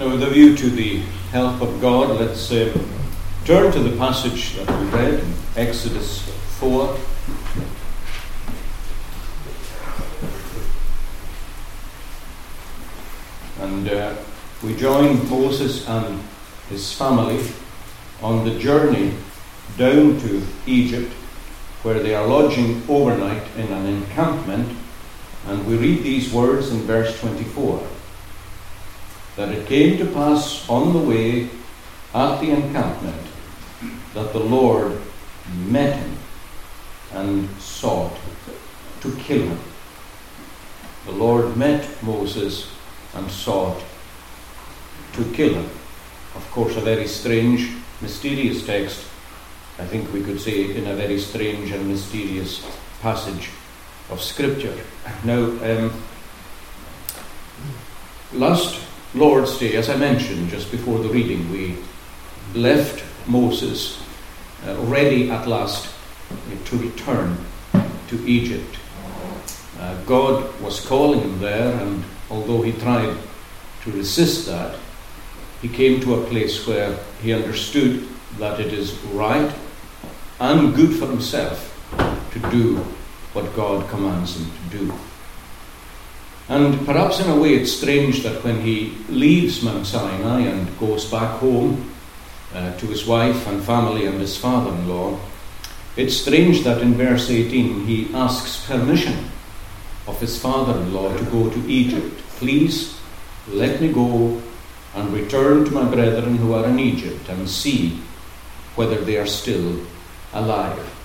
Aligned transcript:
Now, 0.00 0.08
with 0.12 0.22
a 0.22 0.30
view 0.30 0.56
to 0.56 0.70
the 0.70 1.00
help 1.30 1.60
of 1.60 1.78
God, 1.78 2.18
let's 2.18 2.50
uh, 2.50 2.72
turn 3.44 3.70
to 3.70 3.80
the 3.80 3.94
passage 3.98 4.54
that 4.54 4.80
we 4.80 4.86
read 4.86 5.22
Exodus 5.56 6.22
4. 6.58 6.96
And 13.60 13.90
uh, 13.90 14.16
we 14.62 14.74
join 14.74 15.28
Moses 15.28 15.86
and 15.86 16.18
his 16.70 16.94
family 16.94 17.44
on 18.22 18.46
the 18.46 18.58
journey 18.58 19.12
down 19.76 20.18
to 20.20 20.42
Egypt, 20.64 21.12
where 21.82 21.98
they 21.98 22.14
are 22.14 22.26
lodging 22.26 22.82
overnight 22.88 23.42
in 23.54 23.70
an 23.70 23.84
encampment. 23.84 24.74
And 25.46 25.66
we 25.66 25.76
read 25.76 26.02
these 26.02 26.32
words 26.32 26.72
in 26.72 26.78
verse 26.84 27.20
24 27.20 27.86
that 29.36 29.50
it 29.50 29.66
came 29.66 29.98
to 29.98 30.06
pass 30.06 30.68
on 30.68 30.92
the 30.92 30.98
way 30.98 31.48
at 32.14 32.40
the 32.40 32.50
encampment 32.50 33.26
that 34.14 34.32
the 34.32 34.40
Lord 34.40 35.00
met 35.66 35.96
him 35.96 36.16
and 37.12 37.48
sought 37.60 38.16
to 39.00 39.16
kill 39.16 39.42
him. 39.42 39.58
The 41.06 41.12
Lord 41.12 41.56
met 41.56 42.02
Moses 42.02 42.70
and 43.14 43.30
sought 43.30 43.82
to 45.14 45.24
kill 45.32 45.54
him. 45.54 45.70
Of 46.34 46.48
course, 46.52 46.76
a 46.76 46.80
very 46.80 47.06
strange, 47.06 47.70
mysterious 48.00 48.64
text. 48.66 49.06
I 49.78 49.86
think 49.86 50.12
we 50.12 50.22
could 50.22 50.40
say 50.40 50.76
in 50.76 50.86
a 50.86 50.94
very 50.94 51.18
strange 51.18 51.70
and 51.72 51.88
mysterious 51.88 52.64
passage 53.00 53.50
of 54.10 54.20
Scripture. 54.20 54.76
Now, 55.24 55.38
um, 55.38 56.02
last 58.32 58.78
Lord's 59.14 59.58
Day, 59.58 59.74
as 59.74 59.90
I 59.90 59.96
mentioned 59.96 60.50
just 60.50 60.70
before 60.70 61.00
the 61.00 61.08
reading, 61.08 61.50
we 61.50 61.76
left 62.54 63.04
Moses 63.26 64.00
uh, 64.64 64.76
ready 64.82 65.28
at 65.28 65.48
last 65.48 65.92
to 66.66 66.78
return 66.78 67.36
to 68.06 68.24
Egypt. 68.24 68.76
Uh, 69.80 70.00
God 70.04 70.60
was 70.60 70.86
calling 70.86 71.20
him 71.20 71.40
there, 71.40 71.74
and 71.80 72.04
although 72.30 72.62
he 72.62 72.70
tried 72.70 73.16
to 73.82 73.90
resist 73.90 74.46
that, 74.46 74.78
he 75.60 75.68
came 75.68 76.00
to 76.02 76.14
a 76.14 76.26
place 76.26 76.64
where 76.64 76.96
he 77.20 77.32
understood 77.32 78.06
that 78.38 78.60
it 78.60 78.72
is 78.72 78.96
right 79.06 79.52
and 80.38 80.72
good 80.72 80.94
for 80.94 81.06
himself 81.06 81.66
to 82.32 82.38
do 82.50 82.76
what 83.32 83.56
God 83.56 83.88
commands 83.90 84.36
him 84.36 84.50
to 84.70 84.78
do. 84.78 84.94
And 86.50 86.84
perhaps 86.84 87.20
in 87.20 87.30
a 87.30 87.38
way 87.38 87.54
it's 87.54 87.70
strange 87.70 88.24
that 88.24 88.42
when 88.42 88.60
he 88.60 88.98
leaves 89.08 89.62
Mount 89.62 89.86
Sinai 89.86 90.40
and 90.40 90.78
goes 90.80 91.04
back 91.04 91.38
home 91.38 91.92
uh, 92.52 92.76
to 92.76 92.86
his 92.86 93.06
wife 93.06 93.46
and 93.46 93.62
family 93.62 94.06
and 94.06 94.20
his 94.20 94.36
father 94.36 94.74
in 94.74 94.88
law, 94.88 95.16
it's 95.96 96.16
strange 96.16 96.64
that 96.64 96.82
in 96.82 96.94
verse 96.94 97.30
18 97.30 97.86
he 97.86 98.12
asks 98.12 98.66
permission 98.66 99.30
of 100.08 100.18
his 100.18 100.42
father 100.42 100.76
in 100.80 100.92
law 100.92 101.16
to 101.16 101.24
go 101.26 101.48
to 101.50 101.70
Egypt. 101.70 102.18
Please 102.40 102.98
let 103.46 103.80
me 103.80 103.92
go 103.92 104.42
and 104.96 105.12
return 105.12 105.64
to 105.64 105.70
my 105.70 105.88
brethren 105.88 106.36
who 106.36 106.54
are 106.54 106.66
in 106.66 106.80
Egypt 106.80 107.28
and 107.28 107.48
see 107.48 108.00
whether 108.74 108.96
they 108.96 109.18
are 109.18 109.26
still 109.26 109.86
alive. 110.32 110.96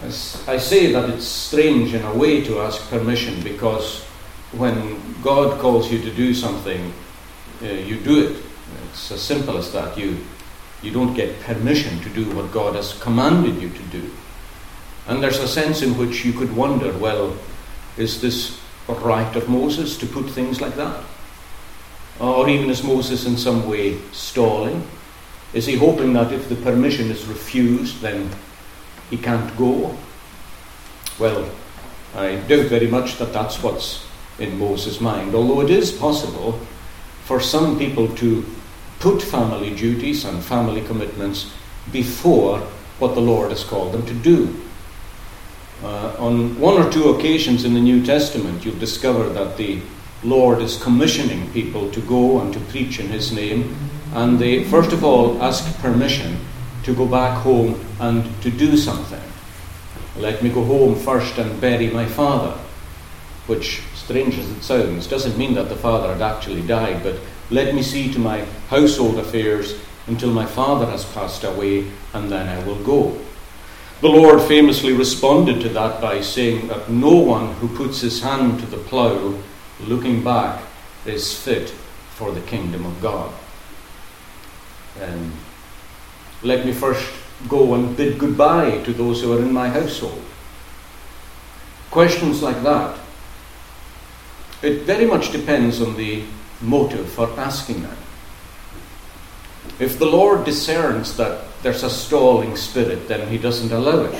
As 0.00 0.42
I 0.48 0.56
say 0.56 0.92
that 0.92 1.10
it's 1.10 1.26
strange 1.26 1.92
in 1.92 2.02
a 2.06 2.14
way 2.14 2.42
to 2.44 2.60
ask 2.60 2.88
permission 2.88 3.42
because 3.42 4.06
when 4.52 5.20
God 5.22 5.58
calls 5.60 5.90
you 5.90 6.00
to 6.02 6.10
do 6.10 6.34
something, 6.34 6.92
uh, 7.62 7.66
you 7.66 7.98
do 7.98 8.26
it. 8.26 8.42
It's 8.90 9.10
as 9.10 9.22
simple 9.22 9.56
as 9.56 9.72
that. 9.72 9.96
You, 9.98 10.18
you 10.82 10.90
don't 10.90 11.14
get 11.14 11.40
permission 11.40 12.00
to 12.00 12.08
do 12.10 12.30
what 12.34 12.52
God 12.52 12.74
has 12.76 12.98
commanded 13.00 13.60
you 13.60 13.70
to 13.70 13.82
do. 13.84 14.10
And 15.06 15.22
there's 15.22 15.38
a 15.38 15.48
sense 15.48 15.82
in 15.82 15.96
which 15.96 16.24
you 16.24 16.32
could 16.32 16.54
wonder 16.54 16.96
well, 16.98 17.36
is 17.96 18.20
this 18.20 18.60
right 18.88 19.34
of 19.36 19.48
Moses 19.48 19.96
to 19.98 20.06
put 20.06 20.30
things 20.30 20.60
like 20.60 20.76
that? 20.76 21.04
Or 22.18 22.48
even 22.48 22.70
is 22.70 22.82
Moses 22.82 23.26
in 23.26 23.36
some 23.36 23.68
way 23.68 24.00
stalling? 24.12 24.86
Is 25.52 25.66
he 25.66 25.76
hoping 25.76 26.12
that 26.14 26.32
if 26.32 26.48
the 26.48 26.56
permission 26.56 27.10
is 27.10 27.26
refused, 27.26 28.00
then 28.00 28.30
he 29.10 29.16
can't 29.16 29.56
go? 29.56 29.96
Well, 31.18 31.50
I 32.14 32.36
doubt 32.36 32.66
very 32.66 32.88
much 32.88 33.18
that 33.18 33.32
that's 33.32 33.62
what's 33.62 34.05
in 34.38 34.58
Moses' 34.58 35.00
mind, 35.00 35.34
although 35.34 35.60
it 35.60 35.70
is 35.70 35.92
possible 35.92 36.58
for 37.24 37.40
some 37.40 37.78
people 37.78 38.08
to 38.16 38.44
put 39.00 39.22
family 39.22 39.74
duties 39.74 40.24
and 40.24 40.42
family 40.42 40.82
commitments 40.82 41.52
before 41.92 42.58
what 42.98 43.14
the 43.14 43.20
Lord 43.20 43.50
has 43.50 43.64
called 43.64 43.92
them 43.92 44.06
to 44.06 44.14
do. 44.14 44.54
Uh, 45.82 46.16
on 46.18 46.58
one 46.58 46.80
or 46.80 46.90
two 46.90 47.10
occasions 47.10 47.64
in 47.64 47.74
the 47.74 47.80
New 47.80 48.04
Testament, 48.04 48.64
you'll 48.64 48.78
discover 48.78 49.28
that 49.28 49.56
the 49.56 49.80
Lord 50.24 50.62
is 50.62 50.82
commissioning 50.82 51.50
people 51.52 51.90
to 51.90 52.00
go 52.00 52.40
and 52.40 52.52
to 52.54 52.60
preach 52.60 52.98
in 52.98 53.08
His 53.08 53.32
name, 53.32 53.76
and 54.14 54.38
they 54.38 54.64
first 54.64 54.92
of 54.92 55.04
all 55.04 55.42
ask 55.42 55.78
permission 55.80 56.38
to 56.84 56.94
go 56.94 57.06
back 57.06 57.38
home 57.38 57.78
and 58.00 58.24
to 58.42 58.50
do 58.50 58.76
something. 58.76 59.20
Let 60.16 60.42
me 60.42 60.48
go 60.48 60.64
home 60.64 60.94
first 60.94 61.36
and 61.36 61.60
bury 61.60 61.90
my 61.90 62.06
father, 62.06 62.58
which 63.46 63.82
strange 64.06 64.38
as 64.38 64.48
it 64.48 64.62
sounds, 64.62 65.08
doesn't 65.08 65.36
mean 65.36 65.54
that 65.54 65.68
the 65.68 65.74
father 65.74 66.12
had 66.12 66.22
actually 66.22 66.62
died, 66.62 67.02
but 67.02 67.18
let 67.50 67.74
me 67.74 67.82
see 67.82 68.12
to 68.12 68.20
my 68.20 68.44
household 68.68 69.18
affairs 69.18 69.74
until 70.06 70.30
my 70.30 70.46
father 70.46 70.86
has 70.86 71.04
passed 71.06 71.42
away, 71.42 71.90
and 72.14 72.30
then 72.30 72.48
I 72.48 72.64
will 72.64 72.80
go. 72.84 73.18
The 74.00 74.08
Lord 74.08 74.40
famously 74.42 74.92
responded 74.92 75.60
to 75.62 75.68
that 75.70 76.00
by 76.00 76.20
saying 76.20 76.68
that 76.68 76.88
no 76.88 77.16
one 77.16 77.54
who 77.54 77.66
puts 77.76 78.00
his 78.00 78.22
hand 78.22 78.60
to 78.60 78.66
the 78.66 78.76
plough, 78.76 79.42
looking 79.80 80.22
back, 80.22 80.62
is 81.04 81.36
fit 81.36 81.70
for 82.14 82.30
the 82.30 82.42
kingdom 82.42 82.86
of 82.86 83.02
God. 83.02 83.32
Um, 85.02 85.32
let 86.44 86.64
me 86.64 86.72
first 86.72 87.12
go 87.48 87.74
and 87.74 87.96
bid 87.96 88.20
goodbye 88.20 88.84
to 88.84 88.92
those 88.92 89.20
who 89.20 89.36
are 89.36 89.42
in 89.42 89.52
my 89.52 89.68
household. 89.68 90.22
Questions 91.90 92.40
like 92.40 92.62
that 92.62 93.00
it 94.66 94.82
very 94.82 95.06
much 95.06 95.30
depends 95.30 95.80
on 95.80 95.96
the 95.96 96.24
motive 96.60 97.08
for 97.08 97.30
asking 97.38 97.82
that. 97.82 97.96
If 99.78 99.98
the 99.98 100.06
Lord 100.06 100.44
discerns 100.44 101.16
that 101.16 101.44
there's 101.62 101.84
a 101.84 101.90
stalling 101.90 102.56
spirit, 102.56 103.08
then 103.08 103.28
He 103.28 103.38
doesn't 103.38 103.72
allow 103.72 104.04
it. 104.04 104.14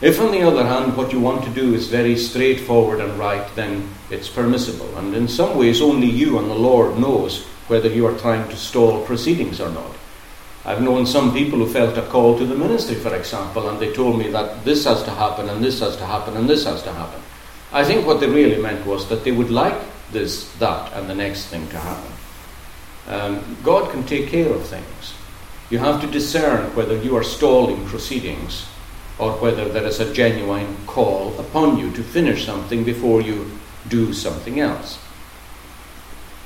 If, 0.00 0.20
on 0.20 0.30
the 0.30 0.42
other 0.42 0.64
hand, 0.64 0.96
what 0.96 1.12
you 1.12 1.18
want 1.18 1.42
to 1.44 1.50
do 1.50 1.74
is 1.74 1.88
very 1.88 2.16
straightforward 2.16 3.00
and 3.00 3.18
right, 3.18 3.44
then 3.56 3.88
it's 4.10 4.28
permissible. 4.28 4.96
And 4.96 5.12
in 5.12 5.26
some 5.26 5.58
ways, 5.58 5.80
only 5.80 6.06
you 6.06 6.38
and 6.38 6.48
the 6.48 6.54
Lord 6.54 6.96
knows 6.96 7.44
whether 7.66 7.88
you 7.88 8.06
are 8.06 8.16
trying 8.16 8.48
to 8.48 8.56
stall 8.56 9.04
proceedings 9.04 9.60
or 9.60 9.70
not. 9.70 9.96
I've 10.64 10.82
known 10.82 11.04
some 11.04 11.32
people 11.32 11.58
who 11.58 11.72
felt 11.72 11.98
a 11.98 12.02
call 12.02 12.38
to 12.38 12.46
the 12.46 12.54
ministry, 12.54 12.94
for 12.94 13.14
example, 13.16 13.68
and 13.68 13.80
they 13.80 13.92
told 13.92 14.18
me 14.18 14.30
that 14.30 14.64
this 14.64 14.84
has 14.84 15.02
to 15.02 15.10
happen, 15.10 15.48
and 15.48 15.64
this 15.64 15.80
has 15.80 15.96
to 15.96 16.06
happen, 16.06 16.36
and 16.36 16.48
this 16.48 16.64
has 16.64 16.82
to 16.84 16.92
happen. 16.92 17.20
I 17.72 17.84
think 17.84 18.06
what 18.06 18.20
they 18.20 18.28
really 18.28 18.60
meant 18.60 18.86
was 18.86 19.08
that 19.08 19.24
they 19.24 19.32
would 19.32 19.50
like 19.50 19.78
this, 20.10 20.50
that, 20.54 20.92
and 20.94 21.08
the 21.08 21.14
next 21.14 21.46
thing 21.46 21.68
to 21.68 21.78
happen. 21.78 22.12
Um, 23.08 23.56
God 23.62 23.90
can 23.90 24.04
take 24.04 24.28
care 24.28 24.52
of 24.52 24.66
things. 24.66 25.14
You 25.70 25.78
have 25.78 26.00
to 26.00 26.06
discern 26.06 26.74
whether 26.74 26.96
you 26.96 27.16
are 27.16 27.24
stalling 27.24 27.84
proceedings 27.86 28.66
or 29.18 29.32
whether 29.32 29.68
there 29.68 29.84
is 29.84 30.00
a 30.00 30.12
genuine 30.14 30.76
call 30.86 31.38
upon 31.38 31.78
you 31.78 31.90
to 31.92 32.02
finish 32.02 32.46
something 32.46 32.84
before 32.84 33.20
you 33.20 33.50
do 33.88 34.12
something 34.12 34.60
else. 34.60 34.98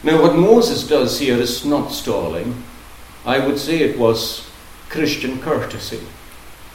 Now, 0.03 0.21
what 0.21 0.35
Moses 0.35 0.87
does 0.87 1.21
here 1.21 1.37
is 1.37 1.65
not 1.65 1.93
stalling. 1.93 2.63
I 3.25 3.39
would 3.39 3.59
say 3.59 3.79
it 3.79 3.99
was 3.99 4.51
Christian 4.89 5.41
courtesy. 5.41 6.01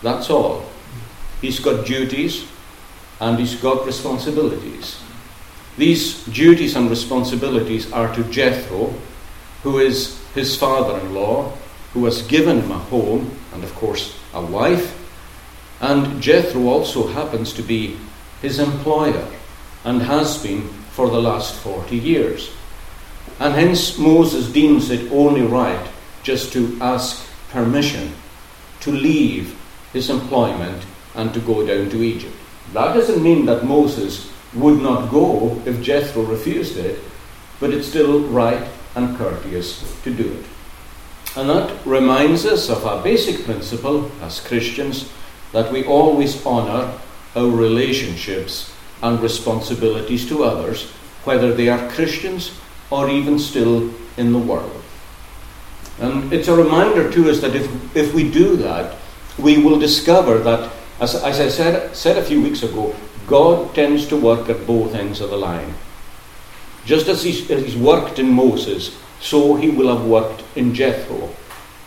That's 0.02 0.30
all. 0.30 0.66
He's 1.42 1.60
got 1.60 1.86
duties, 1.86 2.48
and 3.20 3.40
he's 3.40 3.56
got 3.56 3.86
responsibilities. 3.86 5.00
These 5.78 6.24
duties 6.26 6.76
and 6.76 6.90
responsibilities 6.90 7.92
are 7.92 8.14
to 8.16 8.24
Jethro, 8.26 8.94
who 9.64 9.80
is 9.80 10.20
his 10.34 10.56
father 10.56 11.00
in 11.00 11.14
law, 11.14 11.52
who 11.94 12.06
has 12.06 12.22
given 12.24 12.62
him 12.62 12.72
a 12.72 12.80
home 12.80 13.32
and, 13.54 13.64
of 13.64 13.74
course, 13.76 14.18
a 14.34 14.42
wife. 14.42 14.94
And 15.80 16.22
Jethro 16.22 16.68
also 16.68 17.08
happens 17.08 17.54
to 17.54 17.62
be 17.62 17.98
his 18.42 18.60
employer 18.60 19.28
and 19.84 20.02
has 20.02 20.42
been 20.42 20.68
for 20.92 21.10
the 21.10 21.22
last 21.22 21.56
40 21.56 21.96
years. 21.98 22.52
And 23.40 23.54
hence 23.54 23.98
Moses 23.98 24.52
deems 24.52 24.90
it 24.90 25.12
only 25.12 25.42
right 25.42 25.88
just 26.24 26.52
to 26.54 26.78
ask 26.82 27.24
permission 27.52 28.14
to 28.82 28.92
leave 28.92 29.56
his 29.94 30.10
employment 30.10 30.84
and 31.16 31.34
to 31.34 31.40
go 31.40 31.66
down 31.66 31.90
to 31.92 32.04
Egypt. 32.04 32.36
That 32.74 32.94
doesn't 32.94 33.24
mean 33.24 33.46
that 33.46 33.66
Moses 33.66 34.32
would 34.54 34.82
not 34.82 35.10
go 35.10 35.62
if 35.66 35.82
Jethro 35.82 36.24
refused 36.24 36.78
it, 36.78 37.00
but 37.60 37.72
it's 37.72 37.88
still 37.88 38.22
right 38.22 38.68
and 38.96 39.18
courteous 39.18 39.84
to 40.04 40.14
do 40.14 40.32
it. 40.34 40.46
And 41.38 41.50
that 41.50 41.86
reminds 41.86 42.46
us 42.46 42.70
of 42.70 42.86
our 42.86 43.04
basic 43.04 43.46
principle 43.46 44.12
as 44.22 44.40
Christians 44.40 45.12
that 45.52 45.72
we 45.72 45.86
always 45.86 46.46
honour 46.46 46.98
our 47.36 47.48
relationships 47.48 48.74
and 49.04 49.20
responsibilities 49.22 50.28
to 50.30 50.44
others, 50.44 50.90
whether 51.24 51.54
they 51.54 51.70
are 51.70 51.90
Christians 51.90 52.60
or 52.90 53.10
even 53.10 53.38
still 53.38 53.94
in 54.18 54.34
the 54.34 54.40
world. 54.40 54.82
And 56.00 56.32
it's 56.32 56.48
a 56.48 56.56
reminder 56.56 57.12
to 57.12 57.30
us 57.30 57.42
that 57.42 57.56
if, 57.56 57.96
if 57.96 58.14
we 58.14 58.30
do 58.30 58.56
that, 58.58 58.96
we 59.38 59.58
will 59.58 59.80
discover 59.80 60.40
that, 60.40 60.72
as, 61.00 61.16
as 61.16 61.40
I 61.40 61.50
said, 61.50 61.96
said 61.96 62.18
a 62.18 62.24
few 62.24 62.42
weeks 62.42 62.64
ago, 62.64 62.96
God 63.28 63.76
tends 63.76 64.08
to 64.08 64.18
work 64.18 64.50
at 64.50 64.66
both 64.66 64.96
ends 64.96 65.22
of 65.22 65.30
the 65.30 65.38
line. 65.38 65.74
Just 66.86 67.08
as 67.08 67.24
he's, 67.24 67.50
as 67.52 67.64
he's 67.64 67.76
worked 67.76 68.20
in 68.20 68.32
Moses, 68.32 68.98
so 69.20 69.56
he 69.56 69.70
will 69.70 69.96
have 69.96 70.08
worked 70.08 70.44
in 70.56 70.74
Jethro, 70.74 71.30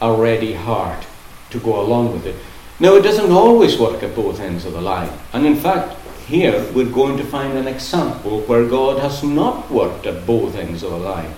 a 0.00 0.12
ready 0.12 0.52
heart 0.52 1.06
to 1.50 1.58
go 1.60 1.80
along 1.80 2.12
with 2.12 2.26
it. 2.26 2.36
Now, 2.78 2.94
it 2.96 3.02
doesn't 3.02 3.32
always 3.32 3.78
work 3.78 4.02
at 4.02 4.14
both 4.14 4.40
ends 4.40 4.64
of 4.64 4.72
the 4.72 4.80
line. 4.80 5.12
And 5.32 5.46
in 5.46 5.56
fact, 5.56 5.96
here 6.26 6.64
we're 6.72 6.90
going 6.90 7.16
to 7.18 7.24
find 7.24 7.58
an 7.58 7.66
example 7.66 8.40
where 8.42 8.66
God 8.66 9.00
has 9.00 9.22
not 9.22 9.70
worked 9.70 10.06
at 10.06 10.26
both 10.26 10.54
ends 10.56 10.82
of 10.82 10.92
the 10.92 10.98
line, 10.98 11.34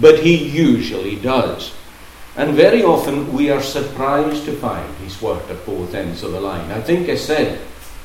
but 0.00 0.18
He 0.20 0.36
usually 0.36 1.16
does. 1.16 1.74
And 2.36 2.54
very 2.54 2.82
often 2.82 3.32
we 3.32 3.50
are 3.50 3.62
surprised 3.62 4.44
to 4.46 4.56
find 4.56 4.92
He's 4.96 5.22
worked 5.22 5.50
at 5.50 5.64
both 5.64 5.94
ends 5.94 6.22
of 6.22 6.32
the 6.32 6.40
line. 6.40 6.70
I 6.72 6.80
think 6.80 7.08
I 7.08 7.14
said 7.14 7.58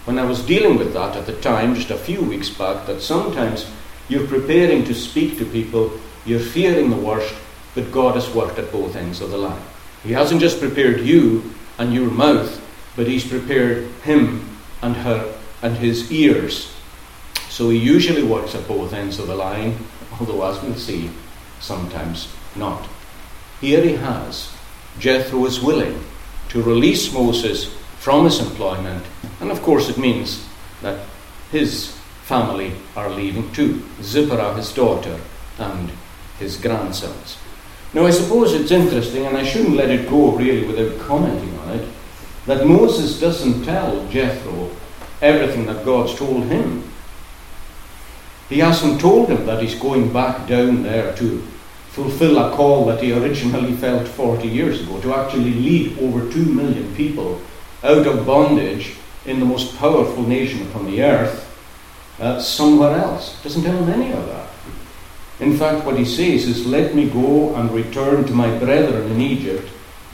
when 0.06 0.20
I 0.20 0.26
was 0.26 0.46
dealing 0.46 0.78
with 0.78 0.94
that 0.94 1.16
at 1.16 1.26
the 1.26 1.40
time, 1.42 1.76
just 1.76 1.92
a 1.92 1.98
few 1.98 2.22
weeks 2.22 2.50
back, 2.50 2.86
that 2.86 3.02
sometimes 3.02 3.70
you're 4.08 4.28
preparing 4.28 4.84
to 4.86 4.94
speak 4.94 5.38
to 5.38 5.46
people, 5.46 5.92
you're 6.26 6.40
fearing 6.40 6.90
the 6.90 6.96
worst, 6.96 7.34
but 7.76 7.92
God 7.92 8.16
has 8.16 8.30
worked 8.34 8.60
at 8.60 8.72
both 8.72 8.96
ends 8.96 9.22
of 9.22 9.32
the 9.32 9.38
line. 9.38 9.62
He 10.04 10.14
hasn't 10.14 10.42
just 10.42 10.60
prepared 10.60 11.02
you 11.02 11.54
and 11.78 11.94
your 11.94 12.10
mouth, 12.10 12.62
but 12.96 13.08
He's 13.08 13.28
prepared 13.28 13.88
him 14.04 14.50
and 14.82 14.96
her 14.96 15.36
and 15.62 15.78
his 15.78 16.12
ears. 16.12 16.74
So 17.50 17.70
He 17.70 17.78
usually 17.78 18.24
works 18.24 18.56
at 18.56 18.68
both 18.68 18.94
ends 18.94 19.20
of 19.20 19.28
the 19.28 19.36
line, 19.36 19.78
although, 20.20 20.44
as 20.50 20.62
we'll 20.64 20.76
see, 20.76 21.10
sometimes 21.60 22.34
not. 22.56 22.88
Here 23.62 23.84
He 23.84 23.94
has. 23.94 24.52
Jethro 25.00 25.46
is 25.46 25.62
willing 25.62 26.04
to 26.50 26.62
release 26.62 27.14
Moses 27.14 27.74
from 28.00 28.26
his 28.26 28.40
employment, 28.40 29.06
and 29.40 29.52
of 29.52 29.62
course, 29.62 29.90
it 29.90 29.98
means 29.98 30.48
that 30.82 31.06
his 31.52 31.92
family 32.24 32.74
are 32.96 33.10
leaving 33.10 33.52
too 33.52 33.84
Zipporah, 34.02 34.56
his 34.56 34.72
daughter, 34.74 35.20
and 35.58 35.92
his 36.38 36.58
grandsons. 36.58 37.38
Now, 37.94 38.06
I 38.06 38.12
suppose 38.12 38.54
it's 38.54 38.72
interesting, 38.72 39.26
and 39.26 39.38
I 39.38 39.44
shouldn't 39.44 39.76
let 39.76 39.90
it 39.90 40.10
go 40.10 40.32
really 40.32 40.66
without 40.66 41.00
commenting 41.00 41.58
on 41.60 41.72
it, 41.72 41.88
that 42.46 42.66
Moses 42.66 43.20
doesn't 43.20 43.64
tell 43.64 44.08
Jethro 44.10 44.70
everything 45.22 45.66
that 45.66 45.86
God's 45.86 46.16
told 46.16 46.46
him. 46.46 46.84
He 48.48 48.60
hasn't 48.60 49.02
told 49.02 49.30
him 49.30 49.46
that 49.46 49.62
he's 49.62 49.76
going 49.76 50.14
back 50.14 50.48
down 50.48 50.84
there 50.84 51.16
to 51.18 51.44
fulfill 51.90 52.38
a 52.38 52.56
call 52.56 52.86
that 52.86 53.02
he 53.02 53.12
originally 53.12 53.74
felt 53.74 54.08
40 54.08 54.48
years 54.48 54.82
ago 54.82 55.02
to 55.02 55.14
actually 55.14 55.54
lead 55.54 55.98
over 56.00 56.32
2 56.32 56.46
million 56.46 56.94
people 56.96 57.42
out 57.84 58.06
of 58.06 58.26
bondage 58.26 58.96
in 59.26 59.40
the 59.40 59.46
most 59.46 59.76
powerful 59.78 60.24
nation 60.24 60.62
upon 60.68 60.86
the 60.86 61.02
earth 61.02 61.46
uh, 62.20 62.40
somewhere 62.40 62.96
else. 62.96 63.42
Doesn't 63.44 63.64
tell 63.64 63.78
him 63.78 63.90
any 63.90 64.12
of 64.12 64.26
that. 64.28 64.50
In 65.40 65.58
fact, 65.58 65.86
what 65.86 65.98
he 65.98 66.06
says 66.06 66.46
is, 66.46 66.66
Let 66.66 66.94
me 66.94 67.10
go 67.10 67.56
and 67.56 67.72
return 67.72 68.26
to 68.26 68.34
my 68.34 68.56
brethren 68.60 69.12
in 69.12 69.22
Egypt 69.22 69.68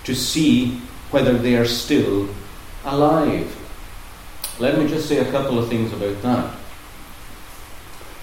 to 0.05 0.15
see 0.15 0.79
whether 1.11 1.33
they 1.33 1.55
are 1.55 1.65
still 1.65 2.29
alive. 2.85 3.53
Let 4.59 4.77
me 4.77 4.87
just 4.87 5.09
say 5.09 5.17
a 5.17 5.31
couple 5.31 5.59
of 5.59 5.67
things 5.67 5.91
about 5.91 6.21
that. 6.21 6.55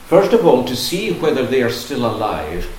First 0.07 0.33
of 0.33 0.47
all, 0.47 0.65
to 0.65 0.77
see 0.77 1.13
whether 1.13 1.45
they 1.45 1.63
are 1.63 1.71
still 1.71 2.07
alive 2.07 2.71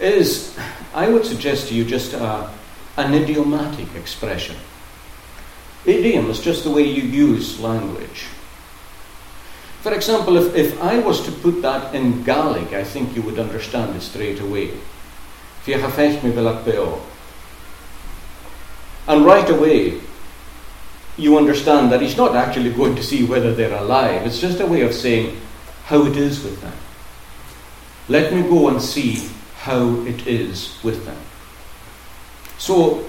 is, 0.00 0.56
I 0.94 1.08
would 1.08 1.24
suggest 1.24 1.68
to 1.68 1.74
you, 1.74 1.84
just 1.84 2.12
a, 2.12 2.50
an 2.96 3.14
idiomatic 3.14 3.94
expression. 3.94 4.56
Idiom 5.84 6.30
is 6.30 6.40
just 6.40 6.64
the 6.64 6.70
way 6.70 6.82
you 6.82 7.02
use 7.02 7.60
language. 7.60 8.26
For 9.82 9.94
example, 9.94 10.36
if, 10.36 10.54
if 10.54 10.82
I 10.82 10.98
was 10.98 11.24
to 11.26 11.32
put 11.32 11.62
that 11.62 11.94
in 11.94 12.24
Gaelic, 12.24 12.72
I 12.72 12.82
think 12.82 13.14
you 13.14 13.22
would 13.22 13.38
understand 13.38 13.94
it 13.94 14.02
straight 14.02 14.40
away. 14.40 14.72
And 19.08 19.24
right 19.24 19.48
away, 19.48 20.00
you 21.16 21.38
understand 21.38 21.92
that 21.92 22.02
he's 22.02 22.16
not 22.16 22.34
actually 22.34 22.72
going 22.72 22.96
to 22.96 23.02
see 23.02 23.24
whether 23.24 23.54
they're 23.54 23.78
alive. 23.78 24.26
It's 24.26 24.40
just 24.40 24.60
a 24.60 24.66
way 24.66 24.82
of 24.82 24.92
saying 24.92 25.40
how 25.84 26.04
it 26.04 26.16
is 26.16 26.42
with 26.42 26.60
them. 26.60 26.72
Let 28.08 28.32
me 28.32 28.42
go 28.42 28.68
and 28.68 28.82
see 28.82 29.28
how 29.66 30.00
it 30.06 30.28
is 30.28 30.78
with 30.84 31.04
them. 31.04 31.18
So, 32.56 33.04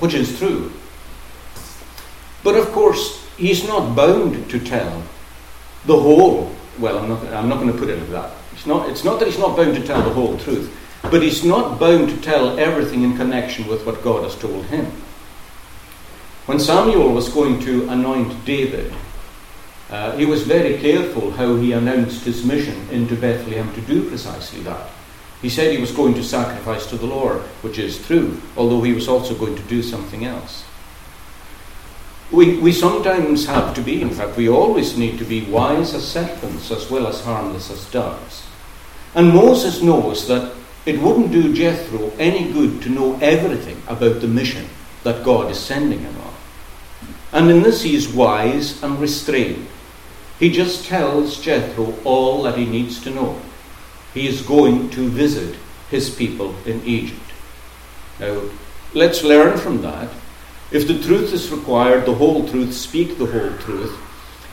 which 0.00 0.12
is 0.12 0.38
true. 0.38 0.70
But 2.44 2.56
of 2.56 2.70
course, 2.72 3.24
he's 3.38 3.66
not 3.66 3.96
bound 3.96 4.50
to 4.50 4.60
tell 4.60 5.02
the 5.86 5.98
whole. 5.98 6.54
Well, 6.78 6.98
I'm 6.98 7.08
not, 7.08 7.24
I'm 7.32 7.48
not 7.48 7.58
going 7.58 7.72
to 7.72 7.78
put 7.78 7.88
it 7.88 7.98
like 8.00 8.10
that. 8.10 8.32
It's 8.52 8.66
not, 8.66 8.90
it's 8.90 9.02
not 9.02 9.18
that 9.18 9.28
he's 9.28 9.38
not 9.38 9.56
bound 9.56 9.76
to 9.76 9.86
tell 9.86 10.02
the 10.02 10.12
whole 10.12 10.36
truth, 10.36 10.70
but 11.04 11.22
he's 11.22 11.42
not 11.42 11.80
bound 11.80 12.10
to 12.10 12.16
tell 12.20 12.58
everything 12.58 13.02
in 13.02 13.16
connection 13.16 13.66
with 13.66 13.86
what 13.86 14.02
God 14.02 14.24
has 14.24 14.36
told 14.36 14.66
him. 14.66 14.84
When 16.44 16.60
Samuel 16.60 17.14
was 17.14 17.30
going 17.30 17.60
to 17.60 17.88
anoint 17.88 18.44
David, 18.44 18.92
uh, 19.88 20.14
he 20.18 20.26
was 20.26 20.42
very 20.42 20.76
careful 20.78 21.30
how 21.30 21.56
he 21.56 21.72
announced 21.72 22.24
his 22.24 22.44
mission 22.44 22.76
into 22.90 23.16
Bethlehem 23.16 23.72
to 23.72 23.80
do 23.80 24.06
precisely 24.06 24.60
that. 24.64 24.90
He 25.40 25.48
said 25.48 25.72
he 25.72 25.80
was 25.80 25.92
going 25.92 26.14
to 26.14 26.24
sacrifice 26.24 26.86
to 26.86 26.96
the 26.96 27.06
Lord, 27.06 27.40
which 27.62 27.78
is 27.78 28.04
true, 28.04 28.40
although 28.56 28.82
he 28.82 28.92
was 28.92 29.08
also 29.08 29.34
going 29.34 29.54
to 29.54 29.62
do 29.62 29.82
something 29.82 30.24
else. 30.24 30.64
We, 32.30 32.58
we 32.58 32.72
sometimes 32.72 33.46
have 33.46 33.74
to 33.74 33.80
be, 33.80 34.02
in 34.02 34.10
fact, 34.10 34.36
we 34.36 34.48
always 34.48 34.98
need 34.98 35.18
to 35.18 35.24
be 35.24 35.44
wise 35.44 35.94
as 35.94 36.06
serpents 36.06 36.70
as 36.70 36.90
well 36.90 37.06
as 37.06 37.24
harmless 37.24 37.70
as 37.70 37.90
doves. 37.90 38.46
And 39.14 39.32
Moses 39.32 39.80
knows 39.80 40.26
that 40.28 40.54
it 40.84 41.00
wouldn't 41.00 41.32
do 41.32 41.54
Jethro 41.54 42.12
any 42.18 42.52
good 42.52 42.82
to 42.82 42.90
know 42.90 43.18
everything 43.20 43.80
about 43.86 44.20
the 44.20 44.28
mission 44.28 44.68
that 45.04 45.24
God 45.24 45.50
is 45.50 45.58
sending 45.58 46.00
him 46.00 46.16
on. 46.20 46.34
And 47.32 47.50
in 47.50 47.62
this 47.62 47.82
he 47.82 47.94
is 47.94 48.08
wise 48.08 48.82
and 48.82 48.98
restrained. 48.98 49.68
He 50.38 50.50
just 50.50 50.84
tells 50.86 51.40
Jethro 51.40 51.94
all 52.04 52.42
that 52.42 52.56
he 52.56 52.66
needs 52.66 53.02
to 53.02 53.10
know. 53.10 53.40
He 54.18 54.26
is 54.26 54.42
going 54.42 54.90
to 54.90 55.08
visit 55.08 55.54
his 55.92 56.10
people 56.10 56.52
in 56.66 56.84
Egypt. 56.84 57.30
Now, 58.18 58.42
let's 58.92 59.22
learn 59.22 59.56
from 59.58 59.80
that 59.82 60.08
if 60.72 60.88
the 60.88 60.98
truth 60.98 61.32
is 61.32 61.52
required, 61.52 62.04
the 62.04 62.16
whole 62.16 62.48
truth, 62.48 62.74
speak 62.74 63.16
the 63.16 63.26
whole 63.26 63.56
truth. 63.58 63.96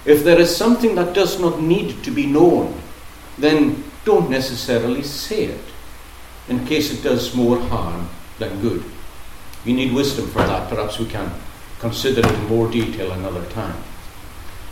If 0.05 0.23
there 0.23 0.39
is 0.39 0.55
something 0.55 0.93
that 0.93 1.15
does 1.15 1.39
not 1.39 1.63
need 1.63 2.03
to 2.03 2.11
be 2.11 2.27
known, 2.27 2.79
then 3.39 3.83
don't 4.05 4.29
necessarily 4.29 5.01
say 5.01 5.45
it, 5.45 5.65
in 6.47 6.67
case 6.67 6.93
it 6.93 7.01
does 7.01 7.33
more 7.33 7.57
harm 7.57 8.07
than 8.37 8.61
good. 8.61 8.83
You 9.65 9.73
need 9.73 9.93
wisdom 9.93 10.27
for 10.27 10.43
that. 10.43 10.69
Perhaps 10.69 10.99
we 10.99 11.07
can 11.07 11.31
consider 11.79 12.19
it 12.19 12.31
in 12.31 12.45
more 12.45 12.69
detail 12.69 13.11
another 13.13 13.43
time. 13.47 13.81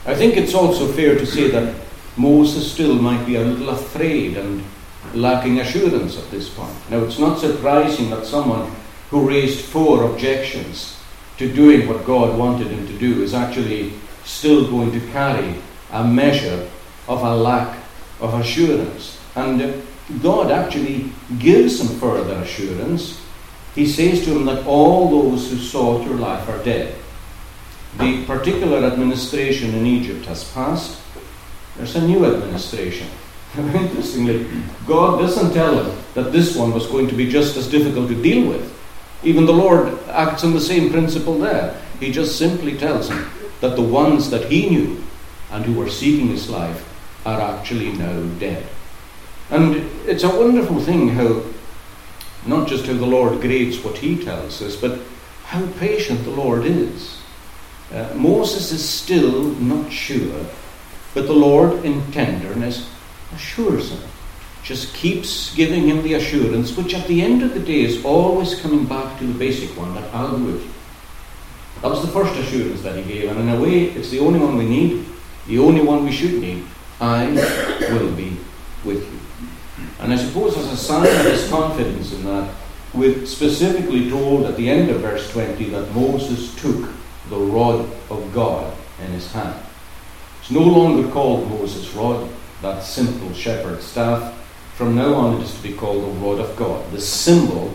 I 0.06 0.14
think 0.14 0.38
it's 0.38 0.54
also 0.54 0.88
fair 0.88 1.16
to 1.16 1.26
say 1.26 1.50
that 1.50 1.76
Moses 2.16 2.72
still 2.72 2.94
might 2.94 3.26
be 3.26 3.38
a 3.38 3.44
little 3.44 3.72
afraid 3.72 4.38
and 4.38 4.64
lacking 5.14 5.60
assurance 5.60 6.18
at 6.18 6.30
this 6.32 6.50
point. 6.50 6.74
Now, 6.90 7.04
it's 7.04 7.20
not 7.20 7.40
surprising 7.40 8.10
that 8.10 8.26
someone 8.26 8.72
who 9.10 9.28
raised 9.28 9.66
four 9.66 10.12
objections 10.12 11.00
to 11.38 11.52
doing 11.52 11.88
what 11.88 12.06
God 12.06 12.38
wanted 12.38 12.68
him 12.68 12.88
to 12.88 12.98
do 12.98 13.22
is 13.22 13.34
actually 13.34 13.94
still 14.24 14.70
going 14.70 14.92
to 14.92 15.00
carry 15.12 15.56
a 15.92 16.04
measure 16.04 16.70
of 17.08 17.22
a 17.22 17.36
lack 17.36 17.78
of 18.20 18.34
assurance. 18.34 19.20
And 19.36 19.84
God 20.22 20.52
actually 20.52 21.12
gives 21.40 21.80
him 21.80 22.00
further 22.00 22.36
assurance. 22.36 23.22
He 23.76 23.88
says 23.88 24.24
to 24.26 24.36
him 24.36 24.46
that 24.46 24.66
all 24.66 25.10
those 25.10 25.50
who 25.50 25.58
sought 25.58 26.06
your 26.06 26.16
life 26.16 26.48
are 26.50 26.64
dead. 26.64 26.96
The 27.98 28.26
particular 28.26 28.86
administration 28.88 29.76
in 29.76 29.86
Egypt 29.86 30.26
has 30.26 30.52
passed. 30.52 31.00
There's 31.78 31.96
a 31.96 32.08
new 32.08 32.26
administration. 32.26 33.08
Interestingly, 33.58 34.48
God 34.88 35.20
doesn't 35.20 35.54
tell 35.54 35.84
him 35.84 36.04
that 36.16 36.32
this 36.32 36.56
one 36.56 36.74
was 36.74 36.88
going 36.88 37.08
to 37.08 37.16
be 37.16 37.30
just 37.30 37.56
as 37.56 37.70
difficult 37.70 38.08
to 38.10 38.22
deal 38.22 38.50
with. 38.50 38.70
Even 39.24 39.46
the 39.46 39.54
Lord 39.54 39.98
acts 40.10 40.44
on 40.44 40.54
the 40.54 40.62
same 40.62 40.92
principle 40.92 41.38
there. 41.38 41.80
He 42.00 42.12
just 42.12 42.38
simply 42.38 42.78
tells 42.78 43.10
him 43.10 43.30
that 43.62 43.76
the 43.76 43.82
ones 43.82 44.30
that 44.32 44.52
he 44.52 44.70
knew 44.70 45.04
and 45.52 45.64
who 45.66 45.74
were 45.74 45.90
seeking 45.90 46.28
his 46.28 46.50
life 46.50 46.90
are 47.26 47.40
actually 47.40 47.94
now 47.94 48.24
dead. 48.40 48.66
And 49.50 49.76
it's 50.06 50.24
a 50.24 50.30
wonderful 50.30 50.82
thing 50.82 51.10
how 51.10 51.44
not 52.46 52.68
just 52.68 52.86
how 52.86 52.94
the 52.94 53.06
Lord 53.06 53.40
grades 53.40 53.84
what 53.84 53.98
he 53.98 54.22
tells 54.22 54.62
us, 54.62 54.76
but 54.76 55.00
how 55.46 55.66
patient 55.80 56.24
the 56.24 56.32
Lord 56.32 56.66
is. 56.66 57.22
Uh, 57.92 58.12
Moses 58.16 58.72
is 58.72 58.88
still 58.88 59.44
not 59.44 59.92
sure, 59.92 60.46
but 61.14 61.28
the 61.28 61.34
Lord, 61.34 61.86
in 61.86 62.12
tenderness, 62.12 62.90
assures 63.34 63.92
him. 63.92 64.10
Just 64.64 64.94
keeps 64.94 65.54
giving 65.56 65.88
him 65.88 66.04
the 66.04 66.14
assurance, 66.14 66.76
which 66.78 66.94
at 66.94 67.08
the 67.08 67.22
end 67.22 67.44
of 67.44 67.54
the 67.54 67.60
day 67.60 67.82
is 67.82 68.04
always 68.06 68.60
coming 68.62 68.86
back 68.86 69.20
to 69.20 69.26
the 69.26 69.38
basic 69.38 69.78
one 69.78 69.94
that 69.96 70.14
I'll 70.14 70.38
do 70.38 70.58
it. 70.58 70.64
That 71.82 71.90
was 71.90 72.02
the 72.02 72.12
first 72.12 72.34
assurance 72.40 72.82
that 72.84 72.96
he 72.96 73.04
gave, 73.04 73.30
and 73.30 73.40
in 73.42 73.50
a 73.50 73.62
way, 73.62 73.86
it's 73.86 74.10
the 74.10 74.20
only 74.20 74.40
one 74.40 74.58
we 74.58 74.66
need, 74.66 75.06
the 75.48 75.60
only 75.60 75.82
one 75.82 76.06
we 76.06 76.12
should 76.12 76.36
need. 76.36 76.64
I 77.02 77.28
will 77.92 78.12
be 78.14 78.38
with 78.86 79.04
you. 79.04 79.20
And 80.00 80.14
I 80.14 80.16
suppose 80.16 80.58
as 80.58 80.72
a 80.72 80.78
sign 80.78 81.08
of 81.08 81.26
his 81.26 81.50
confidence 81.50 82.14
in 82.14 82.24
that, 82.24 82.54
we're 82.94 83.26
specifically 83.26 84.10
told 84.10 84.46
at 84.46 84.56
the 84.56 84.70
end 84.70 84.90
of 84.92 85.02
verse 85.02 85.30
20 85.32 85.66
that 85.72 85.94
Moses 85.94 86.56
took 86.56 86.90
the 87.30 87.38
rod 87.38 87.90
of 88.10 88.32
God 88.34 88.74
in 89.02 89.12
his 89.12 89.32
hand. 89.32 89.60
It's 90.40 90.52
no 90.52 90.62
longer 90.62 91.12
called 91.12 91.50
Moses' 91.50 91.94
rod, 91.94 92.30
that 92.64 92.82
simple 92.82 93.32
shepherd's 93.34 93.86
staff. 93.86 94.34
From 94.76 94.96
now 94.96 95.14
on, 95.14 95.40
it 95.40 95.44
is 95.44 95.54
to 95.54 95.62
be 95.62 95.74
called 95.74 96.04
the 96.04 96.20
rod 96.20 96.40
of 96.40 96.56
God, 96.56 96.92
the 96.92 97.00
symbol 97.00 97.72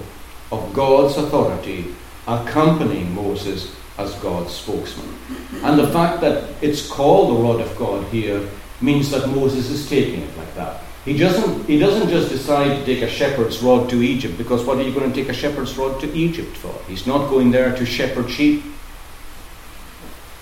of 0.50 0.73
God's 0.75 1.16
authority 1.16 1.95
accompanying 2.26 3.14
Moses 3.14 3.73
as 3.99 4.14
God's 4.16 4.52
spokesman. 4.52 5.14
And 5.62 5.78
the 5.78 5.88
fact 5.88 6.21
that 6.23 6.50
it's 6.61 6.88
called 6.88 7.37
the 7.37 7.42
rod 7.42 7.61
of 7.61 7.76
God 7.78 8.04
here 8.09 8.49
means 8.80 9.11
that 9.11 9.28
Moses 9.28 9.71
is 9.71 9.88
taking 9.88 10.23
it 10.23 10.37
like 10.37 10.54
that. 10.54 10.83
He 11.04 11.16
doesn't, 11.16 11.66
he 11.66 11.78
doesn't 11.78 12.09
just 12.09 12.30
decide 12.30 12.78
to 12.78 12.85
take 12.85 13.02
a 13.02 13.09
shepherd's 13.09 13.62
rod 13.62 13.88
to 13.90 14.02
Egypt, 14.02 14.37
because 14.37 14.64
what 14.64 14.78
are 14.78 14.83
you 14.83 14.92
going 14.92 15.11
to 15.11 15.14
take 15.14 15.28
a 15.28 15.35
shepherd's 15.35 15.76
rod 15.76 16.00
to 16.00 16.12
Egypt 16.14 16.57
for? 16.57 16.75
He's 16.87 17.07
not 17.07 17.30
going 17.30 17.50
there 17.50 17.75
to 17.76 17.87
shepherd 17.87 18.30
sheep. 18.30 18.62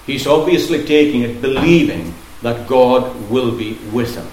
He's 0.07 0.26
obviously 0.26 0.85
taking 0.85 1.23
it 1.23 1.43
believing 1.43 2.15
that 2.47 2.67
God 2.67 3.29
will 3.29 3.50
be 3.50 3.75
with 3.93 4.15
him, 4.15 4.29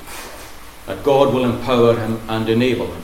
that 0.85 1.03
God 1.03 1.33
will 1.33 1.45
empower 1.45 1.97
him 1.97 2.19
and 2.29 2.47
enable 2.47 2.87
him. 2.87 3.03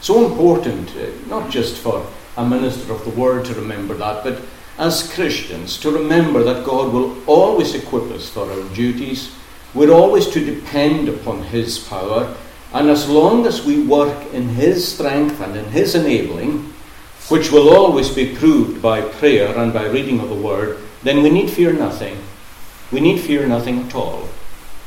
So 0.00 0.24
important, 0.24 0.96
uh, 0.96 1.10
not 1.28 1.50
just 1.50 1.76
for 1.76 2.06
a 2.36 2.48
minister 2.48 2.92
of 2.92 3.04
the 3.04 3.10
word 3.10 3.44
to 3.46 3.54
remember 3.54 3.94
that, 3.94 4.22
but 4.24 4.40
as 4.78 5.12
Christians 5.12 5.78
to 5.80 5.90
remember 5.90 6.42
that 6.44 6.64
God 6.64 6.92
will 6.92 7.22
always 7.26 7.74
equip 7.74 8.04
us 8.10 8.30
for 8.30 8.50
our 8.50 8.68
duties 8.74 9.32
we're 9.74 9.92
always 9.92 10.28
to 10.28 10.44
depend 10.44 11.08
upon 11.08 11.44
His 11.44 11.78
power, 11.78 12.36
and 12.74 12.90
as 12.90 13.08
long 13.08 13.46
as 13.46 13.64
we 13.64 13.82
work 13.82 14.32
in 14.34 14.48
His 14.48 14.86
strength 14.86 15.40
and 15.40 15.56
in 15.56 15.64
His 15.66 15.94
enabling, 15.94 16.72
which 17.28 17.50
will 17.50 17.70
always 17.70 18.10
be 18.10 18.34
proved 18.34 18.82
by 18.82 19.00
prayer 19.00 19.56
and 19.56 19.72
by 19.72 19.86
reading 19.86 20.20
of 20.20 20.28
the 20.28 20.34
Word, 20.34 20.78
then 21.02 21.22
we 21.22 21.30
need 21.30 21.48
fear 21.48 21.72
nothing. 21.72 22.18
We 22.92 23.00
need 23.00 23.20
fear 23.20 23.46
nothing 23.46 23.80
at 23.80 23.94
all. 23.94 24.28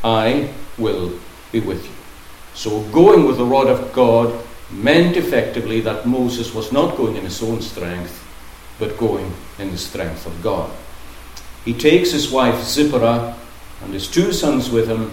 I 0.03 0.53
will 0.77 1.17
be 1.51 1.59
with 1.59 1.83
you. 1.83 1.91
So, 2.53 2.83
going 2.91 3.25
with 3.25 3.37
the 3.37 3.45
rod 3.45 3.67
of 3.67 3.91
God 3.91 4.45
meant 4.71 5.17
effectively 5.17 5.81
that 5.81 6.05
Moses 6.05 6.53
was 6.53 6.71
not 6.71 6.97
going 6.97 7.15
in 7.15 7.23
his 7.23 7.41
own 7.41 7.61
strength, 7.61 8.23
but 8.79 8.97
going 8.97 9.33
in 9.57 9.71
the 9.71 9.77
strength 9.77 10.25
of 10.25 10.41
God. 10.43 10.71
He 11.65 11.73
takes 11.73 12.11
his 12.11 12.31
wife 12.31 12.63
Zipporah 12.63 13.35
and 13.83 13.93
his 13.93 14.07
two 14.07 14.31
sons 14.31 14.69
with 14.69 14.87
him, 14.87 15.11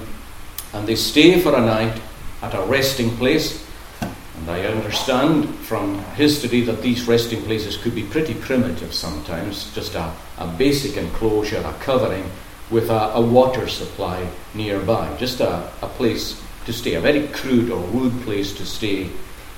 and 0.75 0.87
they 0.87 0.97
stay 0.97 1.41
for 1.41 1.55
a 1.55 1.61
night 1.61 2.01
at 2.43 2.55
a 2.55 2.63
resting 2.63 3.17
place. 3.17 3.67
And 4.01 4.51
I 4.51 4.67
understand 4.67 5.49
from 5.61 5.99
history 6.17 6.61
that 6.63 6.83
these 6.83 7.09
resting 7.09 7.43
places 7.43 7.77
could 7.77 7.95
be 7.95 8.03
pretty 8.03 8.35
primitive 8.35 8.93
sometimes, 8.93 9.73
just 9.75 9.95
a, 9.95 10.13
a 10.39 10.47
basic 10.47 10.97
enclosure, 10.97 11.63
a 11.65 11.73
covering 11.81 12.31
with 12.71 12.91
a, 12.91 13.15
a 13.15 13.21
water 13.21 13.69
supply 13.69 14.27
nearby, 14.55 15.15
just 15.19 15.41
a, 15.41 15.71
a 15.83 15.87
place 15.87 16.41
to 16.65 16.73
stay, 16.73 16.95
a 16.95 17.01
very 17.01 17.29
crude 17.29 17.71
or 17.71 17.81
rude 17.89 18.23
place 18.23 18.55
to 18.57 18.65
stay 18.65 19.05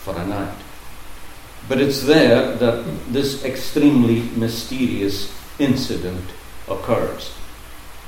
for 0.01 0.17
a 0.17 0.27
night. 0.27 0.55
But 1.69 1.81
it's 1.81 2.03
there 2.03 2.55
that 2.57 2.85
this 3.09 3.45
extremely 3.45 4.21
mysterious 4.37 5.33
incident 5.59 6.25
occurs. 6.69 7.35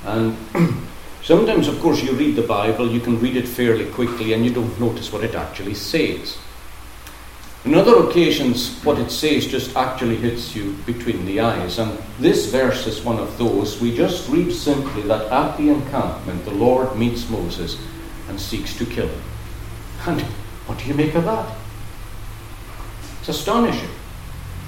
And 0.04 0.36
sometimes, 1.22 1.68
of 1.68 1.80
course, 1.80 2.02
you 2.02 2.12
read 2.12 2.36
the 2.36 2.42
Bible, 2.42 2.90
you 2.90 3.00
can 3.00 3.18
read 3.20 3.36
it 3.36 3.48
fairly 3.48 3.86
quickly, 3.86 4.32
and 4.32 4.44
you 4.44 4.52
don't 4.52 4.78
notice 4.78 5.12
what 5.12 5.24
it 5.24 5.34
actually 5.34 5.74
says. 5.74 6.36
In 7.66 7.74
other 7.74 8.08
occasions, 8.08 8.80
what 8.84 8.98
it 8.98 9.10
says 9.10 9.46
just 9.46 9.76
actually 9.76 10.16
hits 10.16 10.54
you 10.54 10.74
between 10.86 11.26
the 11.26 11.40
eyes. 11.40 11.80
And 11.80 11.98
this 12.20 12.46
verse 12.46 12.86
is 12.86 13.02
one 13.02 13.18
of 13.18 13.36
those. 13.38 13.80
We 13.80 13.96
just 13.96 14.28
read 14.28 14.52
simply 14.52 15.02
that 15.02 15.30
at 15.32 15.56
the 15.56 15.70
encampment, 15.70 16.44
the 16.44 16.52
Lord 16.52 16.96
meets 16.96 17.28
Moses 17.28 17.76
and 18.28 18.40
seeks 18.40 18.76
to 18.78 18.86
kill 18.86 19.08
him. 19.08 19.22
And 20.06 20.20
what 20.66 20.78
do 20.78 20.86
you 20.86 20.94
make 20.94 21.16
of 21.16 21.24
that? 21.24 21.56
It's 23.18 23.30
astonishing. 23.30 23.90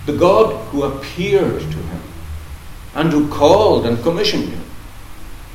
The 0.06 0.16
God 0.16 0.56
who 0.70 0.82
appeared 0.82 1.60
to 1.60 1.78
him 1.78 2.02
and 2.96 3.12
who 3.12 3.28
called 3.28 3.86
and 3.86 4.02
commissioned 4.02 4.48
him 4.48 4.64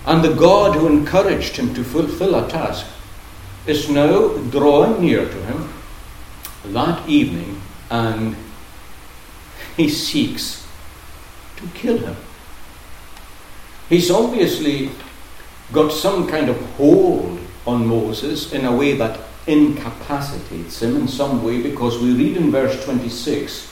and 0.06 0.24
the 0.24 0.34
God 0.34 0.76
who 0.76 0.88
encouraged 0.88 1.56
him 1.58 1.74
to 1.74 1.84
fulfill 1.84 2.36
a 2.36 2.50
task 2.50 2.86
is 3.66 3.90
now 3.90 4.38
drawing 4.50 5.02
near 5.02 5.26
to 5.26 5.46
him 5.46 5.74
that 6.66 7.08
evening 7.08 7.62
and 7.90 8.36
he 9.78 9.90
seeks 9.90 10.66
to 11.58 11.68
kill 11.74 11.98
him. 11.98 12.16
He's 13.90 14.10
obviously 14.10 14.90
got 15.72 15.92
some 15.92 16.28
kind 16.28 16.50
of 16.50 16.60
hold 16.78 17.40
on 17.66 17.86
Moses 17.86 18.54
in 18.54 18.66
a 18.66 18.76
way 18.76 18.96
that 18.98 19.20
incapacitates 19.48 20.82
him 20.82 20.96
in 20.96 21.08
some 21.08 21.44
way 21.44 21.62
because 21.62 22.00
we 22.00 22.14
read 22.14 22.38
in 22.38 22.52
verse 22.52 22.84
26 22.86 23.72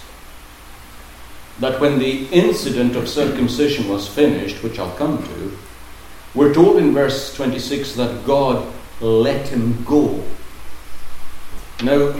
that 1.60 1.80
when 1.80 2.00
the 2.00 2.28
incident 2.28 2.96
of 2.96 3.08
circumcision 3.08 3.88
was 3.88 4.08
finished, 4.08 4.64
which 4.64 4.80
I'll 4.80 4.96
come 4.96 5.24
to, 5.24 5.58
we're 6.34 6.54
told 6.54 6.78
in 6.78 6.94
verse 6.94 7.34
26 7.36 7.94
that 7.96 8.26
God 8.26 8.72
let 9.00 9.48
him 9.50 9.84
go. 9.84 10.24
Now, 11.84 12.14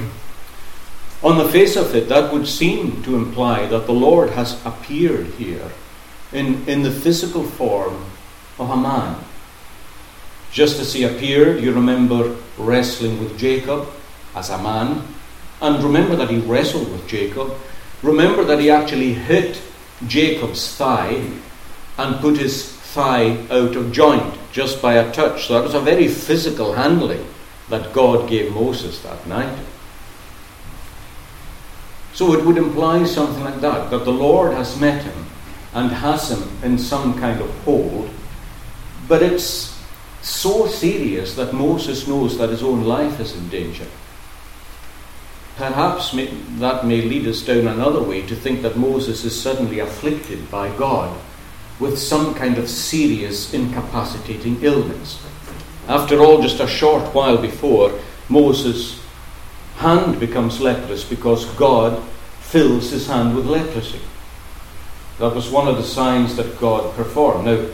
on 1.24 1.38
the 1.38 1.50
face 1.50 1.76
of 1.76 1.96
it, 1.96 2.10
that 2.10 2.34
would 2.34 2.48
seem 2.48 3.04
to 3.04 3.16
imply 3.16 3.68
that 3.68 3.86
the 3.86 3.94
Lord 3.94 4.32
has 4.32 4.64
appeared 4.66 5.28
here 5.38 5.72
in, 6.32 6.68
in 6.68 6.82
the 6.82 6.92
physical 6.92 7.44
form 7.44 8.06
of 8.58 8.70
a 8.70 8.78
man. 8.78 9.24
Just 10.52 10.80
as 10.80 10.94
he 10.94 11.04
appeared, 11.04 11.62
you 11.62 11.72
remember 11.72 12.36
wrestling 12.58 13.20
with 13.20 13.38
Jacob 13.38 13.88
as 14.36 14.50
a 14.50 14.58
man, 14.58 15.04
and 15.62 15.84
remember 15.84 16.16
that 16.16 16.30
he 16.30 16.40
wrestled 16.40 16.92
with 16.92 17.08
Jacob. 17.08 17.54
Remember 18.02 18.44
that 18.44 18.60
he 18.60 18.72
actually 18.72 19.14
hit 19.14 19.62
Jacob's 20.08 20.76
thigh 20.76 21.24
and 21.98 22.20
put 22.20 22.38
his 22.38 22.72
thigh 22.94 23.38
out 23.52 23.76
of 23.76 23.92
joint 23.92 24.34
just 24.52 24.82
by 24.82 24.96
a 24.96 25.12
touch. 25.12 25.48
So 25.48 25.54
that 25.54 25.64
was 25.64 25.76
a 25.76 25.80
very 25.80 26.08
physical 26.08 26.74
handling 26.74 27.26
that 27.70 27.94
God 27.94 28.28
gave 28.28 28.54
Moses 28.54 29.02
that 29.04 29.26
night. 29.28 29.58
So 32.14 32.34
it 32.34 32.46
would 32.46 32.58
imply 32.58 33.06
something 33.06 33.44
like 33.44 33.62
that 33.62 33.90
that 33.90 34.06
the 34.06 34.12
Lord 34.12 34.54
has 34.54 34.80
met 34.80 35.04
him 35.04 35.26
and 35.74 35.92
has 35.92 36.30
him 36.30 36.44
in 36.64 36.78
some 36.78 37.20
kind 37.20 37.42
of 37.42 37.50
hold, 37.64 38.10
but 39.08 39.22
it's 39.24 39.80
so 40.22 40.68
serious 40.68 41.36
that 41.36 41.54
Moses 41.54 42.08
knows 42.08 42.38
that 42.38 42.50
his 42.50 42.62
own 42.62 42.84
life 42.84 43.20
is 43.20 43.36
in 43.36 43.50
danger. 43.50 43.88
Perhaps 45.56 46.12
that 46.60 46.86
may 46.86 47.02
lead 47.02 47.28
us 47.28 47.42
down 47.42 47.68
another 47.68 48.02
way 48.02 48.22
to 48.24 48.36
think 48.36 48.62
that 48.62 48.78
Moses 48.78 49.24
is 49.24 49.40
suddenly 49.40 49.80
afflicted 49.80 50.50
by 50.52 50.76
God 50.78 51.18
with 51.80 51.98
some 51.98 52.34
kind 52.36 52.58
of 52.58 52.70
serious 52.70 53.54
incapacitating 53.54 54.62
illness. 54.62 55.24
After 55.88 56.22
all, 56.22 56.42
just 56.42 56.60
a 56.60 56.68
short 56.68 57.14
while 57.14 57.38
before, 57.38 58.00
Moses' 58.30 59.01
hand 59.82 60.20
becomes 60.20 60.62
leprous 60.62 61.04
because 61.04 61.46
God 61.56 62.02
fills 62.40 62.92
his 62.92 63.08
hand 63.08 63.36
with 63.36 63.46
leprosy. 63.46 64.00
That 65.20 65.36
was 65.36 65.50
one 65.50 65.68
of 65.68 65.78
the 65.78 65.84
signs 65.84 66.36
that 66.36 66.60
God 66.60 66.96
performed. 66.96 67.46
Now, 67.46 67.68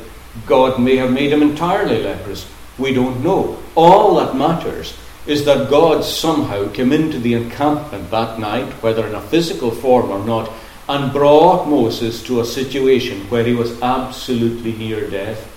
God 0.45 0.79
may 0.79 0.97
have 0.97 1.11
made 1.11 1.31
him 1.31 1.41
entirely 1.41 2.01
leprous. 2.03 2.49
We 2.77 2.93
don't 2.93 3.23
know. 3.23 3.61
All 3.75 4.15
that 4.15 4.35
matters 4.35 4.97
is 5.25 5.45
that 5.45 5.69
God 5.69 6.03
somehow 6.03 6.71
came 6.71 6.93
into 6.93 7.19
the 7.19 7.33
encampment 7.33 8.11
that 8.11 8.39
night, 8.39 8.71
whether 8.81 9.05
in 9.05 9.15
a 9.15 9.21
physical 9.21 9.71
form 9.71 10.09
or 10.09 10.23
not, 10.25 10.51
and 10.87 11.11
brought 11.11 11.67
Moses 11.67 12.23
to 12.23 12.39
a 12.39 12.45
situation 12.45 13.29
where 13.29 13.43
he 13.43 13.53
was 13.53 13.81
absolutely 13.81 14.73
near 14.73 15.09
death. 15.09 15.53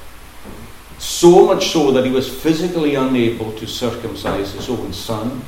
So 0.99 1.47
much 1.47 1.69
so 1.69 1.93
that 1.93 2.05
he 2.05 2.11
was 2.11 2.29
physically 2.29 2.97
unable 2.97 3.53
to 3.53 3.67
circumcise 3.67 4.53
his 4.53 4.69
own 4.69 4.93
son. 4.93 5.43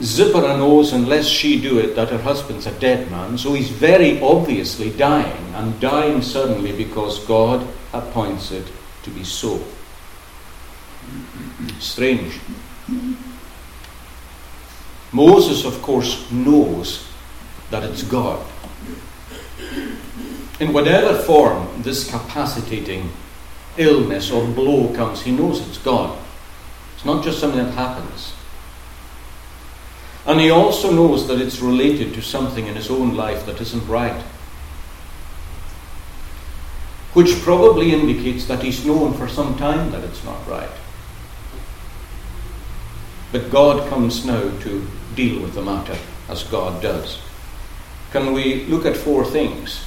Zipporah 0.00 0.56
knows, 0.56 0.92
unless 0.92 1.26
she 1.26 1.60
do 1.60 1.78
it, 1.78 1.96
that 1.96 2.10
her 2.10 2.18
husband's 2.18 2.66
a 2.66 2.78
dead 2.78 3.10
man, 3.10 3.36
so 3.36 3.54
he's 3.54 3.70
very 3.70 4.20
obviously 4.20 4.90
dying, 4.90 5.54
and 5.54 5.80
dying 5.80 6.22
suddenly 6.22 6.70
because 6.70 7.24
God 7.26 7.66
appoints 7.92 8.52
it 8.52 8.70
to 9.02 9.10
be 9.10 9.24
so. 9.24 9.60
Strange. 11.80 12.38
Moses, 15.12 15.64
of 15.64 15.82
course, 15.82 16.30
knows 16.30 17.08
that 17.70 17.82
it's 17.82 18.02
God. 18.02 18.44
In 20.60 20.72
whatever 20.72 21.18
form 21.22 21.82
this 21.82 22.08
capacitating 22.08 23.10
illness 23.76 24.30
or 24.30 24.46
blow 24.46 24.92
comes, 24.94 25.22
he 25.22 25.32
knows 25.32 25.66
it's 25.66 25.78
God. 25.78 26.16
It's 26.94 27.04
not 27.04 27.24
just 27.24 27.40
something 27.40 27.64
that 27.64 27.74
happens. 27.74 28.32
And 30.28 30.38
he 30.38 30.50
also 30.50 30.92
knows 30.92 31.26
that 31.26 31.40
it's 31.40 31.60
related 31.60 32.12
to 32.12 32.20
something 32.20 32.66
in 32.66 32.74
his 32.74 32.90
own 32.90 33.16
life 33.16 33.46
that 33.46 33.62
isn't 33.62 33.88
right. 33.88 34.22
Which 37.14 37.40
probably 37.40 37.94
indicates 37.94 38.44
that 38.44 38.62
he's 38.62 38.84
known 38.84 39.14
for 39.14 39.26
some 39.26 39.56
time 39.56 39.90
that 39.90 40.04
it's 40.04 40.22
not 40.24 40.46
right. 40.46 40.68
But 43.32 43.50
God 43.50 43.88
comes 43.88 44.26
now 44.26 44.42
to 44.60 44.86
deal 45.14 45.40
with 45.40 45.54
the 45.54 45.62
matter 45.62 45.96
as 46.28 46.42
God 46.44 46.82
does. 46.82 47.20
Can 48.12 48.34
we 48.34 48.66
look 48.66 48.84
at 48.84 48.98
four 48.98 49.24
things? 49.24 49.86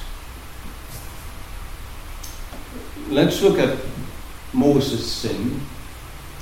Let's 3.08 3.42
look 3.42 3.60
at 3.60 3.78
Moses' 4.52 5.08
sin. 5.08 5.60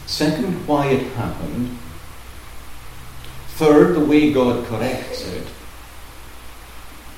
Second, 0.07 0.67
why 0.67 0.87
it 0.87 1.03
happened. 1.13 1.77
Third, 3.61 3.95
the 3.95 4.01
way 4.01 4.33
God 4.33 4.65
corrects 4.65 5.27
it. 5.27 5.47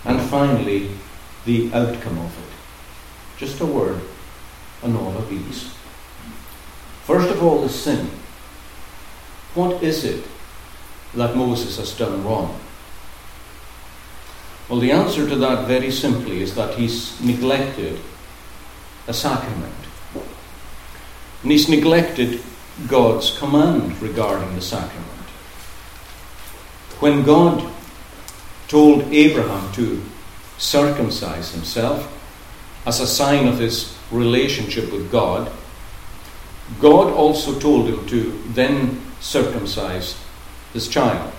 And 0.05 0.21
finally, 0.23 0.91
the 1.45 1.73
outcome 1.73 2.19
of 2.19 2.37
it. 2.37 3.39
Just 3.39 3.61
a 3.61 3.65
word 3.65 4.01
on 4.83 4.97
all 4.97 5.17
of 5.17 5.31
these. 5.31 5.73
First 7.05 7.31
of 7.31 7.45
all, 7.45 7.63
the 7.63 7.69
sin. 7.69 8.11
What 9.55 9.85
is 9.85 10.03
it 10.03 10.25
that 11.15 11.37
Moses 11.37 11.77
has 11.77 11.97
done 11.97 12.25
wrong? 12.25 12.59
Well, 14.69 14.81
the 14.81 14.91
answer 14.91 15.29
to 15.29 15.37
that 15.37 15.69
very 15.69 15.93
simply 15.93 16.43
is 16.43 16.57
that 16.57 16.75
he's 16.75 17.21
neglected 17.21 18.01
a 19.07 19.15
sacrament. 19.15 19.87
And 21.45 21.53
he's 21.53 21.69
neglected 21.69 22.43
God's 22.89 23.39
command 23.39 24.03
regarding 24.03 24.57
the 24.57 24.61
sacrament. 24.61 25.22
When 27.03 27.25
God 27.25 27.69
told 28.69 29.13
Abraham 29.13 29.73
to 29.73 30.01
circumcise 30.57 31.51
himself 31.51 32.07
as 32.87 33.01
a 33.01 33.09
sign 33.09 33.49
of 33.49 33.59
his 33.59 33.99
relationship 34.13 34.93
with 34.93 35.11
God, 35.11 35.51
God 36.81 37.13
also 37.13 37.59
told 37.59 37.89
him 37.89 38.07
to 38.07 38.41
then 38.51 39.01
circumcise 39.19 40.17
his 40.73 40.87
child. 40.87 41.33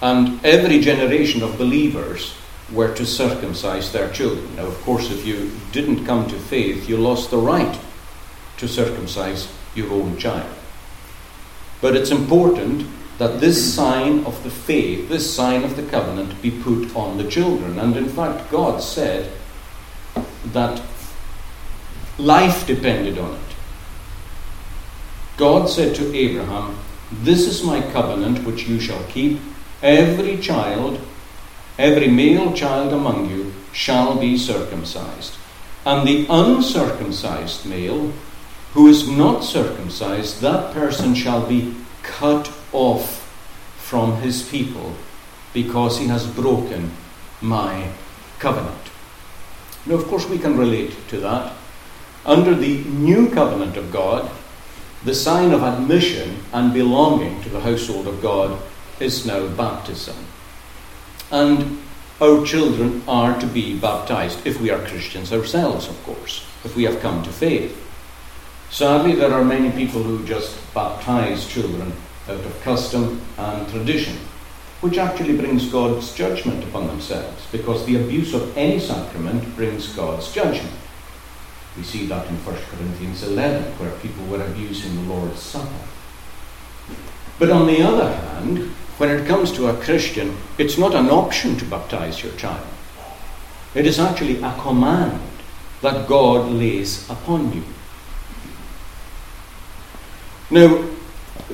And 0.00 0.42
every 0.42 0.80
generation 0.80 1.42
of 1.42 1.58
believers 1.58 2.34
were 2.72 2.94
to 2.94 3.04
circumcise 3.04 3.92
their 3.92 4.10
children. 4.12 4.56
Now, 4.56 4.64
of 4.64 4.80
course, 4.80 5.10
if 5.10 5.26
you 5.26 5.52
didn't 5.72 6.06
come 6.06 6.26
to 6.28 6.38
faith, 6.38 6.88
you 6.88 6.96
lost 6.96 7.30
the 7.30 7.36
right 7.36 7.78
to 8.56 8.66
circumcise 8.66 9.52
your 9.74 9.92
own 9.92 10.16
child. 10.16 10.50
But 11.82 11.96
it's 11.96 12.10
important 12.10 12.86
that 13.22 13.38
this 13.38 13.72
sign 13.72 14.24
of 14.24 14.42
the 14.42 14.50
faith, 14.50 15.08
this 15.08 15.32
sign 15.32 15.62
of 15.62 15.76
the 15.76 15.82
covenant, 15.84 16.42
be 16.42 16.50
put 16.50 16.92
on 16.96 17.18
the 17.18 17.30
children. 17.30 17.78
And 17.78 17.96
in 17.96 18.08
fact, 18.08 18.50
God 18.50 18.82
said 18.82 19.30
that 20.46 20.82
life 22.18 22.66
depended 22.66 23.18
on 23.18 23.34
it. 23.34 23.54
God 25.36 25.70
said 25.70 25.94
to 25.94 26.12
Abraham, 26.12 26.76
This 27.12 27.46
is 27.46 27.62
my 27.62 27.80
covenant 27.92 28.44
which 28.44 28.66
you 28.66 28.80
shall 28.80 29.04
keep. 29.04 29.38
Every 29.84 30.36
child, 30.38 31.00
every 31.78 32.08
male 32.08 32.52
child 32.52 32.92
among 32.92 33.30
you, 33.30 33.52
shall 33.72 34.18
be 34.18 34.36
circumcised. 34.36 35.36
And 35.86 36.08
the 36.08 36.26
uncircumcised 36.28 37.66
male, 37.66 38.12
who 38.72 38.88
is 38.88 39.08
not 39.08 39.44
circumcised, 39.44 40.40
that 40.40 40.74
person 40.74 41.14
shall 41.14 41.46
be 41.46 41.76
cut 42.02 42.52
off 42.72 43.21
from 43.92 44.16
his 44.22 44.42
people 44.48 44.94
because 45.52 45.98
he 45.98 46.06
has 46.06 46.26
broken 46.26 46.90
my 47.42 47.86
covenant. 48.38 48.88
Now, 49.84 49.96
of 49.96 50.06
course, 50.06 50.26
we 50.26 50.38
can 50.38 50.56
relate 50.56 50.96
to 51.08 51.20
that. 51.20 51.52
Under 52.24 52.54
the 52.54 52.84
new 52.84 53.28
covenant 53.28 53.76
of 53.76 53.92
God, 53.92 54.30
the 55.04 55.14
sign 55.14 55.52
of 55.52 55.62
admission 55.62 56.38
and 56.54 56.72
belonging 56.72 57.42
to 57.42 57.50
the 57.50 57.60
household 57.60 58.06
of 58.06 58.22
God 58.22 58.58
is 58.98 59.26
now 59.26 59.46
baptism. 59.48 60.16
And 61.30 61.82
our 62.18 62.46
children 62.46 63.02
are 63.06 63.38
to 63.40 63.46
be 63.46 63.78
baptized, 63.78 64.46
if 64.46 64.58
we 64.58 64.70
are 64.70 64.86
Christians 64.86 65.34
ourselves, 65.34 65.86
of 65.86 66.02
course, 66.04 66.46
if 66.64 66.74
we 66.74 66.84
have 66.84 67.00
come 67.00 67.22
to 67.24 67.30
faith. 67.30 67.76
Sadly, 68.70 69.14
there 69.16 69.34
are 69.34 69.44
many 69.44 69.70
people 69.70 70.02
who 70.02 70.24
just 70.24 70.56
baptize 70.72 71.46
children 71.46 71.92
out 72.28 72.44
of 72.44 72.60
custom 72.62 73.20
and 73.38 73.68
tradition, 73.68 74.16
which 74.80 74.98
actually 74.98 75.36
brings 75.36 75.66
God's 75.70 76.14
judgment 76.14 76.64
upon 76.64 76.86
themselves, 76.86 77.46
because 77.52 77.84
the 77.86 77.96
abuse 77.96 78.34
of 78.34 78.56
any 78.56 78.78
sacrament 78.78 79.56
brings 79.56 79.88
God's 79.94 80.32
judgment. 80.32 80.74
We 81.76 81.82
see 81.84 82.06
that 82.06 82.26
in 82.28 82.36
1 82.36 82.56
Corinthians 82.70 83.22
11, 83.22 83.72
where 83.78 83.90
people 83.98 84.24
were 84.26 84.44
abusing 84.44 84.94
the 84.94 85.14
Lord's 85.14 85.40
Supper. 85.40 85.88
But 87.38 87.50
on 87.50 87.66
the 87.66 87.82
other 87.82 88.14
hand, 88.14 88.58
when 88.98 89.10
it 89.10 89.26
comes 89.26 89.50
to 89.52 89.68
a 89.68 89.80
Christian, 89.82 90.36
it's 90.58 90.78
not 90.78 90.94
an 90.94 91.08
option 91.10 91.56
to 91.56 91.64
baptize 91.64 92.22
your 92.22 92.32
child. 92.34 92.66
It 93.74 93.86
is 93.86 93.98
actually 93.98 94.42
a 94.42 94.54
command 94.60 95.20
that 95.80 96.06
God 96.06 96.50
lays 96.50 97.08
upon 97.10 97.52
you. 97.52 97.64
Now, 100.50 100.84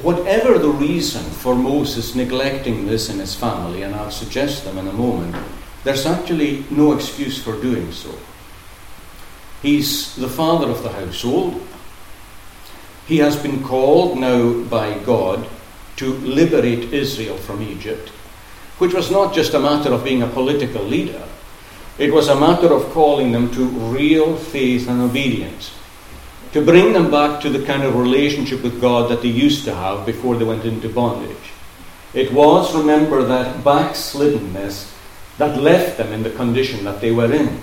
whatever 0.03 0.59
the 0.59 0.69
reason 0.69 1.23
for 1.23 1.55
Moses 1.55 2.15
neglecting 2.15 2.87
this 2.87 3.09
in 3.09 3.19
his 3.19 3.35
family, 3.35 3.83
and 3.83 3.95
I'll 3.95 4.11
suggest 4.11 4.65
them 4.65 4.79
in 4.79 4.89
a 4.89 4.93
moment, 4.93 5.37
there's 5.85 6.07
actually 6.07 6.65
no 6.71 6.93
excuse 6.93 7.43
for 7.43 7.61
doing 7.61 7.93
so. 7.93 8.15
He's 9.63 10.15
the 10.17 10.29
father 10.29 10.71
of 10.71 10.83
the 10.83 10.93
household. 10.93 11.67
He 13.07 13.19
has 13.19 13.37
been 13.37 13.63
called 13.65 14.19
now 14.19 14.63
by 14.65 14.99
God 14.99 15.49
to 15.97 16.15
liberate 16.15 16.93
Israel 16.93 17.37
from 17.37 17.63
Egypt, 17.63 18.11
which 18.79 18.95
was 18.95 19.11
not 19.11 19.35
just 19.35 19.55
a 19.55 19.61
matter 19.61 19.93
of 19.93 20.05
being 20.05 20.23
a 20.23 20.29
political 20.29 20.83
leader, 20.83 21.25
it 21.99 22.13
was 22.13 22.29
a 22.29 22.39
matter 22.39 22.73
of 22.73 22.91
calling 22.91 23.33
them 23.33 23.51
to 23.53 23.65
real 23.67 24.37
faith 24.37 24.89
and 24.89 25.01
obedience 25.01 25.73
to 26.53 26.65
bring 26.65 26.93
them 26.93 27.11
back 27.11 27.41
to 27.43 27.51
the 27.51 27.65
kind 27.65 27.83
of 27.83 27.97
relationship 27.97 28.63
with 28.63 28.81
God 28.81 29.11
that 29.11 29.23
they 29.23 29.29
used 29.29 29.65
to 29.65 29.75
have 29.75 30.07
before 30.07 30.37
they 30.37 30.45
went 30.45 30.65
into 30.65 30.89
bondage. 30.89 31.37
It 32.15 32.33
was, 32.33 32.75
remember, 32.75 33.23
that 33.25 33.63
backsliddenness 33.63 34.95
that 35.37 35.61
left 35.61 35.99
them 35.99 36.13
in 36.13 36.23
the 36.23 36.31
condition 36.31 36.85
that 36.85 37.01
they 37.01 37.11
were 37.11 37.33
in, 37.33 37.61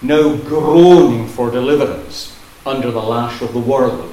now 0.00 0.36
groaning 0.36 1.28
for 1.28 1.50
deliverance 1.50 2.38
under 2.66 2.90
the 2.90 3.02
lash 3.02 3.42
of 3.42 3.52
the 3.52 3.60
world. 3.60 4.12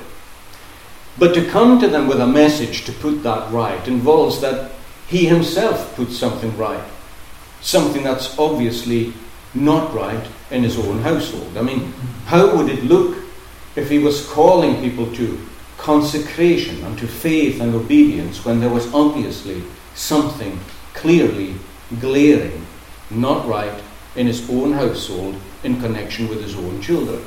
But 1.18 1.34
to 1.34 1.50
come 1.50 1.80
to 1.80 1.88
them 1.88 2.08
with 2.08 2.20
a 2.20 2.28
message 2.28 2.86
to 2.86 2.92
put 2.92 3.24
that 3.24 3.52
right 3.52 3.86
involves 3.88 4.42
that 4.42 4.72
he 5.08 5.26
himself 5.26 5.96
puts 5.96 6.18
something 6.18 6.56
right, 6.58 6.84
something 7.62 8.04
that's 8.04 8.38
obviously 8.38 9.14
not 9.54 9.94
right 9.94 10.26
in 10.52 10.64
his 10.64 10.78
own 10.80 11.00
household. 11.00 11.58
I 11.58 11.62
mean, 11.62 11.94
how 12.26 12.56
would 12.56 12.70
it 12.70 12.84
look 12.86 13.18
if 13.76 13.90
he 13.90 14.00
was 14.00 14.28
calling 14.30 14.82
people 14.82 15.12
to 15.16 15.40
consecration 15.78 16.84
and 16.84 16.98
to 17.00 17.08
faith 17.08 17.60
and 17.60 17.74
obedience 17.74 18.46
when 18.46 18.60
there 18.60 18.70
was 18.70 18.94
obviously 18.94 19.64
something 19.96 20.60
clearly 20.94 21.56
glaring 22.00 22.66
not 23.10 23.48
right 23.48 23.82
in 24.16 24.28
his 24.28 24.50
own 24.50 24.74
household 24.74 25.36
in 25.64 25.80
connection 25.80 26.28
with 26.28 26.42
his 26.42 26.56
own 26.56 26.82
children. 26.82 27.22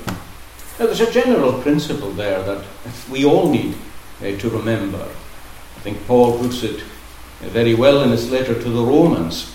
Now, 0.79 0.87
there's 0.87 1.01
a 1.01 1.13
general 1.13 1.61
principle 1.63 2.11
there 2.11 2.43
that 2.43 2.65
we 3.11 3.25
all 3.25 3.51
need 3.51 3.77
uh, 4.21 4.37
to 4.37 4.51
remember. 4.51 5.03
I 5.03 5.81
think 5.81 6.05
Paul 6.07 6.39
puts 6.39 6.63
it 6.63 6.83
very 7.41 7.75
well 7.75 8.03
in 8.03 8.11
his 8.11 8.31
letter 8.31 8.55
to 8.55 8.71
the 8.71 8.83
Romans 8.83 9.51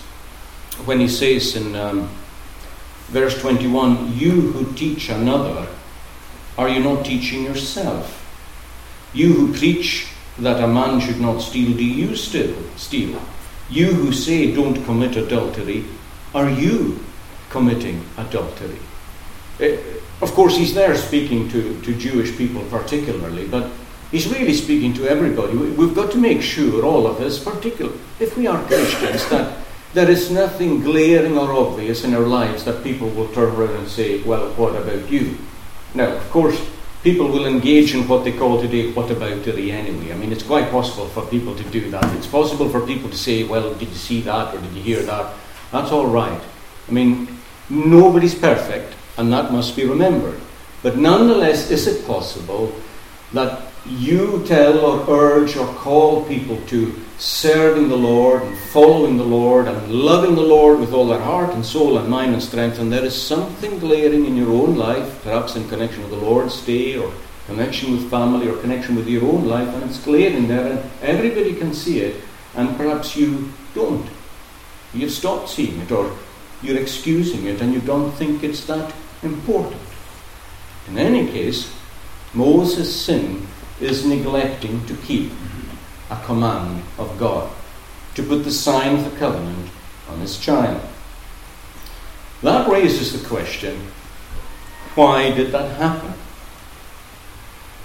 when 0.84 1.00
he 1.00 1.08
says 1.08 1.56
in 1.56 1.74
um, 1.74 2.08
verse 3.08 3.38
21 3.40 4.12
You 4.14 4.52
who 4.52 4.72
teach 4.74 5.08
another 5.08 5.66
are 6.60 6.68
you 6.68 6.80
not 6.80 7.06
teaching 7.06 7.42
yourself? 7.42 8.18
You 9.14 9.32
who 9.32 9.54
preach 9.54 10.08
that 10.38 10.62
a 10.62 10.66
man 10.66 11.00
should 11.00 11.18
not 11.18 11.40
steal, 11.40 11.74
do 11.74 11.82
you 11.82 12.14
still 12.14 12.54
steal? 12.76 13.18
You 13.70 13.86
who 13.86 14.12
say 14.12 14.54
don't 14.54 14.84
commit 14.84 15.16
adultery, 15.16 15.86
are 16.34 16.50
you 16.50 17.02
committing 17.48 18.04
adultery? 18.18 18.78
Eh, 19.58 19.78
of 20.20 20.32
course, 20.32 20.54
he's 20.54 20.74
there 20.74 20.94
speaking 20.96 21.48
to, 21.48 21.80
to 21.80 21.94
Jewish 21.94 22.36
people 22.36 22.62
particularly, 22.64 23.48
but 23.48 23.70
he's 24.10 24.28
really 24.28 24.52
speaking 24.52 24.92
to 24.94 25.08
everybody. 25.08 25.56
We've 25.56 25.94
got 25.94 26.12
to 26.12 26.18
make 26.18 26.42
sure, 26.42 26.84
all 26.84 27.06
of 27.06 27.22
us, 27.22 27.42
particularly 27.42 27.98
if 28.18 28.36
we 28.36 28.46
are 28.46 28.62
Christians, 28.64 29.26
that 29.30 29.56
there 29.94 30.10
is 30.10 30.30
nothing 30.30 30.82
glaring 30.82 31.38
or 31.38 31.52
obvious 31.52 32.04
in 32.04 32.12
our 32.12 32.26
lives 32.26 32.64
that 32.64 32.84
people 32.84 33.08
will 33.08 33.28
turn 33.28 33.54
around 33.56 33.76
and 33.76 33.88
say, 33.88 34.22
Well, 34.22 34.50
what 34.52 34.76
about 34.76 35.10
you? 35.10 35.38
Now, 35.94 36.08
of 36.08 36.30
course, 36.30 36.60
people 37.02 37.28
will 37.28 37.46
engage 37.46 37.94
in 37.94 38.06
what 38.06 38.24
they 38.24 38.32
call 38.32 38.60
today 38.60 38.92
what 38.92 39.10
about 39.10 39.42
the 39.44 39.72
anyway. 39.72 40.12
I 40.12 40.16
mean, 40.16 40.32
it's 40.32 40.42
quite 40.42 40.70
possible 40.70 41.06
for 41.08 41.26
people 41.26 41.54
to 41.56 41.64
do 41.64 41.90
that. 41.90 42.04
It's 42.16 42.26
possible 42.26 42.68
for 42.68 42.86
people 42.86 43.10
to 43.10 43.16
say, 43.16 43.44
Well, 43.44 43.74
did 43.74 43.88
you 43.88 43.94
see 43.94 44.20
that 44.22 44.54
or 44.54 44.60
did 44.60 44.72
you 44.72 44.82
hear 44.82 45.02
that? 45.02 45.34
That's 45.72 45.92
all 45.92 46.06
right. 46.06 46.40
I 46.88 46.92
mean, 46.92 47.28
nobody's 47.68 48.34
perfect 48.34 48.94
and 49.16 49.32
that 49.32 49.52
must 49.52 49.76
be 49.76 49.84
remembered. 49.84 50.40
But 50.82 50.96
nonetheless, 50.96 51.70
is 51.70 51.86
it 51.86 52.06
possible 52.06 52.74
that 53.32 53.69
you 53.86 54.44
tell 54.46 54.78
or 54.78 55.08
urge 55.08 55.56
or 55.56 55.66
call 55.74 56.24
people 56.24 56.60
to 56.66 56.94
serving 57.18 57.88
the 57.88 57.96
Lord 57.96 58.42
and 58.42 58.58
following 58.58 59.16
the 59.16 59.24
Lord 59.24 59.68
and 59.68 59.92
loving 59.92 60.34
the 60.34 60.42
Lord 60.42 60.80
with 60.80 60.92
all 60.92 61.06
their 61.06 61.20
heart 61.20 61.54
and 61.54 61.64
soul 61.64 61.98
and 61.98 62.08
mind 62.08 62.32
and 62.32 62.42
strength, 62.42 62.78
and 62.78 62.92
there 62.92 63.04
is 63.04 63.20
something 63.20 63.78
glaring 63.78 64.26
in 64.26 64.36
your 64.36 64.50
own 64.50 64.76
life, 64.76 65.22
perhaps 65.22 65.56
in 65.56 65.68
connection 65.68 66.02
with 66.02 66.10
the 66.10 66.26
Lord's 66.26 66.60
day 66.64 66.96
or 66.96 67.12
connection 67.46 67.92
with 67.92 68.10
family 68.10 68.48
or 68.48 68.56
connection 68.58 68.96
with 68.96 69.08
your 69.08 69.24
own 69.24 69.46
life, 69.46 69.68
and 69.68 69.82
it's 69.84 70.02
glaring 70.02 70.46
there, 70.46 70.66
and 70.66 70.90
everybody 71.02 71.54
can 71.54 71.74
see 71.74 72.00
it, 72.00 72.22
and 72.54 72.76
perhaps 72.76 73.16
you 73.16 73.52
don't. 73.74 74.08
You've 74.94 75.10
stopped 75.10 75.48
seeing 75.48 75.80
it, 75.80 75.90
or 75.90 76.16
you're 76.62 76.80
excusing 76.80 77.46
it, 77.46 77.60
and 77.60 77.72
you 77.72 77.80
don't 77.80 78.12
think 78.12 78.44
it's 78.44 78.64
that 78.66 78.94
important. 79.22 79.80
In 80.88 80.98
any 80.98 81.30
case, 81.30 81.74
Moses' 82.34 82.94
sin 82.94 83.46
is 83.80 84.04
neglecting 84.04 84.84
to 84.86 84.94
keep 84.96 85.32
a 86.10 86.16
command 86.24 86.82
of 86.98 87.18
God, 87.18 87.50
to 88.14 88.22
put 88.22 88.44
the 88.44 88.50
sign 88.50 88.96
of 88.96 89.10
the 89.10 89.16
covenant 89.18 89.70
on 90.08 90.20
his 90.20 90.38
child. 90.38 90.80
That 92.42 92.68
raises 92.68 93.12
the 93.12 93.26
question 93.28 93.78
why 94.94 95.30
did 95.30 95.52
that 95.52 95.76
happen? 95.76 96.12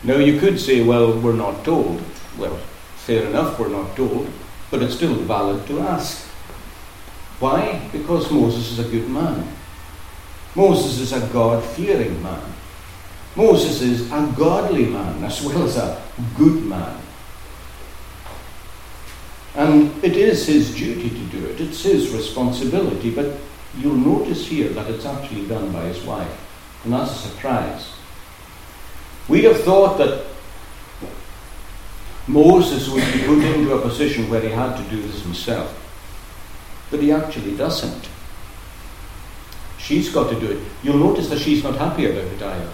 Now, 0.04 0.18
you 0.18 0.40
could 0.40 0.60
say, 0.60 0.84
well, 0.84 1.18
we're 1.20 1.34
not 1.34 1.64
told. 1.64 2.02
Well, 2.38 2.58
fair 2.96 3.26
enough, 3.28 3.60
we're 3.60 3.70
not 3.70 3.96
told, 3.96 4.28
but 4.72 4.82
it's 4.82 4.96
still 4.96 5.14
valid 5.14 5.68
to 5.68 5.80
ask. 5.82 6.26
Why? 7.40 7.88
Because 7.92 8.32
Moses 8.32 8.72
is 8.72 8.80
a 8.80 8.90
good 8.90 9.08
man. 9.10 9.48
Moses 10.56 11.00
is 11.00 11.14
a 11.14 11.28
God 11.28 11.64
fearing 11.64 12.22
man. 12.24 12.55
Moses 13.36 13.82
is 13.82 14.12
a 14.12 14.34
godly 14.38 14.86
man 14.86 15.24
as 15.24 15.42
well 15.44 15.64
as 15.64 15.78
a 15.78 16.02
good 16.38 16.64
man. 16.64 17.02
And 19.56 20.04
it 20.04 20.18
is 20.18 20.48
his 20.48 20.76
duty 20.76 21.10
to 21.10 21.26
do 21.26 21.46
it, 21.46 21.62
it's 21.62 21.84
his 21.84 22.14
responsibility, 22.14 23.10
but 23.10 23.36
you'll 23.78 23.96
notice 23.96 24.48
here 24.48 24.70
that 24.70 24.90
it's 24.90 25.06
actually 25.06 25.48
done 25.48 25.72
by 25.72 25.84
his 25.86 26.04
wife. 26.04 26.42
And 26.84 26.94
that's 26.94 27.12
a 27.12 27.30
surprise. 27.30 27.92
We'd 29.28 29.46
have 29.46 29.62
thought 29.62 29.98
that 29.98 30.26
Moses 32.28 32.90
would 32.90 33.04
be 33.14 33.24
put 33.26 33.44
into 33.44 33.74
a 33.74 33.82
position 33.82 34.30
where 34.30 34.42
he 34.42 34.50
had 34.50 34.76
to 34.78 34.90
do 34.90 35.02
this 35.02 35.22
himself. 35.22 35.82
But 36.92 37.02
he 37.02 37.12
actually 37.12 37.56
doesn't. 37.56 38.10
She's 39.78 40.10
got 40.10 40.30
to 40.32 40.40
do 40.40 40.48
it. 40.48 40.64
You'll 40.84 40.98
notice 40.98 41.30
that 41.30 41.40
she's 41.40 41.64
not 41.64 41.76
happy 41.76 42.06
about 42.06 42.24
it 42.24 42.42
either. 42.42 42.72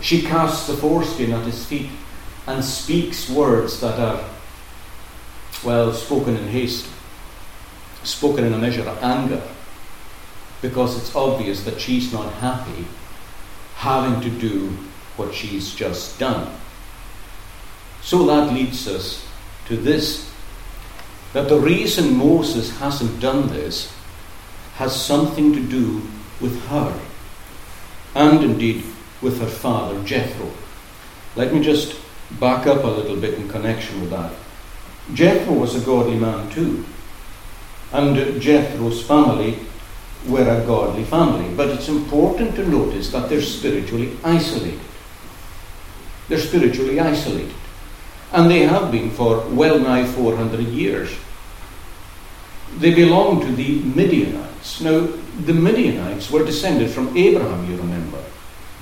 She 0.00 0.22
casts 0.22 0.66
the 0.66 0.74
foreskin 0.74 1.32
at 1.32 1.44
his 1.44 1.64
feet 1.64 1.90
and 2.46 2.64
speaks 2.64 3.28
words 3.28 3.80
that 3.80 3.98
are, 3.98 4.24
well, 5.64 5.92
spoken 5.92 6.36
in 6.36 6.48
haste, 6.48 6.88
spoken 8.04 8.44
in 8.44 8.52
a 8.52 8.58
measure 8.58 8.88
of 8.88 9.02
anger, 9.02 9.42
because 10.62 10.96
it's 10.96 11.14
obvious 11.14 11.64
that 11.64 11.80
she's 11.80 12.12
not 12.12 12.32
happy 12.34 12.86
having 13.76 14.20
to 14.20 14.30
do 14.30 14.68
what 15.16 15.34
she's 15.34 15.74
just 15.74 16.18
done. 16.18 16.54
So 18.02 18.24
that 18.26 18.52
leads 18.52 18.86
us 18.86 19.26
to 19.66 19.76
this 19.76 20.30
that 21.32 21.48
the 21.48 21.58
reason 21.58 22.16
Moses 22.16 22.78
hasn't 22.78 23.20
done 23.20 23.48
this 23.48 23.92
has 24.76 24.94
something 24.94 25.52
to 25.52 25.60
do 25.60 26.02
with 26.40 26.64
her, 26.66 26.98
and 28.14 28.42
indeed 28.44 28.84
with 29.26 29.40
her 29.40 29.46
father 29.46 30.00
Jethro. 30.04 30.48
Let 31.34 31.52
me 31.52 31.60
just 31.60 31.98
back 32.38 32.68
up 32.68 32.84
a 32.84 32.86
little 32.86 33.16
bit 33.16 33.34
in 33.34 33.48
connection 33.48 34.00
with 34.00 34.10
that. 34.10 34.32
Jethro 35.14 35.54
was 35.54 35.74
a 35.74 35.84
godly 35.84 36.16
man 36.16 36.48
too, 36.50 36.84
and 37.92 38.40
Jethro's 38.40 39.02
family 39.02 39.58
were 40.28 40.48
a 40.48 40.64
godly 40.64 41.02
family, 41.02 41.52
but 41.56 41.70
it's 41.70 41.88
important 41.88 42.54
to 42.54 42.68
notice 42.68 43.10
that 43.10 43.28
they're 43.28 43.42
spiritually 43.42 44.16
isolated. 44.22 44.80
They're 46.28 46.38
spiritually 46.38 47.00
isolated, 47.00 47.54
and 48.32 48.48
they 48.48 48.60
have 48.60 48.92
been 48.92 49.10
for 49.10 49.44
well 49.48 49.80
nigh 49.80 50.06
400 50.06 50.60
years. 50.68 51.10
They 52.78 52.94
belong 52.94 53.40
to 53.40 53.52
the 53.52 53.80
Midianites. 53.80 54.80
Now, 54.80 55.08
the 55.44 55.54
Midianites 55.54 56.30
were 56.30 56.44
descended 56.44 56.90
from 56.90 57.16
Abraham, 57.16 57.68
you 57.68 57.76
remember. 57.76 58.22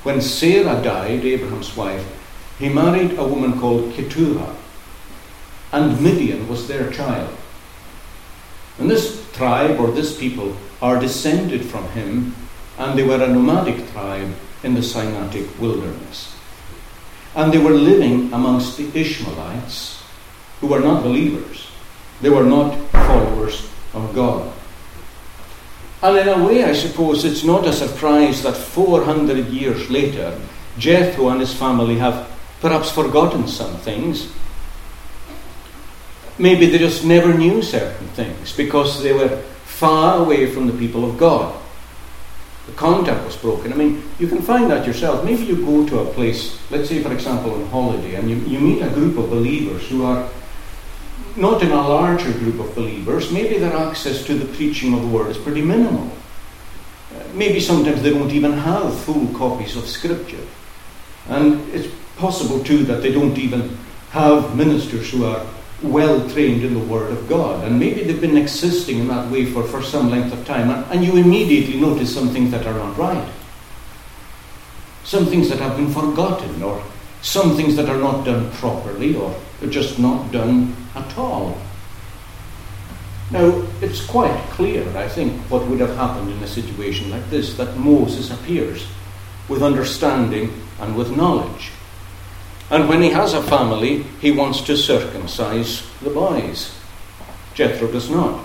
When 0.05 0.21
Sarah 0.21 0.83
died, 0.83 1.25
Abraham's 1.25 1.75
wife, 1.75 2.07
he 2.59 2.69
married 2.69 3.19
a 3.19 3.27
woman 3.27 3.59
called 3.59 3.95
Keturah, 3.95 4.55
and 5.73 6.01
Midian 6.01 6.47
was 6.47 6.69
their 6.69 6.93
child. 6.93 7.35
And 8.79 8.91
this 8.91 9.27
tribe, 9.33 9.81
or 9.81 9.91
this 9.91 10.19
people, 10.19 10.57
are 10.83 11.01
descended 11.01 11.65
from 11.65 11.89
him, 11.89 12.37
and 12.77 12.99
they 12.99 13.03
were 13.03 13.23
a 13.23 13.29
nomadic 13.29 13.91
tribe 13.93 14.35
in 14.63 14.75
the 14.75 14.83
Sinaitic 14.83 15.59
wilderness. 15.59 16.37
And 17.35 17.51
they 17.51 17.59
were 17.59 17.71
living 17.71 18.31
amongst 18.33 18.77
the 18.77 18.91
Ishmaelites, 18.95 20.03
who 20.61 20.67
were 20.67 20.81
not 20.81 21.03
believers. 21.03 21.69
They 22.21 22.31
were 22.31 22.45
not 22.45 22.77
followers 22.91 23.69
of 23.95 24.15
God. 24.15 24.53
And 26.05 26.19
in 26.19 26.29
a 26.29 26.45
way, 26.45 26.63
I 26.63 26.75
suppose 26.75 27.25
it's 27.25 27.45
not 27.45 27.67
a 27.67 27.73
surprise 27.73 28.43
that 28.43 28.59
400 28.59 29.47
years 29.47 29.89
later, 29.89 30.39
Jethro 30.77 31.31
and 31.31 31.41
his 31.41 31.55
family 31.55 31.97
have 31.97 32.31
perhaps 32.61 32.91
forgotten 32.91 33.49
some 33.49 33.75
things. 33.79 34.31
Maybe 36.39 36.67
they 36.67 36.77
just 36.77 37.07
never 37.07 37.33
knew 37.33 37.63
certain 37.63 38.07
things 38.09 38.55
because 38.55 39.03
they 39.03 39.15
were 39.15 39.41
far 39.65 40.19
away 40.19 40.53
from 40.53 40.67
the 40.67 40.75
people 40.75 41.09
of 41.09 41.17
God. 41.17 41.59
The 42.67 42.73
contact 42.73 43.25
was 43.25 43.37
broken. 43.37 43.73
I 43.73 43.77
mean, 43.77 44.03
you 44.19 44.29
can 44.29 44.43
find 44.43 44.71
that 44.71 44.87
yourself. 44.87 45.25
Maybe 45.25 45.45
you 45.45 45.65
go 45.65 45.87
to 45.89 46.01
a 46.01 46.13
place, 46.13 46.59
let's 46.71 46.91
say, 46.91 47.03
for 47.03 47.15
example, 47.15 47.55
on 47.55 47.67
holiday, 47.69 48.17
and 48.17 48.29
you, 48.29 48.37
you 48.41 48.61
meet 48.61 48.83
a 48.83 48.91
group 48.91 49.17
of 49.17 49.31
believers 49.31 49.89
who 49.89 50.05
are 50.05 50.29
not 51.37 51.63
in 51.63 51.71
a 51.71 51.89
larger 51.89 52.33
group 52.33 52.61
of 52.61 52.75
believers, 52.75 53.33
maybe 53.33 53.59
their 53.59 53.77
access 53.77 54.25
to 54.27 54.35
the 54.35 54.53
preaching 54.55 54.95
of 54.95 55.01
the 55.03 55.09
word 55.09 55.31
is 55.31 55.39
pretty 55.39 55.63
minimal. 55.63 56.11
Uh, 57.15 57.23
maybe 57.35 57.61
sometimes 57.61 58.03
they 58.03 58.11
don't 58.11 58.31
even 58.31 58.53
have 58.53 58.97
full 59.01 59.27
copies 59.35 59.77
of 59.77 59.87
Scripture. 59.87 60.45
And 61.29 61.69
it's 61.75 61.93
possible 62.17 62.63
too 62.63 62.85
that 62.85 63.03
they 63.03 63.13
don't 63.13 63.37
even 63.39 63.77
have 64.11 64.57
ministers 64.57 65.11
who 65.11 65.25
are 65.25 65.45
well 65.83 66.29
trained 66.31 66.63
in 66.63 66.75
the 66.75 66.81
Word 66.81 67.11
of 67.11 67.29
God. 67.29 67.65
And 67.65 67.79
maybe 67.79 68.05
they've 68.05 68.21
been 68.21 68.37
existing 68.37 69.01
in 69.01 69.09
that 69.09 69.31
way 69.31 69.45
for, 69.45 69.65
for 69.65 69.83
some 69.83 70.11
length 70.11 70.33
of 70.33 70.47
time. 70.47 70.71
And, 70.71 70.85
and 70.93 71.05
you 71.05 71.17
immediately 71.17 71.81
notice 71.81 72.15
some 72.15 72.29
things 72.31 72.51
that 72.53 72.67
are 72.67 72.75
not 72.75 72.97
right. 72.97 73.29
Some 75.03 75.27
things 75.27 75.49
that 75.51 75.59
have 75.59 75.77
been 75.77 75.91
forgotten, 75.91 76.63
or 76.63 76.83
some 77.25 77.57
things 77.57 77.75
that 77.75 77.89
are 77.89 77.99
not 77.99 78.25
done 78.25 78.51
properly, 78.53 79.17
or 79.17 79.35
just 79.71 79.99
not 79.99 80.31
done 80.31 80.77
at 80.95 81.17
all. 81.17 81.57
Now, 83.31 83.67
it's 83.81 84.05
quite 84.05 84.39
clear, 84.51 84.87
I 84.97 85.09
think, 85.09 85.41
what 85.51 85.67
would 85.67 85.81
have 85.81 85.97
happened 85.97 86.31
in 86.31 86.43
a 86.43 86.47
situation 86.47 87.11
like 87.11 87.29
this 87.31 87.55
that 87.55 87.79
Moses 87.79 88.31
appears 88.31 88.87
with 89.49 89.63
understanding 89.63 90.53
and 90.79 90.95
with 90.95 91.17
knowledge. 91.17 91.71
And 92.71 92.89
when 92.91 93.01
he 93.01 93.11
has 93.11 93.33
a 93.33 93.43
family, 93.43 94.03
he 94.21 94.31
wants 94.31 94.61
to 94.63 94.77
circumcise 94.77 95.83
the 96.03 96.11
boys. 96.11 96.79
Jethro 97.55 97.91
does 97.91 98.11
not. 98.11 98.45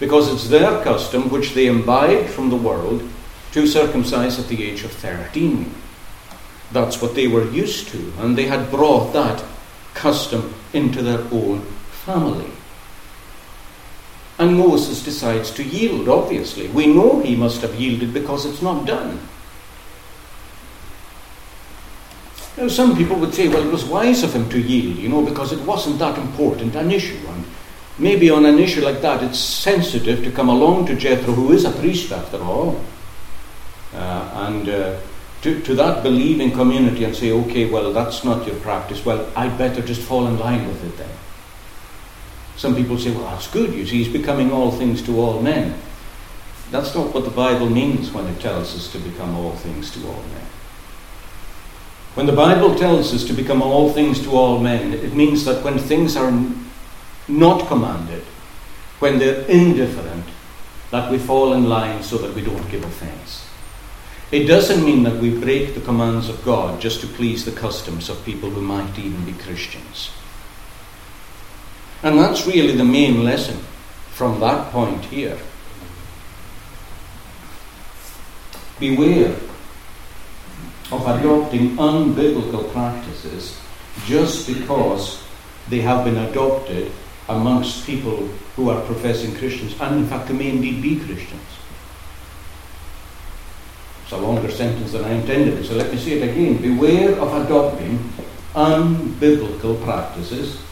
Because 0.00 0.32
it's 0.32 0.48
their 0.48 0.82
custom, 0.82 1.30
which 1.30 1.54
they 1.54 1.66
imbibed 1.68 2.30
from 2.30 2.50
the 2.50 2.56
world, 2.56 3.08
to 3.52 3.66
circumcise 3.66 4.40
at 4.40 4.48
the 4.48 4.64
age 4.64 4.82
of 4.82 4.90
13. 4.90 5.72
That's 6.72 7.00
what 7.00 7.14
they 7.14 7.26
were 7.26 7.48
used 7.50 7.88
to, 7.88 8.12
and 8.18 8.36
they 8.36 8.46
had 8.46 8.70
brought 8.70 9.12
that 9.12 9.44
custom 9.94 10.54
into 10.72 11.02
their 11.02 11.20
own 11.32 11.62
family. 12.04 12.50
And 14.38 14.58
Moses 14.58 15.02
decides 15.02 15.50
to 15.52 15.64
yield, 15.64 16.08
obviously. 16.08 16.68
We 16.68 16.86
know 16.86 17.20
he 17.20 17.34
must 17.36 17.62
have 17.62 17.74
yielded 17.74 18.12
because 18.12 18.44
it's 18.44 18.60
not 18.60 18.86
done. 18.86 19.18
Now, 22.56 22.68
some 22.68 22.96
people 22.96 23.16
would 23.16 23.34
say, 23.34 23.48
well, 23.48 23.66
it 23.66 23.72
was 23.72 23.84
wise 23.84 24.22
of 24.22 24.34
him 24.34 24.48
to 24.50 24.60
yield, 24.60 24.98
you 24.98 25.08
know, 25.08 25.24
because 25.24 25.52
it 25.52 25.60
wasn't 25.60 25.98
that 25.98 26.18
important 26.18 26.74
an 26.74 26.90
issue. 26.90 27.18
And 27.28 27.44
maybe 27.98 28.30
on 28.30 28.46
an 28.46 28.58
issue 28.58 28.82
like 28.82 29.00
that, 29.02 29.22
it's 29.22 29.38
sensitive 29.38 30.24
to 30.24 30.30
come 30.30 30.48
along 30.48 30.86
to 30.86 30.96
Jethro, 30.96 31.34
who 31.34 31.52
is 31.52 31.64
a 31.64 31.70
priest 31.70 32.12
after 32.12 32.38
all, 32.42 32.80
uh, 33.94 34.46
and 34.48 34.68
uh, 34.68 34.96
to, 35.46 35.60
to 35.62 35.74
that 35.76 36.02
believing 36.02 36.50
community 36.50 37.04
and 37.04 37.14
say, 37.14 37.30
okay, 37.30 37.70
well, 37.70 37.92
that's 37.92 38.24
not 38.24 38.44
your 38.48 38.56
practice. 38.56 39.04
Well, 39.04 39.30
I'd 39.36 39.56
better 39.56 39.80
just 39.80 40.02
fall 40.02 40.26
in 40.26 40.40
line 40.40 40.66
with 40.66 40.84
it 40.84 40.96
then. 40.98 41.16
Some 42.56 42.74
people 42.74 42.98
say, 42.98 43.12
well, 43.12 43.30
that's 43.30 43.46
good. 43.46 43.72
You 43.72 43.86
see, 43.86 44.02
he's 44.02 44.12
becoming 44.12 44.50
all 44.50 44.72
things 44.72 45.02
to 45.02 45.20
all 45.20 45.40
men. 45.40 45.78
That's 46.72 46.96
not 46.96 47.14
what 47.14 47.24
the 47.24 47.30
Bible 47.30 47.70
means 47.70 48.10
when 48.10 48.26
it 48.26 48.40
tells 48.40 48.74
us 48.74 48.90
to 48.90 48.98
become 48.98 49.36
all 49.36 49.52
things 49.52 49.92
to 49.92 50.04
all 50.08 50.20
men. 50.34 50.46
When 52.14 52.26
the 52.26 52.32
Bible 52.32 52.74
tells 52.74 53.14
us 53.14 53.22
to 53.28 53.32
become 53.32 53.62
all 53.62 53.92
things 53.92 54.20
to 54.22 54.30
all 54.30 54.58
men, 54.58 54.94
it 54.94 55.14
means 55.14 55.44
that 55.44 55.62
when 55.62 55.78
things 55.78 56.16
are 56.16 56.32
not 57.28 57.68
commanded, 57.68 58.24
when 58.98 59.20
they're 59.20 59.42
indifferent, 59.42 60.24
that 60.90 61.08
we 61.08 61.18
fall 61.18 61.52
in 61.52 61.68
line 61.68 62.02
so 62.02 62.18
that 62.18 62.34
we 62.34 62.42
don't 62.42 62.68
give 62.68 62.82
offense. 62.82 63.46
It 64.32 64.46
doesn't 64.46 64.84
mean 64.84 65.04
that 65.04 65.20
we 65.20 65.38
break 65.38 65.74
the 65.74 65.80
commands 65.80 66.28
of 66.28 66.44
God 66.44 66.80
just 66.80 67.00
to 67.00 67.06
please 67.06 67.44
the 67.44 67.52
customs 67.52 68.08
of 68.08 68.24
people 68.24 68.50
who 68.50 68.60
might 68.60 68.98
even 68.98 69.24
be 69.24 69.32
Christians. 69.32 70.10
And 72.02 72.18
that's 72.18 72.46
really 72.46 72.76
the 72.76 72.84
main 72.84 73.24
lesson 73.24 73.58
from 74.10 74.40
that 74.40 74.72
point 74.72 75.04
here. 75.04 75.38
Beware 78.80 79.36
of 80.92 81.06
adopting 81.06 81.76
unbiblical 81.76 82.70
practices 82.72 83.58
just 84.04 84.46
because 84.46 85.22
they 85.68 85.80
have 85.80 86.04
been 86.04 86.16
adopted 86.16 86.92
amongst 87.28 87.86
people 87.86 88.28
who 88.54 88.70
are 88.70 88.80
professing 88.82 89.34
Christians, 89.34 89.74
and 89.80 89.96
in 89.96 90.06
fact, 90.06 90.28
they 90.28 90.34
may 90.34 90.50
indeed 90.50 90.80
be 90.80 90.96
Christians. 90.96 91.55
It's 94.06 94.12
a 94.12 94.18
longer 94.18 94.48
sentence 94.52 94.92
than 94.92 95.04
I 95.04 95.14
intended, 95.14 95.66
so 95.66 95.74
let 95.74 95.90
me 95.92 95.98
say 95.98 96.12
it 96.20 96.30
again. 96.30 96.62
Beware 96.62 97.18
of 97.18 97.44
adopting 97.44 97.98
unbiblical 98.54 99.82
practices, 99.82 100.62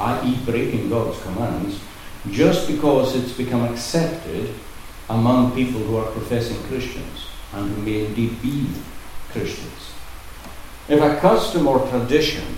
i.e., 0.00 0.36
breaking 0.44 0.88
God's 0.88 1.22
commands, 1.22 1.78
just 2.28 2.66
because 2.66 3.14
it's 3.14 3.30
become 3.30 3.62
accepted 3.62 4.52
among 5.08 5.54
people 5.54 5.80
who 5.82 5.98
are 5.98 6.10
professing 6.10 6.60
Christians 6.64 7.28
and 7.52 7.70
who 7.70 7.82
may 7.82 8.06
indeed 8.06 8.42
be 8.42 8.66
Christians. 9.30 9.92
If 10.88 11.00
a 11.00 11.16
custom 11.20 11.68
or 11.68 11.86
tradition 11.90 12.56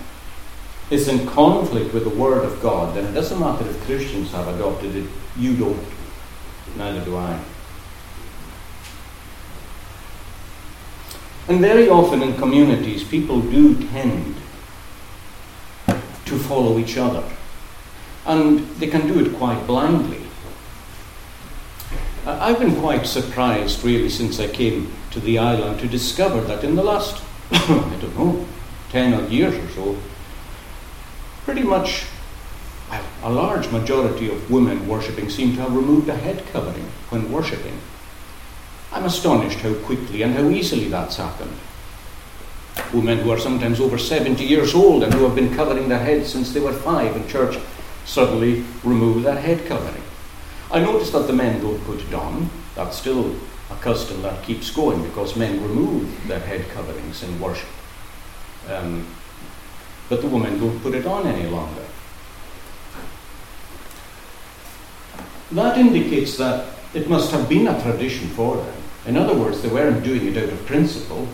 is 0.89 1.07
in 1.07 1.27
conflict 1.27 1.93
with 1.93 2.05
the 2.05 2.09
Word 2.09 2.43
of 2.43 2.59
God, 2.59 2.95
then 2.95 3.05
it 3.05 3.13
doesn't 3.13 3.39
matter 3.39 3.69
if 3.69 3.85
Christians 3.85 4.31
have 4.31 4.47
adopted 4.47 4.95
it, 4.95 5.07
you 5.37 5.55
don't. 5.55 5.85
Neither 6.75 7.05
do 7.05 7.17
I. 7.17 7.39
And 11.47 11.59
very 11.59 11.89
often 11.89 12.21
in 12.21 12.37
communities, 12.37 13.03
people 13.03 13.41
do 13.41 13.75
tend 13.89 14.35
to 15.87 16.39
follow 16.39 16.77
each 16.77 16.97
other. 16.97 17.23
And 18.25 18.59
they 18.77 18.87
can 18.87 19.07
do 19.07 19.19
it 19.25 19.35
quite 19.35 19.67
blindly. 19.67 20.21
I've 22.25 22.59
been 22.59 22.79
quite 22.79 23.05
surprised, 23.05 23.83
really, 23.83 24.09
since 24.09 24.39
I 24.39 24.47
came 24.47 24.93
to 25.11 25.19
the 25.19 25.37
island 25.37 25.81
to 25.81 25.87
discover 25.87 26.39
that 26.41 26.63
in 26.63 26.75
the 26.75 26.83
last, 26.83 27.21
I 27.51 27.97
don't 27.99 28.17
know, 28.17 28.45
10 28.91 29.13
odd 29.13 29.29
years 29.29 29.55
or 29.55 29.69
so, 29.71 29.97
pretty 31.43 31.63
much 31.63 32.05
a 33.23 33.29
large 33.29 33.69
majority 33.71 34.31
of 34.31 34.49
women 34.49 34.87
worshipping 34.87 35.29
seem 35.29 35.55
to 35.55 35.61
have 35.61 35.75
removed 35.75 36.07
a 36.07 36.15
head 36.15 36.45
covering 36.53 36.85
when 37.09 37.29
worshipping. 37.29 37.77
I'm 38.93 39.05
astonished 39.05 39.59
how 39.59 39.73
quickly 39.73 40.21
and 40.21 40.35
how 40.35 40.47
easily 40.49 40.87
that's 40.87 41.17
happened. 41.17 41.57
Women 42.93 43.19
who 43.19 43.31
are 43.31 43.39
sometimes 43.39 43.79
over 43.79 43.97
70 43.97 44.43
years 44.45 44.75
old 44.75 45.03
and 45.03 45.11
who 45.11 45.23
have 45.23 45.33
been 45.35 45.55
covering 45.55 45.89
their 45.89 45.99
heads 45.99 46.31
since 46.31 46.53
they 46.53 46.59
were 46.59 46.73
five 46.73 47.15
in 47.15 47.27
church 47.27 47.57
suddenly 48.05 48.63
remove 48.83 49.23
their 49.23 49.39
head 49.39 49.65
covering. 49.65 50.03
I 50.71 50.79
notice 50.79 51.09
that 51.09 51.25
the 51.25 51.33
men 51.33 51.59
don't 51.59 51.83
put 51.85 52.01
it 52.01 52.13
on. 52.13 52.51
That's 52.75 52.97
still 52.97 53.35
a 53.71 53.75
custom 53.77 54.21
that 54.21 54.43
keeps 54.43 54.69
going 54.69 55.01
because 55.03 55.35
men 55.35 55.61
remove 55.63 56.27
their 56.27 56.39
head 56.39 56.69
coverings 56.69 57.23
in 57.23 57.39
worship. 57.39 57.69
Um, 58.69 59.07
but 60.07 60.21
the 60.21 60.27
women 60.27 60.59
don't 60.59 60.79
put 60.81 60.93
it 60.93 61.07
on 61.07 61.25
any 61.25 61.49
longer. 61.49 61.85
That 65.51 65.77
indicates 65.79 66.37
that 66.37 66.67
it 66.93 67.09
must 67.09 67.31
have 67.31 67.49
been 67.49 67.67
a 67.67 67.81
tradition 67.81 68.27
for 68.29 68.57
them. 68.57 68.82
In 69.05 69.17
other 69.17 69.35
words, 69.35 69.61
they 69.61 69.69
weren't 69.69 70.03
doing 70.03 70.27
it 70.27 70.37
out 70.37 70.51
of 70.51 70.65
principle, 70.65 71.27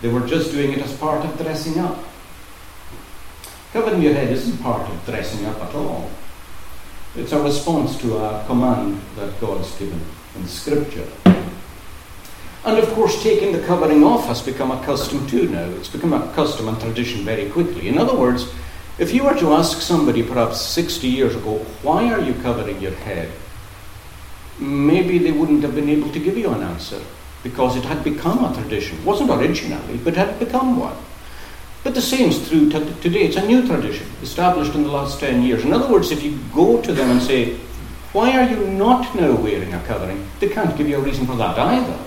they 0.00 0.08
were 0.08 0.26
just 0.26 0.50
doing 0.50 0.72
it 0.72 0.80
as 0.80 0.96
part 0.96 1.24
of 1.24 1.38
dressing 1.38 1.78
up. 1.78 1.98
Covering 3.72 4.02
your 4.02 4.14
head 4.14 4.30
isn't 4.30 4.62
part 4.62 4.88
of 4.88 5.06
dressing 5.06 5.46
up 5.46 5.60
at 5.62 5.74
all. 5.74 6.10
It's 7.14 7.32
a 7.32 7.42
response 7.42 7.98
to 7.98 8.16
a 8.16 8.44
command 8.46 9.00
that 9.16 9.40
God's 9.40 9.70
given 9.78 10.00
in 10.36 10.46
Scripture. 10.46 11.06
And 12.64 12.78
of 12.78 12.88
course, 12.94 13.22
taking 13.22 13.52
the 13.52 13.66
covering 13.66 14.04
off 14.04 14.26
has 14.26 14.40
become 14.40 14.70
a 14.70 14.84
custom 14.84 15.26
too 15.26 15.48
now. 15.48 15.68
It's 15.70 15.88
become 15.88 16.12
a 16.12 16.32
custom 16.32 16.68
and 16.68 16.80
tradition 16.80 17.24
very 17.24 17.50
quickly. 17.50 17.88
In 17.88 17.98
other 17.98 18.16
words, 18.16 18.52
if 18.98 19.12
you 19.12 19.24
were 19.24 19.38
to 19.38 19.54
ask 19.54 19.80
somebody 19.80 20.22
perhaps 20.22 20.60
60 20.60 21.06
years 21.06 21.34
ago, 21.34 21.58
why 21.82 22.12
are 22.12 22.20
you 22.20 22.34
covering 22.34 22.80
your 22.80 22.92
head? 22.92 23.30
Maybe 24.58 25.18
they 25.18 25.32
wouldn't 25.32 25.62
have 25.62 25.74
been 25.74 25.88
able 25.88 26.10
to 26.10 26.18
give 26.18 26.36
you 26.36 26.50
an 26.50 26.62
answer 26.62 27.00
because 27.42 27.76
it 27.76 27.84
had 27.84 28.04
become 28.04 28.44
a 28.44 28.54
tradition. 28.54 28.98
It 28.98 29.04
wasn't 29.04 29.30
originally, 29.30 29.96
but 29.98 30.14
had 30.16 30.38
become 30.38 30.78
one. 30.78 30.96
But 31.82 31.94
the 31.94 32.02
same 32.02 32.28
is 32.28 32.48
true 32.48 32.70
t- 32.70 32.94
today. 33.00 33.24
It's 33.24 33.36
a 33.36 33.46
new 33.46 33.66
tradition 33.66 34.06
established 34.22 34.74
in 34.74 34.84
the 34.84 34.90
last 34.90 35.18
10 35.18 35.42
years. 35.42 35.64
In 35.64 35.72
other 35.72 35.92
words, 35.92 36.12
if 36.12 36.22
you 36.22 36.38
go 36.54 36.80
to 36.80 36.92
them 36.92 37.10
and 37.10 37.20
say, 37.20 37.56
Why 38.12 38.38
are 38.38 38.48
you 38.48 38.68
not 38.68 39.14
now 39.16 39.34
wearing 39.34 39.74
a 39.74 39.80
covering? 39.80 40.28
They 40.38 40.48
can't 40.48 40.76
give 40.76 40.88
you 40.88 40.98
a 40.98 41.00
reason 41.00 41.26
for 41.26 41.34
that 41.36 41.58
either. 41.58 41.98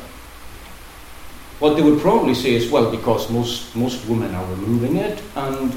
What 1.59 1.75
they 1.75 1.81
would 1.81 1.99
probably 1.99 2.35
say 2.35 2.53
is, 2.53 2.71
Well, 2.71 2.89
because 2.89 3.29
most, 3.29 3.75
most 3.75 4.07
women 4.07 4.33
are 4.33 4.45
removing 4.45 4.95
it, 4.95 5.21
and 5.35 5.75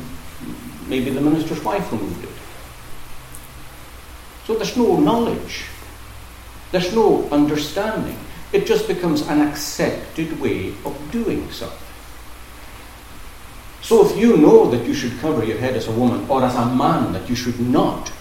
maybe 0.87 1.11
the 1.11 1.21
minister's 1.21 1.63
wife 1.65 1.91
removed 1.91 2.23
it. 2.23 2.31
So 4.47 4.55
there's 4.55 4.77
no 4.77 4.97
knowledge, 5.01 5.65
there's 6.73 6.95
no 6.95 7.29
understanding. 7.31 8.19
It 8.53 8.67
just 8.67 8.89
becomes 8.89 9.23
an 9.29 9.41
accepted 9.41 10.41
way 10.41 10.69
of 10.85 10.97
doing 11.11 11.51
something. 11.51 11.79
So 13.83 14.07
if 14.07 14.17
you 14.17 14.37
know 14.37 14.71
that 14.71 14.87
you 14.87 14.95
should 14.95 15.19
cover 15.21 15.45
your 15.45 15.59
head 15.59 15.75
as 15.75 15.89
a 15.89 15.93
woman 15.93 16.29
or 16.29 16.43
as 16.43 16.55
a 16.55 16.67
man 16.67 17.13
that 17.13 17.29
you 17.29 17.35
should 17.35 17.59
not, 17.61 18.13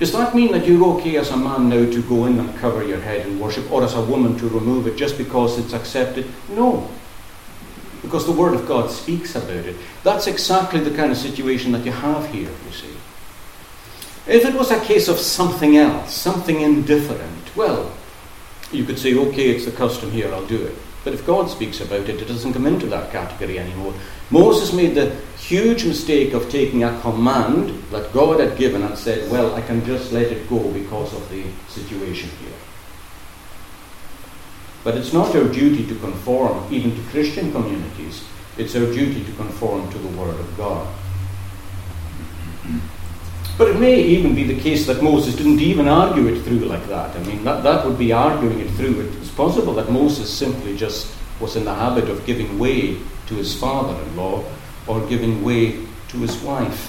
does 0.00 0.10
that 0.12 0.34
mean 0.34 0.50
that 0.52 0.66
you're 0.66 0.84
okay 0.96 1.16
as 1.16 1.30
a 1.30 1.36
man 1.36 1.68
now 1.68 1.88
to 1.88 2.02
go 2.02 2.26
in 2.26 2.38
and 2.38 2.56
cover 2.58 2.82
your 2.82 3.00
head 3.00 3.26
and 3.26 3.40
worship 3.40 3.70
or 3.70 3.84
as 3.84 3.94
a 3.94 4.02
woman 4.02 4.36
to 4.38 4.48
remove 4.48 4.88
it 4.88 4.96
just 4.96 5.16
because 5.16 5.56
it's 5.58 5.72
accepted? 5.72 6.26
No. 6.50 6.88
Because 8.02 8.26
the 8.26 8.32
Word 8.32 8.54
of 8.54 8.66
God 8.66 8.90
speaks 8.90 9.36
about 9.36 9.64
it. 9.64 9.76
That's 10.02 10.26
exactly 10.26 10.80
the 10.80 10.94
kind 10.94 11.12
of 11.12 11.16
situation 11.16 11.70
that 11.72 11.84
you 11.84 11.92
have 11.92 12.26
here, 12.30 12.50
you 12.66 12.72
see. 12.72 12.94
If 14.26 14.44
it 14.44 14.54
was 14.54 14.70
a 14.70 14.80
case 14.80 15.08
of 15.08 15.18
something 15.18 15.76
else, 15.76 16.14
something 16.14 16.60
indifferent, 16.60 17.54
well, 17.54 17.92
you 18.72 18.84
could 18.84 18.98
say, 18.98 19.14
okay, 19.14 19.50
it's 19.50 19.66
the 19.66 19.72
custom 19.72 20.10
here, 20.10 20.32
I'll 20.32 20.46
do 20.46 20.64
it. 20.64 20.74
But 21.04 21.12
if 21.12 21.26
God 21.26 21.50
speaks 21.50 21.80
about 21.82 22.08
it, 22.08 22.22
it 22.22 22.28
doesn't 22.28 22.54
come 22.54 22.66
into 22.66 22.86
that 22.86 23.12
category 23.12 23.58
anymore. 23.58 23.92
Moses 24.30 24.72
made 24.72 24.94
the 24.94 25.14
huge 25.36 25.84
mistake 25.84 26.32
of 26.32 26.48
taking 26.48 26.82
a 26.82 26.98
command 27.02 27.68
that 27.90 28.10
God 28.14 28.40
had 28.40 28.56
given 28.56 28.82
and 28.82 28.96
said, 28.96 29.30
Well, 29.30 29.54
I 29.54 29.60
can 29.60 29.84
just 29.84 30.12
let 30.12 30.32
it 30.32 30.48
go 30.48 30.72
because 30.72 31.12
of 31.12 31.28
the 31.28 31.44
situation 31.68 32.30
here. 32.40 32.56
But 34.82 34.96
it's 34.96 35.12
not 35.12 35.36
our 35.36 35.44
duty 35.44 35.86
to 35.86 35.94
conform, 35.96 36.72
even 36.72 36.94
to 36.94 37.10
Christian 37.10 37.52
communities. 37.52 38.24
It's 38.56 38.74
our 38.74 38.86
duty 38.86 39.24
to 39.24 39.32
conform 39.32 39.90
to 39.90 39.98
the 39.98 40.16
Word 40.16 40.40
of 40.40 40.56
God. 40.56 40.88
But 43.56 43.68
it 43.68 43.78
may 43.78 44.02
even 44.02 44.34
be 44.34 44.42
the 44.42 44.60
case 44.60 44.86
that 44.86 45.02
Moses 45.02 45.36
didn't 45.36 45.60
even 45.60 45.86
argue 45.86 46.26
it 46.26 46.42
through 46.42 46.60
like 46.60 46.86
that. 46.88 47.14
I 47.14 47.22
mean, 47.22 47.44
that, 47.44 47.62
that 47.62 47.86
would 47.86 47.98
be 47.98 48.12
arguing 48.12 48.58
it 48.58 48.70
through. 48.70 49.00
It's 49.20 49.30
possible 49.30 49.74
that 49.74 49.90
Moses 49.90 50.32
simply 50.32 50.76
just 50.76 51.14
was 51.38 51.54
in 51.54 51.64
the 51.64 51.74
habit 51.74 52.08
of 52.08 52.26
giving 52.26 52.58
way 52.58 52.98
to 53.26 53.34
his 53.34 53.54
father 53.54 54.00
in 54.02 54.16
law 54.16 54.44
or 54.88 55.06
giving 55.06 55.44
way 55.44 55.84
to 56.08 56.18
his 56.18 56.36
wife. 56.42 56.88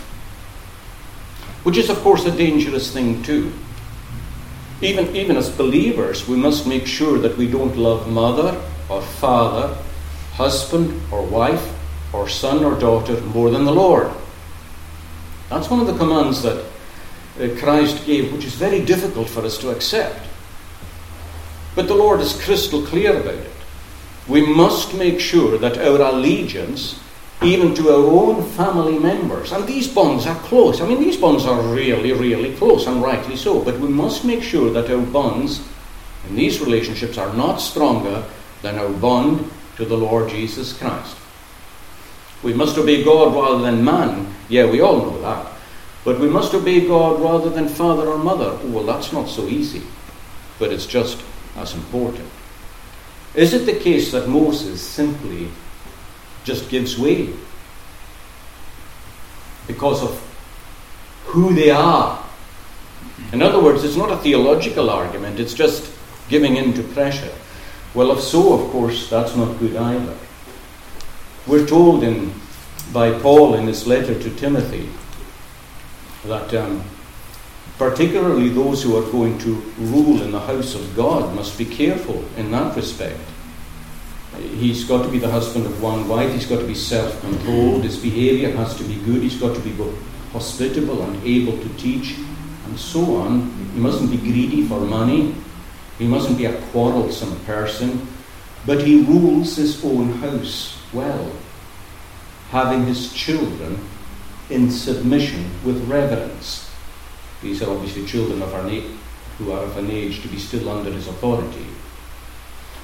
Which 1.64 1.78
is, 1.78 1.90
of 1.90 1.98
course, 2.00 2.26
a 2.26 2.32
dangerous 2.32 2.92
thing, 2.92 3.22
too. 3.22 3.54
Even, 4.82 5.16
even 5.16 5.38
as 5.38 5.50
believers, 5.50 6.28
we 6.28 6.36
must 6.36 6.68
make 6.68 6.88
sure 6.88 7.20
that 7.20 7.38
we 7.38 7.50
don't 7.50 7.78
love 7.78 8.10
mother 8.10 8.60
or 8.90 9.02
father, 9.02 9.76
husband 10.34 11.02
or 11.12 11.24
wife, 11.26 11.74
or 12.12 12.28
son 12.28 12.64
or 12.64 12.80
daughter 12.80 13.20
more 13.22 13.50
than 13.52 13.66
the 13.66 13.72
Lord. 13.72 14.12
That's 15.50 15.70
one 15.70 15.80
of 15.80 15.88
the 15.88 15.98
commands 15.98 16.42
that 16.42 16.66
uh, 17.40 17.60
Christ 17.60 18.06
gave, 18.06 18.34
which 18.34 18.46
is 18.46 18.56
very 18.56 18.84
difficult 18.84 19.30
for 19.30 19.46
us 19.46 19.58
to 19.60 19.70
accept. 19.70 20.28
But 21.76 21.88
the 21.88 21.96
Lord 21.96 22.22
is 22.22 22.42
crystal 22.42 22.82
clear 22.82 23.20
about 23.20 23.36
it. 23.36 23.52
We 24.28 24.46
must 24.46 24.96
make 24.96 25.20
sure 25.20 25.58
that 25.58 25.78
our 25.78 26.02
allegiance, 26.02 27.00
even 27.44 27.76
to 27.76 27.90
our 27.90 28.06
own 28.06 28.44
family 28.52 28.98
members, 28.98 29.52
and 29.52 29.68
these 29.68 29.88
bonds 29.88 30.26
are 30.26 30.40
close. 30.40 30.82
I 30.82 30.88
mean, 30.88 31.00
these 31.00 31.18
bonds 31.18 31.46
are 31.46 31.62
really, 31.62 32.14
really 32.14 32.56
close, 32.56 32.88
and 32.88 33.04
rightly 33.04 33.36
so. 33.36 33.62
But 33.62 33.80
we 33.80 33.90
must 33.90 34.26
make 34.26 34.42
sure 34.42 34.72
that 34.72 34.90
our 34.90 35.02
bonds 35.06 35.68
in 36.28 36.36
these 36.36 36.60
relationships 36.60 37.18
are 37.18 37.34
not 37.34 37.58
stronger 37.58 38.24
than 38.62 38.80
our 38.80 38.90
bond 38.90 39.52
to 39.76 39.86
the 39.86 39.98
Lord 39.98 40.30
Jesus 40.30 40.74
Christ. 40.74 41.18
We 42.44 42.54
must 42.54 42.78
obey 42.78 43.04
God 43.04 43.34
rather 43.34 43.64
than 43.64 43.84
man. 43.84 44.34
Yeah, 44.50 44.70
we 44.70 44.82
all 44.82 44.98
know 44.98 45.22
that. 45.22 45.52
But 46.04 46.20
we 46.20 46.30
must 46.30 46.54
obey 46.54 46.88
God 46.88 47.20
rather 47.20 47.50
than 47.50 47.68
father 47.68 48.08
or 48.08 48.18
mother. 48.18 48.58
well, 48.66 48.84
that's 48.84 49.12
not 49.12 49.28
so 49.28 49.48
easy. 49.48 49.82
But 50.60 50.72
it's 50.72 50.86
just 50.86 51.24
as 51.56 51.74
important. 51.74 52.30
Is 53.34 53.54
it 53.54 53.66
the 53.66 53.78
case 53.78 54.12
that 54.12 54.30
Moses 54.30 54.82
simply 54.82 55.50
just 56.44 56.70
gives 56.70 56.98
way 56.98 57.34
because 59.68 60.04
of 60.04 60.22
who 61.26 61.54
they 61.54 61.72
are? 61.72 62.24
In 63.34 63.42
other 63.42 63.62
words, 63.62 63.84
it's 63.84 63.98
not 63.98 64.12
a 64.12 64.18
theological 64.18 64.90
argument, 64.90 65.40
it's 65.40 65.54
just 65.54 65.92
giving 66.30 66.58
in 66.58 66.74
to 66.74 66.84
pressure. 66.84 67.34
Well, 67.94 68.12
if 68.12 68.22
so, 68.22 68.54
of 68.54 68.72
course, 68.72 69.10
that's 69.10 69.36
not 69.36 69.58
good 69.58 69.76
either. 69.76 70.16
We're 71.48 71.68
told 71.68 72.04
in, 72.04 72.34
by 72.92 73.12
Paul 73.20 73.54
in 73.54 73.68
his 73.68 73.86
letter 73.86 74.20
to 74.20 74.36
Timothy 74.36 74.90
that 76.26 76.52
um, 76.56 76.84
particularly 77.78 78.50
those 78.50 78.82
who 78.82 78.98
are 78.98 79.12
going 79.12 79.38
to 79.40 79.54
rule 79.78 80.24
in 80.24 80.32
the 80.32 80.40
house 80.40 80.74
of 80.74 80.96
God 80.96 81.36
must 81.36 81.56
be 81.56 81.66
careful 81.66 82.26
in 82.36 82.50
that 82.50 82.76
respect. 82.76 83.20
He's 84.38 84.86
got 84.86 85.04
to 85.04 85.12
be 85.12 85.20
the 85.20 85.30
husband 85.30 85.68
of 85.68 85.84
one 85.84 86.08
wife, 86.08 86.34
he's 86.34 86.48
got 86.48 86.60
to 86.60 86.66
be 86.66 86.74
self 86.74 87.22
controlled, 87.22 87.84
his 87.84 87.98
behavior 87.98 88.52
has 88.58 88.76
to 88.78 88.84
be 88.84 88.96
good, 88.96 89.22
he's 89.22 89.40
got 89.40 89.56
to 89.56 89.62
be 89.62 89.72
hospitable 90.32 91.04
and 91.04 91.24
able 91.24 91.58
to 91.60 91.70
teach, 91.78 92.16
and 92.66 92.80
so 92.80 93.18
on. 93.18 93.52
He 93.76 93.80
mustn't 93.80 94.10
be 94.10 94.18
greedy 94.18 94.68
for 94.68 94.80
money, 94.80 95.36
he 96.00 96.08
mustn't 96.08 96.40
be 96.40 96.46
a 96.46 96.60
quarrelsome 96.72 97.40
person, 97.46 98.08
but 98.66 98.82
he 98.84 99.04
rules 99.04 99.56
his 99.58 99.86
own 99.86 100.12
house 100.14 100.75
well, 100.96 101.32
having 102.50 102.86
his 102.86 103.14
children 103.14 103.80
in 104.50 104.72
submission 104.72 105.50
with 105.64 105.88
reverence. 105.90 106.72
These 107.42 107.62
are 107.62 107.72
obviously 107.72 108.06
children 108.06 108.42
of 108.42 108.54
our 108.54 108.64
na- 108.64 108.88
who 109.38 109.52
are 109.52 109.64
of 109.64 109.78
an 109.78 109.92
age 109.92 110.22
to 110.22 110.28
be 110.28 110.40
still 110.40 110.70
under 110.70 110.92
his 110.92 111.08
authority. 111.08 111.66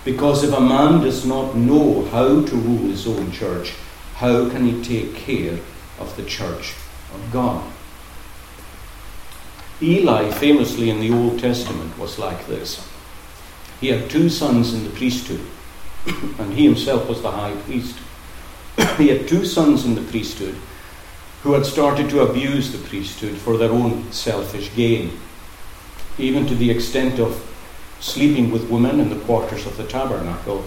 Because 0.03 0.43
if 0.43 0.53
a 0.53 0.59
man 0.59 1.01
does 1.01 1.25
not 1.25 1.55
know 1.55 2.05
how 2.05 2.43
to 2.43 2.55
rule 2.55 2.89
his 2.89 3.07
own 3.07 3.31
church, 3.31 3.73
how 4.15 4.49
can 4.49 4.65
he 4.65 4.83
take 4.83 5.15
care 5.15 5.59
of 5.99 6.15
the 6.17 6.23
church 6.23 6.73
of 7.13 7.31
God? 7.31 7.63
Eli, 9.81 10.29
famously 10.31 10.89
in 10.89 10.99
the 10.99 11.11
Old 11.11 11.39
Testament, 11.39 11.97
was 11.97 12.19
like 12.19 12.45
this. 12.47 12.87
He 13.79 13.87
had 13.87 14.09
two 14.09 14.29
sons 14.29 14.73
in 14.73 14.83
the 14.83 14.91
priesthood, 14.91 15.41
and 16.05 16.53
he 16.53 16.65
himself 16.65 17.07
was 17.07 17.21
the 17.21 17.31
high 17.31 17.55
priest. 17.61 17.97
he 18.97 19.09
had 19.09 19.27
two 19.27 19.45
sons 19.45 19.85
in 19.85 19.95
the 19.95 20.01
priesthood 20.01 20.55
who 21.43 21.53
had 21.53 21.65
started 21.65 22.09
to 22.09 22.21
abuse 22.21 22.71
the 22.71 22.87
priesthood 22.87 23.35
for 23.35 23.57
their 23.57 23.71
own 23.71 24.11
selfish 24.11 24.73
gain, 24.75 25.17
even 26.17 26.45
to 26.45 26.55
the 26.55 26.69
extent 26.69 27.19
of 27.19 27.47
sleeping 27.99 28.51
with 28.51 28.69
women 28.69 28.99
in 28.99 29.09
the 29.09 29.25
quarters 29.25 29.65
of 29.65 29.77
the 29.77 29.85
tabernacle 29.85 30.65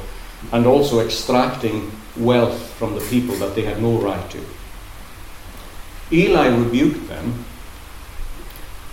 and 0.52 0.66
also 0.66 1.00
extracting 1.00 1.90
wealth 2.16 2.70
from 2.74 2.94
the 2.94 3.00
people 3.02 3.34
that 3.36 3.54
they 3.54 3.62
had 3.62 3.80
no 3.80 3.98
right 3.98 4.30
to. 4.30 4.44
Eli 6.12 6.48
rebuked 6.48 7.08
them, 7.08 7.44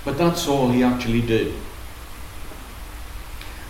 but 0.05 0.17
that's 0.17 0.47
all 0.47 0.69
he 0.69 0.83
actually 0.83 1.21
did. 1.21 1.53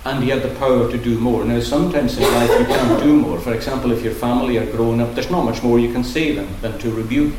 And 0.03 0.23
he 0.23 0.29
had 0.29 0.41
the 0.41 0.53
power 0.55 0.89
to 0.89 0.97
do 0.97 1.19
more. 1.19 1.45
Now, 1.45 1.59
sometimes 1.59 2.17
in 2.17 2.23
life 2.23 2.59
you 2.59 2.65
can't 2.65 3.03
do 3.03 3.15
more. 3.15 3.39
For 3.39 3.53
example, 3.53 3.91
if 3.91 4.03
your 4.03 4.13
family 4.13 4.57
are 4.57 4.65
grown 4.65 4.99
up, 4.99 5.13
there's 5.13 5.29
not 5.29 5.45
much 5.45 5.61
more 5.61 5.79
you 5.79 5.93
can 5.93 6.03
say 6.03 6.33
than, 6.33 6.47
than 6.61 6.79
to 6.79 6.91
rebuke 6.91 7.33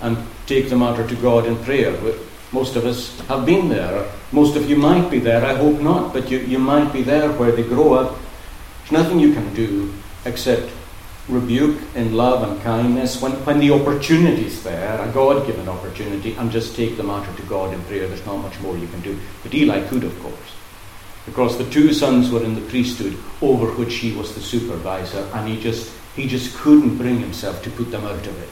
and 0.00 0.16
take 0.46 0.68
the 0.68 0.76
matter 0.76 1.06
to 1.06 1.14
God 1.16 1.46
in 1.46 1.56
prayer. 1.64 1.96
Most 2.50 2.76
of 2.76 2.84
us 2.84 3.18
have 3.28 3.46
been 3.46 3.68
there. 3.68 4.10
Most 4.32 4.56
of 4.56 4.68
you 4.68 4.76
might 4.76 5.10
be 5.10 5.20
there. 5.20 5.44
I 5.44 5.54
hope 5.54 5.80
not, 5.80 6.12
but 6.12 6.30
you, 6.30 6.38
you 6.38 6.58
might 6.58 6.92
be 6.92 7.02
there 7.02 7.30
where 7.32 7.52
they 7.52 7.62
grow 7.62 7.94
up. 7.94 8.18
There's 8.80 8.92
nothing 8.92 9.20
you 9.20 9.32
can 9.32 9.54
do 9.54 9.94
except 10.24 10.70
rebuke 11.28 11.80
in 11.94 12.16
love 12.16 12.42
and 12.48 12.60
kindness 12.62 13.22
when, 13.22 13.32
when 13.44 13.60
the 13.60 13.70
opportunity 13.70 14.46
is 14.46 14.62
there, 14.64 15.00
a 15.00 15.10
God 15.12 15.46
given 15.46 15.68
opportunity, 15.68 16.34
and 16.34 16.50
just 16.50 16.74
take 16.74 16.96
the 16.96 17.02
matter 17.02 17.32
to 17.32 17.42
God 17.42 17.72
in 17.72 17.80
prayer. 17.84 18.08
There's 18.08 18.26
not 18.26 18.38
much 18.38 18.58
more 18.60 18.76
you 18.76 18.88
can 18.88 19.00
do. 19.00 19.18
But 19.42 19.54
Eli 19.54 19.86
could, 19.86 20.04
of 20.04 20.18
course. 20.20 20.56
Because 21.26 21.56
the 21.56 21.70
two 21.70 21.92
sons 21.92 22.30
were 22.30 22.42
in 22.42 22.54
the 22.54 22.60
priesthood 22.62 23.16
over 23.40 23.66
which 23.72 23.94
he 23.96 24.12
was 24.12 24.34
the 24.34 24.40
supervisor, 24.40 25.28
and 25.34 25.48
he 25.48 25.60
just 25.60 25.92
he 26.16 26.26
just 26.26 26.56
couldn't 26.56 26.98
bring 26.98 27.20
himself 27.20 27.62
to 27.62 27.70
put 27.70 27.90
them 27.90 28.04
out 28.04 28.26
of 28.26 28.42
it. 28.42 28.48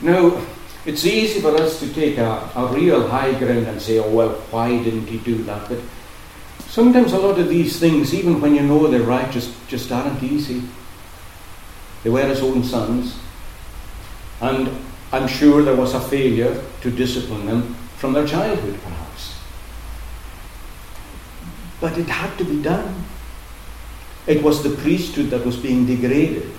Now, 0.00 0.40
it's 0.84 1.04
easy 1.04 1.40
for 1.40 1.54
us 1.56 1.80
to 1.80 1.92
take 1.92 2.18
a, 2.18 2.50
a 2.54 2.66
real 2.72 3.08
high 3.08 3.36
ground 3.38 3.66
and 3.66 3.80
say, 3.80 3.98
oh, 3.98 4.10
well, 4.10 4.30
why 4.50 4.82
didn't 4.82 5.06
he 5.06 5.18
do 5.18 5.42
that? 5.44 5.68
But 5.68 5.80
sometimes 6.60 7.12
a 7.12 7.18
lot 7.18 7.38
of 7.38 7.48
these 7.48 7.78
things, 7.78 8.14
even 8.14 8.40
when 8.40 8.54
you 8.54 8.62
know 8.62 8.86
they're 8.86 9.02
right, 9.02 9.30
just, 9.30 9.52
just 9.68 9.90
aren't 9.90 10.22
easy. 10.22 10.62
They 12.04 12.10
were 12.10 12.26
his 12.26 12.42
own 12.42 12.62
sons. 12.62 13.18
And 14.40 14.70
I'm 15.12 15.26
sure 15.26 15.62
there 15.62 15.76
was 15.76 15.94
a 15.94 16.00
failure 16.00 16.62
to 16.82 16.90
discipline 16.90 17.46
them 17.46 17.74
from 17.96 18.12
their 18.12 18.26
childhood, 18.26 18.78
perhaps. 18.82 19.07
But 21.80 21.96
it 21.96 22.08
had 22.08 22.36
to 22.38 22.44
be 22.44 22.60
done. 22.62 23.04
It 24.26 24.42
was 24.42 24.62
the 24.62 24.76
priesthood 24.76 25.30
that 25.30 25.44
was 25.44 25.56
being 25.56 25.86
degraded. 25.86 26.50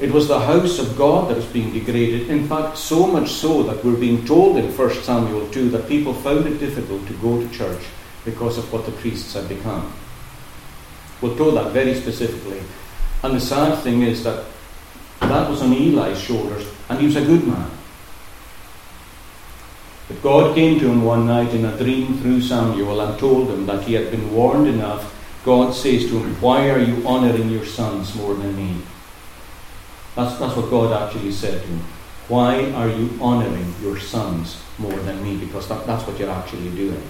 It 0.00 0.12
was 0.12 0.28
the 0.28 0.40
house 0.40 0.78
of 0.78 0.96
God 0.96 1.30
that 1.30 1.36
was 1.36 1.46
being 1.46 1.72
degraded. 1.72 2.30
In 2.30 2.48
fact, 2.48 2.78
so 2.78 3.06
much 3.06 3.30
so 3.30 3.62
that 3.64 3.84
we're 3.84 3.96
being 3.96 4.24
told 4.24 4.56
in 4.56 4.72
1 4.76 4.90
Samuel 5.02 5.48
2 5.50 5.70
that 5.70 5.88
people 5.88 6.14
found 6.14 6.46
it 6.46 6.58
difficult 6.58 7.06
to 7.06 7.12
go 7.14 7.40
to 7.40 7.48
church 7.50 7.82
because 8.24 8.58
of 8.58 8.72
what 8.72 8.86
the 8.86 8.92
priests 8.92 9.34
had 9.34 9.48
become. 9.48 9.92
We're 11.20 11.36
told 11.36 11.56
that 11.56 11.72
very 11.72 11.94
specifically. 11.94 12.60
And 13.22 13.34
the 13.34 13.40
sad 13.40 13.82
thing 13.82 14.02
is 14.02 14.24
that 14.24 14.46
that 15.20 15.50
was 15.50 15.60
on 15.60 15.72
Eli's 15.72 16.20
shoulders, 16.20 16.66
and 16.88 16.98
he 16.98 17.06
was 17.06 17.16
a 17.16 17.24
good 17.24 17.46
man. 17.46 17.70
But 20.10 20.22
God 20.22 20.54
came 20.56 20.80
to 20.80 20.90
him 20.90 21.04
one 21.04 21.28
night 21.28 21.54
in 21.54 21.64
a 21.64 21.76
dream 21.78 22.18
through 22.18 22.40
Samuel 22.40 23.00
and 23.00 23.16
told 23.16 23.48
him 23.48 23.64
that 23.66 23.84
he 23.84 23.94
had 23.94 24.10
been 24.10 24.34
warned 24.34 24.66
enough. 24.66 25.14
God 25.44 25.72
says 25.72 26.06
to 26.06 26.18
him, 26.18 26.34
Why 26.40 26.68
are 26.68 26.80
you 26.80 27.06
honouring 27.06 27.48
your 27.48 27.64
sons 27.64 28.16
more 28.16 28.34
than 28.34 28.56
me? 28.56 28.82
That's, 30.16 30.36
that's 30.40 30.56
what 30.56 30.68
God 30.68 31.00
actually 31.00 31.30
said 31.30 31.62
to 31.62 31.68
him. 31.68 31.78
Why 32.26 32.72
are 32.72 32.88
you 32.88 33.16
honoring 33.20 33.72
your 33.80 34.00
sons 34.00 34.60
more 34.78 34.98
than 34.98 35.22
me? 35.22 35.36
Because 35.36 35.68
that, 35.68 35.86
that's 35.86 36.04
what 36.04 36.18
you're 36.18 36.28
actually 36.28 36.70
doing. 36.70 37.06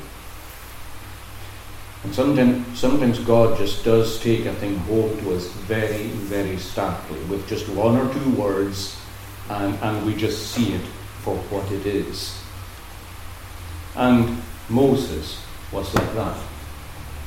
And 2.05 2.15
sometimes, 2.15 2.79
sometimes 2.79 3.19
God 3.21 3.57
just 3.57 3.83
does 3.83 4.21
take 4.21 4.45
a 4.45 4.53
thing 4.57 4.77
home 4.77 5.19
to 5.21 5.37
us 5.37 5.47
very, 5.65 6.09
very 6.09 6.59
starkly 6.59 7.19
with 7.31 7.49
just 7.49 7.67
one 7.71 7.97
or 7.97 8.13
two 8.13 8.31
words, 8.33 9.01
and, 9.49 9.75
and 9.77 10.05
we 10.05 10.15
just 10.15 10.51
see 10.53 10.75
it 10.75 10.85
for 11.23 11.37
what 11.49 11.73
it 11.73 11.87
is. 11.87 12.40
And 13.97 14.43
Moses 14.69 15.43
was 15.73 15.93
like 15.95 16.15
that. 16.15 16.37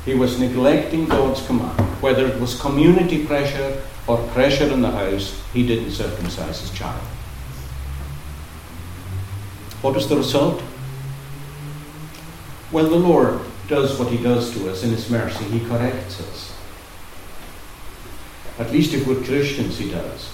He 0.06 0.14
was 0.14 0.40
neglecting 0.40 1.06
God's 1.06 1.46
command, 1.46 1.80
whether 2.02 2.28
it 2.28 2.40
was 2.40 2.60
community 2.60 3.26
pressure 3.26 3.82
or 4.08 4.18
pressure 4.30 4.72
in 4.72 4.82
the 4.82 4.92
house, 4.92 5.42
he 5.54 5.66
didn't 5.66 5.92
circumcise 5.92 6.60
his 6.60 6.72
child. 6.72 7.02
What 9.82 9.96
was 9.96 10.08
the 10.08 10.18
result? 10.18 10.62
Well, 12.72 12.90
the 12.90 12.96
Lord 12.96 13.40
does 13.68 13.98
what 14.00 14.10
he 14.10 14.22
does 14.22 14.52
to 14.54 14.70
us 14.70 14.84
in 14.84 14.90
his 14.90 15.10
mercy. 15.10 15.44
He 15.46 15.66
corrects 15.68 16.20
us. 16.22 16.54
At 18.60 18.72
least 18.72 18.94
if 18.94 19.08
we're 19.08 19.24
Christians, 19.24 19.78
he 19.78 19.90
does. 19.90 20.30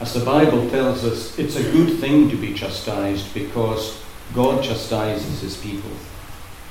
As 0.00 0.14
the 0.14 0.24
Bible 0.24 0.68
tells 0.70 1.04
us, 1.04 1.38
it's 1.38 1.56
a 1.56 1.72
good 1.72 1.98
thing 1.98 2.30
to 2.30 2.36
be 2.36 2.54
chastised 2.54 3.32
because 3.34 4.02
God 4.34 4.62
chastises 4.62 5.40
his 5.40 5.56
people. 5.56 5.90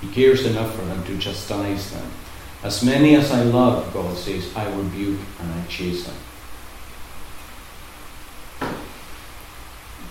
He 0.01 0.07
cares 0.09 0.45
enough 0.45 0.75
for 0.75 0.85
them 0.85 1.03
to 1.05 1.17
chastise 1.17 1.91
them. 1.91 2.11
As 2.63 2.83
many 2.83 3.15
as 3.15 3.31
I 3.31 3.43
love, 3.43 3.93
God 3.93 4.17
says, 4.17 4.55
I 4.55 4.69
rebuke 4.73 5.19
and 5.39 5.51
I 5.51 5.65
chasten. 5.67 6.13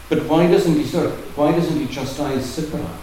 But 0.08 0.24
why 0.26 0.46
doesn't 0.46 0.74
he, 0.74 0.84
sir, 0.84 1.10
why 1.34 1.52
doesn't 1.52 1.78
he 1.78 1.86
chastise 1.86 2.44
Zipporah? 2.44 2.98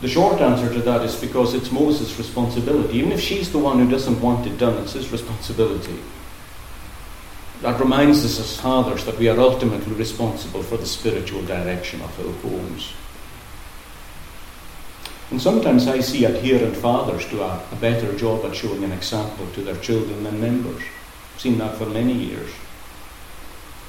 The 0.00 0.08
short 0.08 0.40
answer 0.40 0.72
to 0.72 0.80
that 0.80 1.02
is 1.02 1.16
because 1.16 1.54
it's 1.54 1.70
Moses' 1.70 2.16
responsibility. 2.18 2.98
Even 2.98 3.12
if 3.12 3.20
she's 3.20 3.52
the 3.52 3.58
one 3.58 3.78
who 3.78 3.90
doesn't 3.90 4.20
want 4.20 4.46
it 4.46 4.56
done, 4.56 4.82
it's 4.82 4.94
his 4.94 5.12
responsibility. 5.12 5.98
That 7.62 7.78
reminds 7.78 8.24
us 8.24 8.40
as 8.40 8.58
fathers 8.58 9.04
that 9.04 9.18
we 9.18 9.28
are 9.28 9.38
ultimately 9.38 9.92
responsible 9.92 10.62
for 10.62 10.78
the 10.78 10.86
spiritual 10.86 11.42
direction 11.42 12.00
of 12.00 12.18
our 12.18 12.32
homes. 12.40 12.94
And 15.30 15.40
sometimes 15.40 15.86
I 15.86 16.00
see 16.00 16.24
adherent 16.24 16.76
fathers 16.76 17.28
do 17.28 17.42
a, 17.42 17.62
a 17.70 17.76
better 17.76 18.16
job 18.16 18.44
at 18.46 18.56
showing 18.56 18.82
an 18.82 18.92
example 18.92 19.46
to 19.52 19.62
their 19.62 19.76
children 19.76 20.24
than 20.24 20.40
members. 20.40 20.82
I've 21.34 21.40
seen 21.40 21.58
that 21.58 21.76
for 21.76 21.86
many 21.86 22.14
years. 22.14 22.50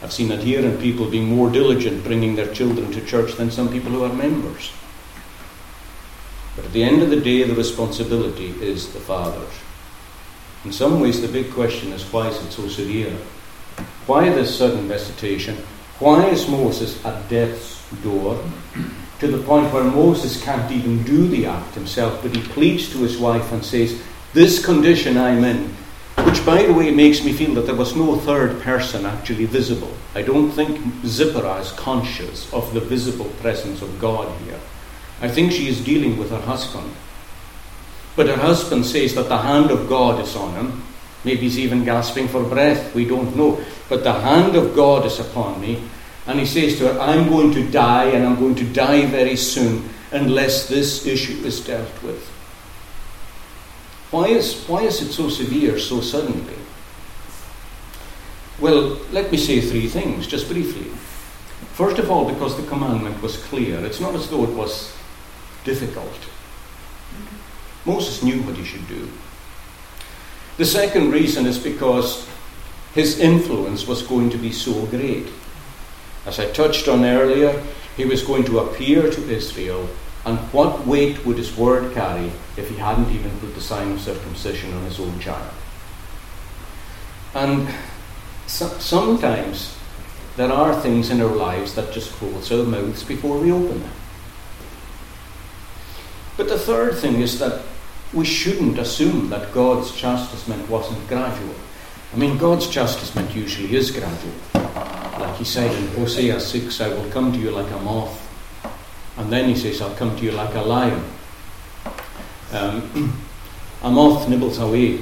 I've 0.03 0.11
seen 0.11 0.31
adherent 0.31 0.81
people 0.81 1.09
being 1.09 1.27
more 1.27 1.49
diligent 1.49 2.03
bringing 2.03 2.35
their 2.35 2.53
children 2.53 2.91
to 2.91 3.05
church 3.05 3.35
than 3.35 3.51
some 3.51 3.69
people 3.69 3.91
who 3.91 4.03
are 4.03 4.13
members. 4.13 4.71
But 6.55 6.65
at 6.65 6.73
the 6.73 6.83
end 6.83 7.01
of 7.01 7.09
the 7.09 7.21
day, 7.21 7.43
the 7.43 7.55
responsibility 7.55 8.49
is 8.61 8.91
the 8.93 8.99
father's. 8.99 9.53
In 10.65 10.71
some 10.71 10.99
ways, 10.99 11.21
the 11.21 11.27
big 11.27 11.51
question 11.51 11.93
is 11.93 12.03
why 12.11 12.27
is 12.27 12.43
it 12.43 12.51
so 12.51 12.67
severe? 12.67 13.15
Why 14.07 14.29
this 14.29 14.57
sudden 14.57 14.87
visitation? 14.87 15.57
Why 15.99 16.25
is 16.27 16.47
Moses 16.47 17.03
at 17.05 17.29
death's 17.29 17.81
door? 18.01 18.43
To 19.19 19.27
the 19.27 19.43
point 19.43 19.71
where 19.71 19.83
Moses 19.83 20.43
can't 20.43 20.71
even 20.71 21.03
do 21.03 21.27
the 21.27 21.45
act 21.45 21.75
himself, 21.75 22.21
but 22.23 22.35
he 22.35 22.41
pleads 22.41 22.91
to 22.91 22.97
his 23.03 23.17
wife 23.17 23.51
and 23.51 23.63
says, 23.63 24.01
This 24.33 24.65
condition 24.65 25.17
I'm 25.17 25.43
in, 25.43 25.75
which 26.25 26.43
by 26.45 26.63
the 26.63 26.73
way 26.73 26.89
makes 26.91 27.23
me 27.23 27.33
feel 27.33 27.53
that 27.53 27.67
there 27.67 27.75
was 27.75 27.95
no 27.95 28.15
third 28.15 28.61
person 28.61 29.05
actually 29.05 29.45
visible. 29.45 29.91
I 30.15 30.23
don't 30.23 30.51
think 30.51 31.05
Zipporah 31.05 31.59
is 31.59 31.71
conscious 31.73 32.51
of 32.51 32.73
the 32.73 32.79
visible 32.81 33.29
presence 33.41 33.81
of 33.81 33.99
God 33.99 34.27
here. 34.41 34.59
I 35.21 35.29
think 35.29 35.51
she 35.51 35.67
is 35.67 35.83
dealing 35.83 36.17
with 36.17 36.31
her 36.31 36.41
husband. 36.41 36.91
But 38.15 38.27
her 38.27 38.37
husband 38.37 38.85
says 38.85 39.13
that 39.15 39.29
the 39.29 39.37
hand 39.37 39.71
of 39.71 39.87
God 39.87 40.19
is 40.19 40.35
on 40.35 40.53
him. 40.55 40.83
Maybe 41.23 41.41
he's 41.41 41.59
even 41.59 41.85
gasping 41.85 42.27
for 42.27 42.43
breath. 42.43 42.95
We 42.95 43.05
don't 43.05 43.35
know. 43.35 43.63
But 43.89 44.03
the 44.03 44.13
hand 44.13 44.55
of 44.55 44.75
God 44.75 45.05
is 45.05 45.19
upon 45.19 45.61
me. 45.61 45.83
And 46.27 46.39
he 46.39 46.45
says 46.45 46.77
to 46.77 46.93
her, 46.93 46.99
I'm 46.99 47.29
going 47.29 47.51
to 47.53 47.69
die, 47.69 48.05
and 48.05 48.25
I'm 48.25 48.39
going 48.39 48.55
to 48.55 48.65
die 48.65 49.05
very 49.05 49.35
soon 49.35 49.89
unless 50.11 50.67
this 50.67 51.05
issue 51.05 51.43
is 51.45 51.65
dealt 51.65 52.03
with. 52.03 52.27
Why 54.11 54.27
is, 54.27 54.65
why 54.65 54.81
is 54.83 55.01
it 55.01 55.11
so 55.13 55.29
severe 55.29 55.79
so 55.79 56.01
suddenly? 56.01 56.55
Well, 58.59 58.99
let 59.11 59.31
me 59.31 59.37
say 59.37 59.61
three 59.61 59.87
things, 59.87 60.27
just 60.27 60.47
briefly. 60.47 60.91
First 61.73 61.97
of 61.97 62.11
all, 62.11 62.31
because 62.31 62.57
the 62.57 62.67
commandment 62.67 63.21
was 63.21 63.37
clear. 63.45 63.83
It's 63.85 63.99
not 63.99 64.13
as 64.13 64.29
though 64.29 64.43
it 64.43 64.53
was 64.53 64.95
difficult. 65.63 66.13
Moses 67.85 68.21
knew 68.21 68.41
what 68.43 68.57
he 68.57 68.65
should 68.65 68.87
do. 68.87 69.09
The 70.57 70.65
second 70.65 71.11
reason 71.11 71.45
is 71.45 71.57
because 71.57 72.27
his 72.93 73.19
influence 73.19 73.87
was 73.87 74.03
going 74.03 74.29
to 74.31 74.37
be 74.37 74.51
so 74.51 74.85
great. 74.87 75.27
As 76.25 76.39
I 76.39 76.51
touched 76.51 76.87
on 76.87 77.05
earlier, 77.05 77.63
he 77.97 78.05
was 78.05 78.23
going 78.23 78.43
to 78.45 78.59
appear 78.59 79.09
to 79.09 79.29
Israel, 79.29 79.89
and 80.25 80.37
what 80.53 80.85
weight 80.85 81.25
would 81.25 81.37
his 81.37 81.55
word 81.55 81.93
carry 81.93 82.31
if 82.57 82.69
he 82.69 82.75
hadn't 82.75 83.11
even 83.11 83.31
put 83.39 83.55
the 83.55 83.61
sign 83.61 83.93
of 83.93 84.01
circumcision 84.01 84.73
on 84.73 84.83
his 84.83 84.99
own 84.99 85.19
child? 85.19 85.53
And 87.33 87.73
so, 88.45 88.67
sometimes 88.79 89.77
there 90.35 90.51
are 90.51 90.79
things 90.79 91.09
in 91.09 91.21
our 91.21 91.35
lives 91.35 91.75
that 91.75 91.93
just 91.93 92.11
close 92.13 92.51
our 92.51 92.63
mouths 92.63 93.03
before 93.03 93.37
we 93.37 93.51
open 93.51 93.81
them. 93.81 93.91
But 96.37 96.49
the 96.49 96.59
third 96.59 96.97
thing 96.97 97.21
is 97.21 97.39
that 97.39 97.61
we 98.13 98.25
shouldn't 98.25 98.77
assume 98.77 99.29
that 99.29 99.53
God's 99.53 99.95
chastisement 99.95 100.69
wasn't 100.69 101.07
gradual. 101.07 101.55
I 102.13 102.17
mean, 102.17 102.37
God's 102.37 102.67
chastisement 102.67 103.33
usually 103.33 103.73
is 103.75 103.91
gradual. 103.91 104.33
Like 104.53 105.37
he 105.37 105.45
said 105.45 105.71
in 105.71 105.87
Hosea 105.95 106.39
6, 106.39 106.81
I 106.81 106.89
will 106.89 107.09
come 107.09 107.31
to 107.31 107.39
you 107.39 107.51
like 107.51 107.71
a 107.71 107.79
moth. 107.79 108.17
And 109.17 109.31
then 109.31 109.47
he 109.47 109.55
says, 109.55 109.81
I'll 109.81 109.95
come 109.95 110.15
to 110.17 110.23
you 110.23 110.31
like 110.31 110.53
a 110.55 110.61
lion. 110.61 111.03
Um, 112.51 113.17
a 113.83 113.89
moth 113.89 114.27
nibbles 114.27 114.59
away, 114.59 114.99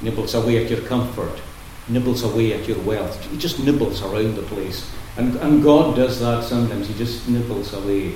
nibbles 0.00 0.34
away 0.34 0.64
at 0.64 0.70
your 0.70 0.80
comfort, 0.82 1.40
nibbles 1.88 2.22
away 2.22 2.54
at 2.54 2.66
your 2.66 2.78
wealth. 2.80 3.22
He 3.30 3.36
just 3.36 3.58
nibbles 3.58 4.02
around 4.02 4.36
the 4.36 4.42
place. 4.42 4.90
And, 5.18 5.36
and 5.36 5.62
God 5.62 5.94
does 5.96 6.20
that 6.20 6.44
sometimes. 6.44 6.88
He 6.88 6.94
just 6.94 7.28
nibbles 7.28 7.74
away 7.74 8.14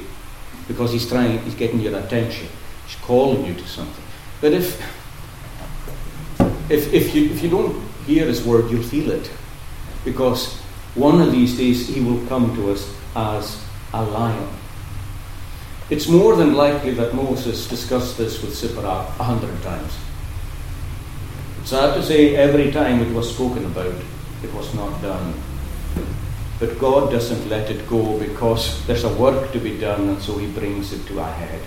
because 0.66 0.92
he's 0.92 1.06
trying, 1.06 1.40
he's 1.40 1.54
getting 1.54 1.80
your 1.80 1.98
attention. 1.98 2.48
He's 2.86 2.96
calling 2.96 3.44
you 3.44 3.54
to 3.54 3.66
something. 3.66 4.04
But 4.40 4.52
if, 4.52 4.80
if, 6.70 6.92
if, 6.92 7.14
you, 7.14 7.30
if 7.30 7.42
you 7.42 7.50
don't 7.50 7.82
hear 8.06 8.26
his 8.26 8.44
word, 8.44 8.70
you'll 8.70 8.82
feel 8.82 9.10
it. 9.10 9.30
Because 10.04 10.54
one 10.94 11.20
of 11.20 11.32
these 11.32 11.56
days 11.56 11.88
he 11.88 12.00
will 12.00 12.24
come 12.26 12.54
to 12.56 12.70
us 12.70 12.94
as 13.14 13.62
a 13.92 14.02
lion. 14.02 14.48
It's 15.88 16.08
more 16.08 16.34
than 16.36 16.54
likely 16.54 16.92
that 16.92 17.14
Moses 17.14 17.68
discussed 17.68 18.18
this 18.18 18.42
with 18.42 18.54
Zipporah 18.54 19.06
a 19.18 19.22
hundred 19.22 19.62
times. 19.62 19.96
It's 21.60 21.70
sad 21.70 21.94
to 21.94 22.02
say 22.02 22.34
every 22.36 22.72
time 22.72 23.00
it 23.00 23.12
was 23.14 23.32
spoken 23.32 23.64
about, 23.66 23.94
it 24.42 24.52
was 24.52 24.74
not 24.74 25.00
done. 25.00 25.34
But 26.58 26.78
God 26.78 27.10
doesn't 27.10 27.48
let 27.48 27.70
it 27.70 27.86
go 27.88 28.18
because 28.18 28.84
there's 28.86 29.04
a 29.04 29.14
work 29.14 29.52
to 29.52 29.58
be 29.58 29.78
done, 29.78 30.08
and 30.08 30.22
so 30.22 30.38
He 30.38 30.46
brings 30.46 30.92
it 30.92 31.06
to 31.06 31.20
a 31.20 31.24
head. 31.24 31.62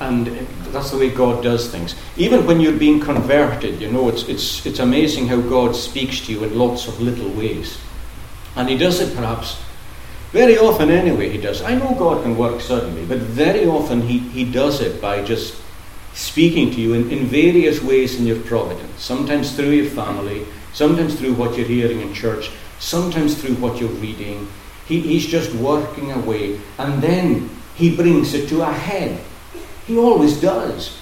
And 0.00 0.26
that's 0.72 0.90
the 0.90 0.98
way 0.98 1.10
God 1.10 1.42
does 1.42 1.70
things. 1.70 1.94
Even 2.16 2.46
when 2.46 2.60
you're 2.60 2.76
being 2.76 3.00
converted, 3.00 3.80
you 3.80 3.90
know, 3.90 4.08
it's, 4.08 4.28
it's, 4.28 4.66
it's 4.66 4.80
amazing 4.80 5.28
how 5.28 5.40
God 5.40 5.76
speaks 5.76 6.20
to 6.26 6.32
you 6.32 6.44
in 6.44 6.58
lots 6.58 6.88
of 6.88 7.00
little 7.00 7.30
ways. 7.30 7.78
And 8.56 8.68
He 8.68 8.76
does 8.76 9.00
it 9.00 9.14
perhaps 9.14 9.60
very 10.34 10.58
often, 10.58 10.90
anyway, 10.90 11.28
He 11.28 11.38
does. 11.38 11.62
I 11.62 11.76
know 11.76 11.94
God 11.94 12.24
can 12.24 12.36
work 12.36 12.60
suddenly, 12.60 13.06
but 13.06 13.18
very 13.18 13.66
often 13.66 14.02
He, 14.02 14.18
he 14.18 14.44
does 14.44 14.80
it 14.80 15.00
by 15.00 15.22
just 15.22 15.54
speaking 16.12 16.72
to 16.72 16.80
you 16.80 16.94
in, 16.94 17.08
in 17.08 17.26
various 17.26 17.80
ways 17.80 18.18
in 18.18 18.26
your 18.26 18.40
providence. 18.40 19.00
Sometimes 19.00 19.54
through 19.54 19.70
your 19.70 19.90
family, 19.90 20.44
sometimes 20.72 21.14
through 21.14 21.34
what 21.34 21.56
you're 21.56 21.68
hearing 21.68 22.00
in 22.00 22.12
church, 22.12 22.50
sometimes 22.80 23.40
through 23.40 23.54
what 23.56 23.80
you're 23.80 23.88
reading. 24.02 24.48
He, 24.88 24.98
he's 24.98 25.24
just 25.24 25.54
working 25.54 26.10
away, 26.10 26.58
and 26.78 27.00
then 27.00 27.48
he 27.76 27.94
brings 27.94 28.34
it 28.34 28.48
to 28.48 28.62
a 28.62 28.72
head. 28.72 29.22
He 29.86 29.98
always 29.98 30.40
does. 30.40 30.98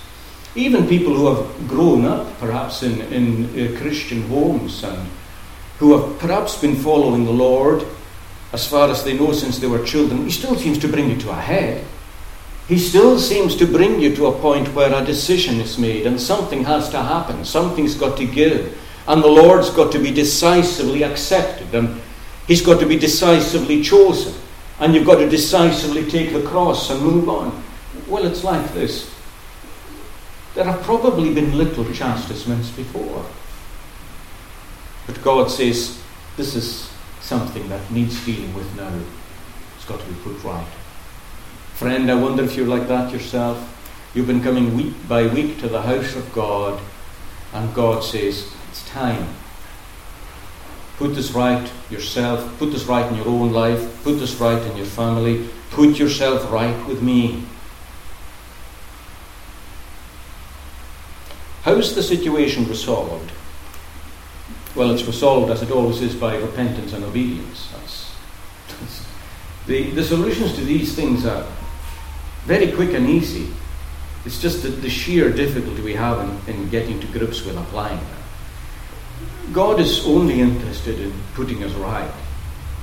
Even 0.55 0.87
people 0.87 1.15
who 1.15 1.35
have 1.35 1.69
grown 1.69 2.05
up, 2.05 2.39
perhaps 2.39 2.83
in, 2.83 3.01
in 3.13 3.47
uh, 3.47 3.79
Christian 3.81 4.23
homes, 4.29 4.85
and 4.85 5.09
who 5.79 5.99
have 5.99 6.19
perhaps 6.19 6.61
been 6.61 6.77
following 6.77 7.25
the 7.25 7.33
Lord 7.33 7.85
as 8.53 8.67
far 8.67 8.91
as 8.91 9.03
they 9.03 9.17
know 9.17 9.33
since 9.33 9.59
they 9.59 9.67
were 9.67 9.83
children, 9.85 10.25
he 10.25 10.31
still 10.31 10.57
seems 10.57 10.79
to 10.79 10.89
bring 10.89 11.09
you 11.09 11.17
to 11.17 11.31
a 11.31 11.35
head. 11.35 11.85
He 12.69 12.79
still 12.79 13.19
seems 13.19 13.57
to 13.57 13.67
bring 13.67 14.01
you 14.01 14.15
to 14.17 14.27
a 14.27 14.39
point 14.39 14.75
where 14.75 14.95
a 14.95 15.05
decision 15.05 15.61
is 15.61 15.79
made 15.79 16.07
and 16.07 16.21
something 16.21 16.65
has 16.65 16.91
to 16.91 17.03
happen. 17.03 17.45
Something's 17.45 17.95
got 17.95 18.17
to 18.19 18.27
give. 18.27 18.79
And 19.09 19.23
the 19.23 19.29
Lord's 19.29 19.71
got 19.71 19.91
to 19.93 19.99
be 19.99 20.13
decisively 20.13 21.03
accepted, 21.03 21.75
and 21.75 22.01
He's 22.47 22.63
got 22.63 22.81
to 22.81 22.87
be 22.87 22.99
decisively 22.99 23.83
chosen. 23.83 24.35
And 24.79 24.95
you've 24.95 25.07
got 25.07 25.19
to 25.19 25.29
decisively 25.29 26.09
take 26.09 26.33
the 26.33 26.43
cross 26.43 26.91
and 26.91 27.01
move 27.03 27.29
on. 27.29 27.63
Well, 28.09 28.27
it's 28.27 28.45
like 28.45 28.73
this. 28.75 29.13
There 30.55 30.65
have 30.65 30.83
probably 30.83 31.33
been 31.33 31.57
little 31.57 31.91
chastisements 31.93 32.71
before. 32.71 33.25
But 35.07 35.23
God 35.23 35.51
says, 35.51 36.03
this 36.37 36.55
is 36.55 36.91
something 37.21 37.69
that 37.69 37.91
needs 37.91 38.25
dealing 38.25 38.55
with 38.55 38.77
now. 38.77 38.93
It's 39.77 39.85
got 39.87 40.01
to 40.01 40.07
be 40.07 40.15
put 40.23 40.43
right. 40.45 40.67
Friend, 41.75 42.11
I 42.11 42.15
wonder 42.15 42.45
if 42.45 42.55
you're 42.55 42.67
like 42.67 42.87
that 42.89 43.13
yourself. 43.13 43.69
You've 44.15 44.27
been 44.27 44.43
coming 44.43 44.77
week 44.77 44.95
by 45.09 45.27
week 45.27 45.59
to 45.61 45.69
the 45.69 45.83
house 45.83 46.15
of 46.15 46.33
God, 46.35 46.81
and 47.55 47.75
God 47.75 48.05
says, 48.05 48.53
it's 48.71 48.87
time. 48.89 49.27
Put 50.99 51.15
this 51.15 51.33
right 51.33 51.69
yourself. 51.91 52.59
Put 52.59 52.73
this 52.73 52.85
right 52.85 53.11
in 53.11 53.17
your 53.17 53.27
own 53.27 53.53
life. 53.53 54.05
Put 54.05 54.21
this 54.21 54.35
right 54.37 54.63
in 54.63 54.77
your 54.77 54.87
family. 54.87 55.49
Put 55.71 55.99
yourself 55.99 56.53
right 56.53 56.87
with 56.87 57.03
me. 57.03 57.43
How's 61.63 61.95
the 61.95 62.03
situation 62.03 62.67
resolved? 62.67 63.31
Well, 64.75 64.91
it's 64.91 65.05
resolved 65.05 65.53
as 65.53 65.63
it 65.63 65.71
always 65.71 66.01
is 66.03 66.15
by 66.15 66.37
repentance 66.37 66.93
and 66.93 67.05
obedience. 67.05 67.69
That's, 67.73 68.15
that's 68.69 69.07
the, 69.67 69.91
the 69.91 70.03
solutions 70.03 70.55
to 70.55 70.65
these 70.65 70.95
things 70.95 71.25
are 71.25 71.47
very 72.47 72.73
quick 72.73 72.95
and 72.95 73.09
easy. 73.09 73.49
It's 74.25 74.41
just 74.41 74.63
the, 74.63 74.69
the 74.71 74.91
sheer 74.91 75.31
difficulty 75.31 75.83
we 75.83 75.95
have 75.95 76.49
in, 76.49 76.55
in 76.55 76.69
getting 76.71 76.99
to 77.01 77.07
grips 77.07 77.45
with 77.45 77.57
applying 77.57 77.99
them. 77.99 79.53
God 79.53 79.79
is 79.79 80.05
only 80.07 80.41
interested 80.41 80.99
in 80.99 81.13
putting 81.35 81.63
us 81.63 81.73
right. 81.75 82.11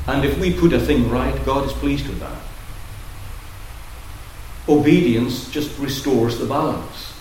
And 0.07 0.23
if 0.23 0.37
we 0.39 0.53
put 0.53 0.71
a 0.73 0.79
thing 0.79 1.09
right, 1.09 1.45
God 1.45 1.65
is 1.65 1.73
pleased 1.73 2.07
with 2.07 2.19
that. 2.19 2.41
Obedience 4.69 5.49
just 5.51 5.77
restores 5.79 6.37
the 6.37 6.45
balance. 6.45 7.18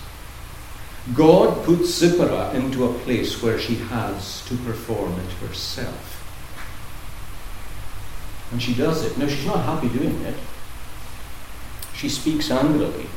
God 1.15 1.65
puts 1.65 1.89
Zipporah 1.89 2.51
into 2.53 2.85
a 2.85 2.93
place 2.99 3.41
where 3.41 3.57
she 3.57 3.75
has 3.75 4.45
to 4.47 4.55
perform 4.57 5.13
it 5.19 5.31
herself. 5.47 6.15
And 8.51 8.61
she 8.61 8.73
does 8.73 9.03
it. 9.03 9.17
Now, 9.17 9.27
she's 9.27 9.45
not 9.45 9.65
happy 9.65 9.89
doing 9.89 10.21
it. 10.21 10.35
She 11.93 12.09
speaks 12.09 12.49
angrily. 12.51 13.07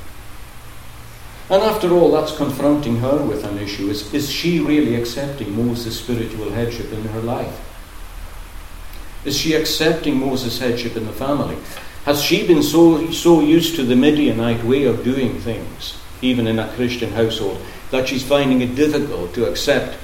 And 1.51 1.63
after 1.63 1.93
all, 1.93 2.13
that's 2.13 2.37
confronting 2.37 2.97
her 2.99 3.19
with 3.19 3.45
an 3.45 3.59
issue. 3.59 3.91
Is, 3.91 4.13
is 4.15 4.31
she 4.31 4.61
really 4.61 4.95
accepting 4.95 5.55
Moses' 5.55 6.01
spiritual 6.01 6.51
headship 6.51 6.93
in 6.93 7.05
her 7.05 7.21
life? 7.21 7.61
Is 9.25 9.37
she 9.37 9.55
accepting 9.55 10.19
Moses' 10.19 10.59
headship 10.59 10.97
in 10.97 11.07
the 11.07 11.13
family? 11.13 11.57
Has 12.05 12.23
she 12.23 12.47
been 12.47 12.63
so, 12.63 13.11
so 13.11 13.41
used 13.41 13.77
to 13.77 13.85
the 13.85 13.95
Midianite 13.95 14.65
way 14.65 14.85
of 14.85 15.05
doing 15.05 15.39
things, 15.41 15.99
even 16.21 16.47
in 16.47 16.59
a 16.59 16.73
Christian 16.75 17.13
household, 17.13 17.61
that 17.93 18.09
she's 18.09 18.25
finding 18.25 18.63
it 18.63 18.75
difficult 18.75 19.33
to 19.35 19.49
accept 19.49 19.97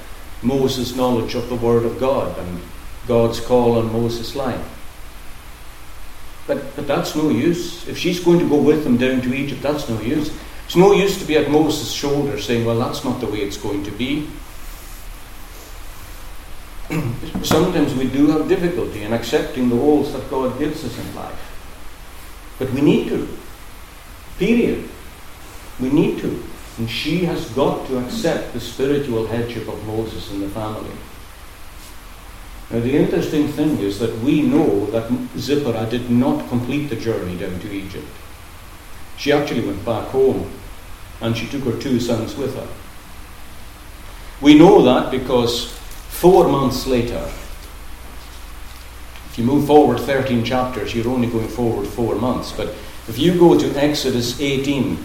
Moses' 0.42 0.94
knowledge 0.94 1.34
of 1.34 1.48
the 1.48 1.56
Word 1.56 1.84
of 1.84 1.98
God 1.98 2.38
and 2.38 2.60
God's 3.08 3.40
call 3.40 3.78
on 3.78 3.92
Moses' 3.92 4.36
life? 4.36 4.64
But, 6.46 6.76
but 6.76 6.86
that's 6.86 7.16
no 7.16 7.30
use. 7.30 7.88
If 7.88 7.98
she's 7.98 8.20
going 8.20 8.38
to 8.38 8.48
go 8.48 8.56
with 8.56 8.84
them 8.84 8.96
down 8.96 9.20
to 9.22 9.34
Egypt, 9.34 9.62
that's 9.62 9.88
no 9.88 10.00
use. 10.00 10.32
It's 10.66 10.76
no 10.76 10.92
use 10.92 11.18
to 11.18 11.24
be 11.24 11.36
at 11.36 11.50
Moses' 11.50 11.90
shoulder 11.90 12.38
saying, 12.38 12.64
well, 12.64 12.78
that's 12.78 13.04
not 13.04 13.20
the 13.20 13.26
way 13.26 13.38
it's 13.38 13.56
going 13.56 13.84
to 13.84 13.90
be. 13.90 14.28
Sometimes 17.42 17.94
we 17.94 18.08
do 18.08 18.28
have 18.28 18.48
difficulty 18.48 19.02
in 19.02 19.12
accepting 19.12 19.68
the 19.70 19.76
roles 19.76 20.12
that 20.12 20.30
God 20.30 20.58
gives 20.58 20.84
us 20.84 20.98
in 20.98 21.14
life. 21.14 21.44
But 22.58 22.70
we 22.72 22.80
need 22.80 23.08
to. 23.08 23.28
Period. 24.38 24.88
We 25.80 25.90
need 25.90 26.18
to. 26.20 26.42
And 26.78 26.88
she 26.88 27.24
has 27.24 27.48
got 27.50 27.86
to 27.88 27.98
accept 27.98 28.52
the 28.52 28.60
spiritual 28.60 29.26
headship 29.26 29.68
of 29.68 29.84
Moses 29.84 30.30
in 30.30 30.40
the 30.40 30.48
family. 30.48 30.94
Now, 32.70 32.80
the 32.80 32.96
interesting 32.96 33.48
thing 33.48 33.78
is 33.78 33.98
that 33.98 34.16
we 34.18 34.42
know 34.42 34.86
that 34.86 35.10
Zipporah 35.36 35.88
did 35.90 36.10
not 36.10 36.48
complete 36.48 36.86
the 36.86 36.96
journey 36.96 37.36
down 37.36 37.58
to 37.60 37.72
Egypt. 37.72 38.06
She 39.16 39.32
actually 39.32 39.66
went 39.66 39.84
back 39.84 40.08
home 40.08 40.50
and 41.20 41.36
she 41.36 41.48
took 41.48 41.64
her 41.64 41.80
two 41.80 41.98
sons 41.98 42.36
with 42.36 42.54
her. 42.54 42.68
We 44.40 44.56
know 44.56 44.82
that 44.82 45.10
because 45.10 45.72
four 46.08 46.46
months 46.46 46.86
later, 46.86 47.28
if 49.30 49.34
you 49.36 49.44
move 49.44 49.66
forward 49.66 49.98
13 49.98 50.44
chapters, 50.44 50.94
you're 50.94 51.08
only 51.08 51.26
going 51.26 51.48
forward 51.48 51.88
four 51.88 52.14
months. 52.14 52.52
But 52.52 52.68
if 53.08 53.18
you 53.18 53.36
go 53.36 53.58
to 53.58 53.82
Exodus 53.82 54.40
18, 54.40 54.98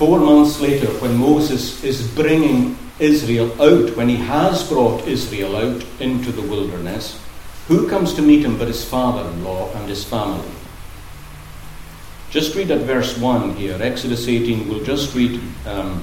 four 0.00 0.18
months 0.18 0.58
later, 0.60 0.86
when 1.02 1.14
Moses 1.14 1.84
is 1.84 2.10
bringing 2.14 2.74
Israel 2.98 3.52
out, 3.60 3.94
when 3.98 4.08
he 4.08 4.16
has 4.16 4.66
brought 4.66 5.06
Israel 5.06 5.54
out 5.54 5.84
into 6.00 6.32
the 6.32 6.40
wilderness, 6.40 7.20
who 7.68 7.86
comes 7.86 8.14
to 8.14 8.22
meet 8.22 8.42
him 8.42 8.56
but 8.56 8.68
his 8.68 8.82
father 8.82 9.28
in 9.28 9.44
law 9.44 9.70
and 9.74 9.86
his 9.90 10.02
family? 10.02 10.48
Just 12.30 12.54
read 12.54 12.70
at 12.70 12.80
verse 12.86 13.18
1 13.18 13.56
here, 13.56 13.76
Exodus 13.78 14.26
18. 14.26 14.70
We'll 14.70 14.82
just 14.82 15.14
read 15.14 15.38
um, 15.66 16.02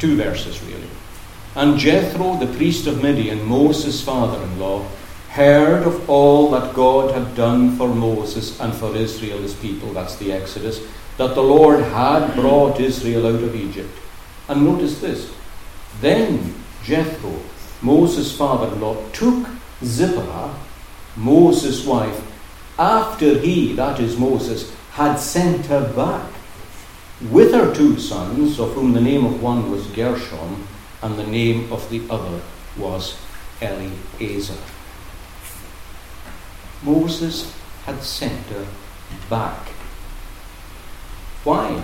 two 0.00 0.16
verses 0.16 0.60
really. 0.64 0.90
And 1.54 1.78
Jethro, 1.78 2.36
the 2.36 2.52
priest 2.56 2.88
of 2.88 3.00
Midian, 3.00 3.44
Moses' 3.44 4.02
father 4.02 4.42
in 4.42 4.58
law, 4.58 4.84
heard 5.28 5.86
of 5.86 6.10
all 6.10 6.50
that 6.50 6.74
God 6.74 7.14
had 7.14 7.36
done 7.36 7.76
for 7.76 7.86
Moses 7.86 8.58
and 8.58 8.74
for 8.74 8.96
Israel, 8.96 9.38
his 9.38 9.54
people, 9.54 9.92
that's 9.92 10.16
the 10.16 10.32
Exodus, 10.32 10.80
that 11.16 11.34
the 11.34 11.42
Lord 11.42 11.80
had 11.80 12.34
brought 12.34 12.80
Israel 12.80 13.26
out 13.26 13.42
of 13.42 13.54
Egypt. 13.54 13.98
And 14.48 14.64
notice 14.64 15.00
this. 15.00 15.32
Then 16.00 16.54
Jethro, 16.84 17.40
Moses' 17.82 18.36
father 18.36 18.72
in 18.74 18.80
law, 18.80 18.96
took 19.10 19.48
Zipporah, 19.82 20.54
Moses' 21.16 21.84
wife, 21.86 22.22
after 22.78 23.38
he, 23.38 23.72
that 23.74 23.98
is 24.00 24.18
Moses, 24.18 24.74
had 24.92 25.16
sent 25.16 25.66
her 25.66 25.92
back 25.94 26.30
with 27.30 27.52
her 27.52 27.74
two 27.74 27.98
sons, 27.98 28.60
of 28.60 28.72
whom 28.74 28.92
the 28.92 29.00
name 29.00 29.24
of 29.24 29.42
one 29.42 29.70
was 29.70 29.86
Gershom 29.88 30.66
and 31.02 31.18
the 31.18 31.26
name 31.26 31.72
of 31.72 31.88
the 31.90 32.02
other 32.10 32.40
was 32.76 33.18
Eleazar. 33.60 34.58
Moses 36.82 37.54
had 37.84 38.02
sent 38.02 38.46
her 38.46 38.66
back. 39.30 39.75
Why? 41.46 41.80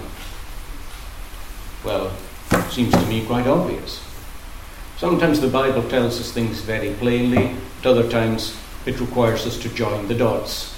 Well, 1.85 2.11
seems 2.69 2.93
to 2.95 3.07
me 3.07 3.25
quite 3.25 3.47
obvious. 3.47 4.05
Sometimes 4.97 5.41
the 5.41 5.47
Bible 5.47 5.89
tells 5.89 6.19
us 6.19 6.33
things 6.33 6.63
very 6.63 6.95
plainly, 6.95 7.55
at 7.79 7.87
other 7.87 8.11
times 8.11 8.59
it 8.87 8.99
requires 8.99 9.47
us 9.47 9.57
to 9.61 9.69
join 9.69 10.09
the 10.09 10.17
dots. 10.17 10.77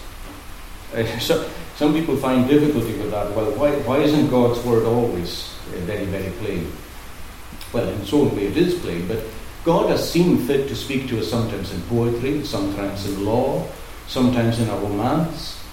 Uh, 0.95 1.07
so, 1.19 1.49
some 1.77 1.95
people 1.95 2.15
find 2.19 2.47
difficulty 2.47 2.93
with 2.99 3.11
that. 3.11 3.35
Well, 3.35 3.53
why, 3.53 3.71
why 3.89 4.01
isn't 4.01 4.29
God's 4.29 4.63
word 4.67 4.85
always 4.85 5.55
uh, 5.73 5.79
very, 5.87 6.05
very 6.05 6.31
plain? 6.33 6.71
Well, 7.73 7.89
in 7.89 8.03
its 8.03 8.13
own 8.13 8.37
way 8.37 8.49
it 8.49 8.57
is 8.59 8.75
plain, 8.81 9.09
but 9.09 9.25
God 9.65 9.89
has 9.89 10.13
seen 10.13 10.47
fit 10.47 10.69
to 10.69 10.77
speak 10.77 11.09
to 11.09 11.21
us 11.21 11.31
sometimes 11.31 11.73
in 11.73 11.81
poetry, 11.85 12.45
sometimes 12.45 13.07
in 13.07 13.25
law, 13.25 13.67
sometimes 14.09 14.61
in 14.61 14.69
a 14.69 14.77
romance, 14.77 15.65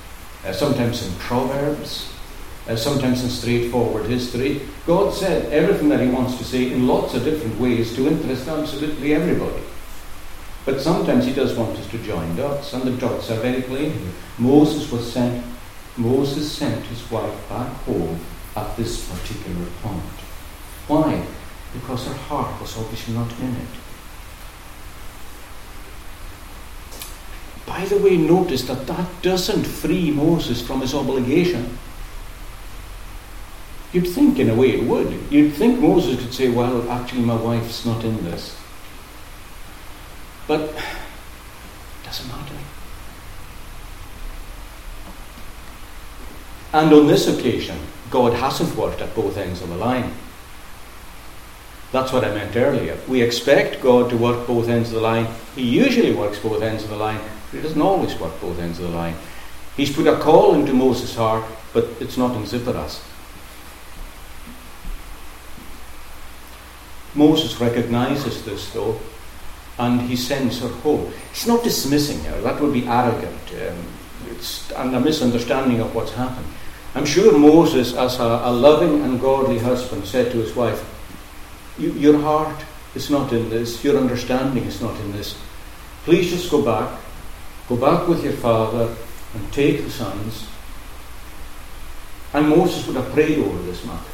uh, 0.45 0.53
sometimes 0.53 1.05
in 1.05 1.13
proverbs, 1.15 2.10
uh, 2.67 2.75
sometimes 2.75 3.23
in 3.23 3.29
straightforward 3.29 4.05
history. 4.05 4.61
God 4.85 5.13
said 5.13 5.51
everything 5.51 5.89
that 5.89 6.01
He 6.01 6.09
wants 6.09 6.37
to 6.37 6.43
say 6.43 6.71
in 6.71 6.87
lots 6.87 7.13
of 7.13 7.23
different 7.23 7.59
ways 7.59 7.95
to 7.95 8.07
interest 8.07 8.47
absolutely 8.47 9.13
everybody. 9.13 9.63
But 10.65 10.81
sometimes 10.81 11.25
He 11.25 11.33
does 11.33 11.57
want 11.57 11.77
us 11.77 11.89
to 11.89 11.97
join 11.99 12.35
dots, 12.35 12.73
and 12.73 12.83
the 12.83 12.91
dots 12.91 13.31
are 13.31 13.39
very 13.39 13.61
plain. 13.61 14.13
Moses 14.37 14.91
was 14.91 15.11
sent. 15.11 15.45
Moses 15.97 16.51
sent 16.51 16.85
his 16.85 17.11
wife 17.11 17.49
back 17.49 17.71
home 17.83 18.19
at 18.55 18.77
this 18.77 19.09
particular 19.09 19.65
point. 19.81 20.01
Why? 20.87 21.25
Because 21.73 22.07
her 22.07 22.13
heart 22.13 22.59
was 22.61 22.77
obviously 22.77 23.13
not 23.13 23.31
in 23.39 23.55
it. 23.55 23.67
By 27.65 27.85
the 27.85 27.97
way, 27.97 28.17
notice 28.17 28.63
that 28.63 28.87
that 28.87 29.21
doesn't 29.21 29.63
free 29.63 30.11
Moses 30.11 30.61
from 30.61 30.81
his 30.81 30.93
obligation. 30.93 31.77
You'd 33.93 34.07
think, 34.07 34.39
in 34.39 34.49
a 34.49 34.55
way, 34.55 34.71
it 34.71 34.83
would. 34.83 35.19
You'd 35.29 35.53
think 35.53 35.79
Moses 35.79 36.21
could 36.21 36.33
say, 36.33 36.49
Well, 36.49 36.89
actually, 36.89 37.23
my 37.23 37.35
wife's 37.35 37.85
not 37.85 38.03
in 38.05 38.23
this. 38.23 38.57
But 40.47 40.61
it 40.61 40.75
doesn't 42.05 42.27
matter. 42.29 42.55
And 46.73 46.93
on 46.93 47.07
this 47.07 47.27
occasion, 47.27 47.77
God 48.09 48.33
hasn't 48.33 48.75
worked 48.77 49.01
at 49.01 49.13
both 49.13 49.37
ends 49.37 49.61
of 49.61 49.69
the 49.69 49.75
line. 49.75 50.13
That's 51.91 52.13
what 52.13 52.23
I 52.23 52.33
meant 52.33 52.55
earlier. 52.55 52.97
We 53.09 53.21
expect 53.21 53.81
God 53.81 54.09
to 54.09 54.17
work 54.17 54.47
both 54.47 54.69
ends 54.69 54.89
of 54.89 54.95
the 54.95 55.01
line. 55.01 55.27
He 55.55 55.63
usually 55.63 56.13
works 56.13 56.39
both 56.39 56.61
ends 56.61 56.83
of 56.83 56.89
the 56.89 56.95
line, 56.95 57.19
but 57.19 57.57
He 57.57 57.61
doesn't 57.61 57.81
always 57.81 58.17
work 58.17 58.39
both 58.39 58.57
ends 58.59 58.79
of 58.79 58.89
the 58.89 58.97
line. 58.97 59.15
He's 59.75 59.93
put 59.93 60.07
a 60.07 60.17
call 60.17 60.53
into 60.53 60.73
Moses' 60.73 61.15
heart, 61.15 61.43
but 61.73 61.89
it's 61.99 62.17
not 62.17 62.35
in 62.37 62.43
Zipporah's. 62.43 63.01
Moses 67.15 67.59
recognizes 67.59 68.43
this, 68.45 68.71
though, 68.73 68.99
and 69.77 70.01
he 70.01 70.15
sends 70.15 70.59
her 70.59 70.67
home. 70.67 71.11
He's 71.33 71.47
not 71.47 71.63
dismissing 71.63 72.23
her, 72.25 72.41
that 72.41 72.61
would 72.61 72.73
be 72.73 72.87
arrogant. 72.87 73.51
Um, 73.51 73.85
it's 74.29 74.71
a 74.71 74.99
misunderstanding 74.99 75.79
of 75.79 75.93
what's 75.93 76.13
happened. 76.13 76.47
I'm 76.93 77.05
sure 77.05 77.37
Moses, 77.37 77.95
as 77.95 78.19
a, 78.19 78.23
a 78.23 78.51
loving 78.51 79.01
and 79.01 79.19
godly 79.19 79.59
husband, 79.59 80.05
said 80.05 80.31
to 80.31 80.39
his 80.39 80.55
wife, 80.55 80.83
Your 81.77 82.19
heart 82.19 82.65
is 82.95 83.09
not 83.09 83.31
in 83.31 83.49
this, 83.49 83.83
your 83.83 83.97
understanding 83.97 84.65
is 84.65 84.81
not 84.81 84.99
in 84.99 85.11
this. 85.13 85.37
Please 86.03 86.29
just 86.29 86.51
go 86.51 86.61
back, 86.61 86.99
go 87.69 87.77
back 87.77 88.07
with 88.07 88.23
your 88.23 88.33
father, 88.33 88.93
and 89.33 89.53
take 89.53 89.83
the 89.83 89.89
sons, 89.89 90.47
And 92.33 92.49
Moses 92.49 92.85
would 92.87 92.97
have 92.97 93.11
prayed 93.13 93.39
over 93.39 93.61
this 93.63 93.85
matter. 93.85 94.10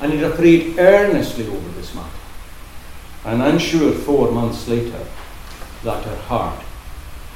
And 0.00 0.12
have 0.12 0.34
prayed 0.34 0.78
earnestly 0.78 1.46
over 1.46 1.68
this 1.70 1.94
matter. 1.94 2.08
And 3.24 3.42
I'm 3.42 3.58
sure 3.58 3.92
four 3.92 4.30
months 4.30 4.68
later 4.68 5.06
that 5.82 6.04
her 6.04 6.16
heart 6.16 6.62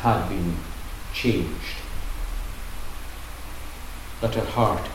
had 0.01 0.29
been 0.29 0.57
changed. 1.15 1.77
That 4.21 4.35
her 4.35 4.45
heart 4.45 4.87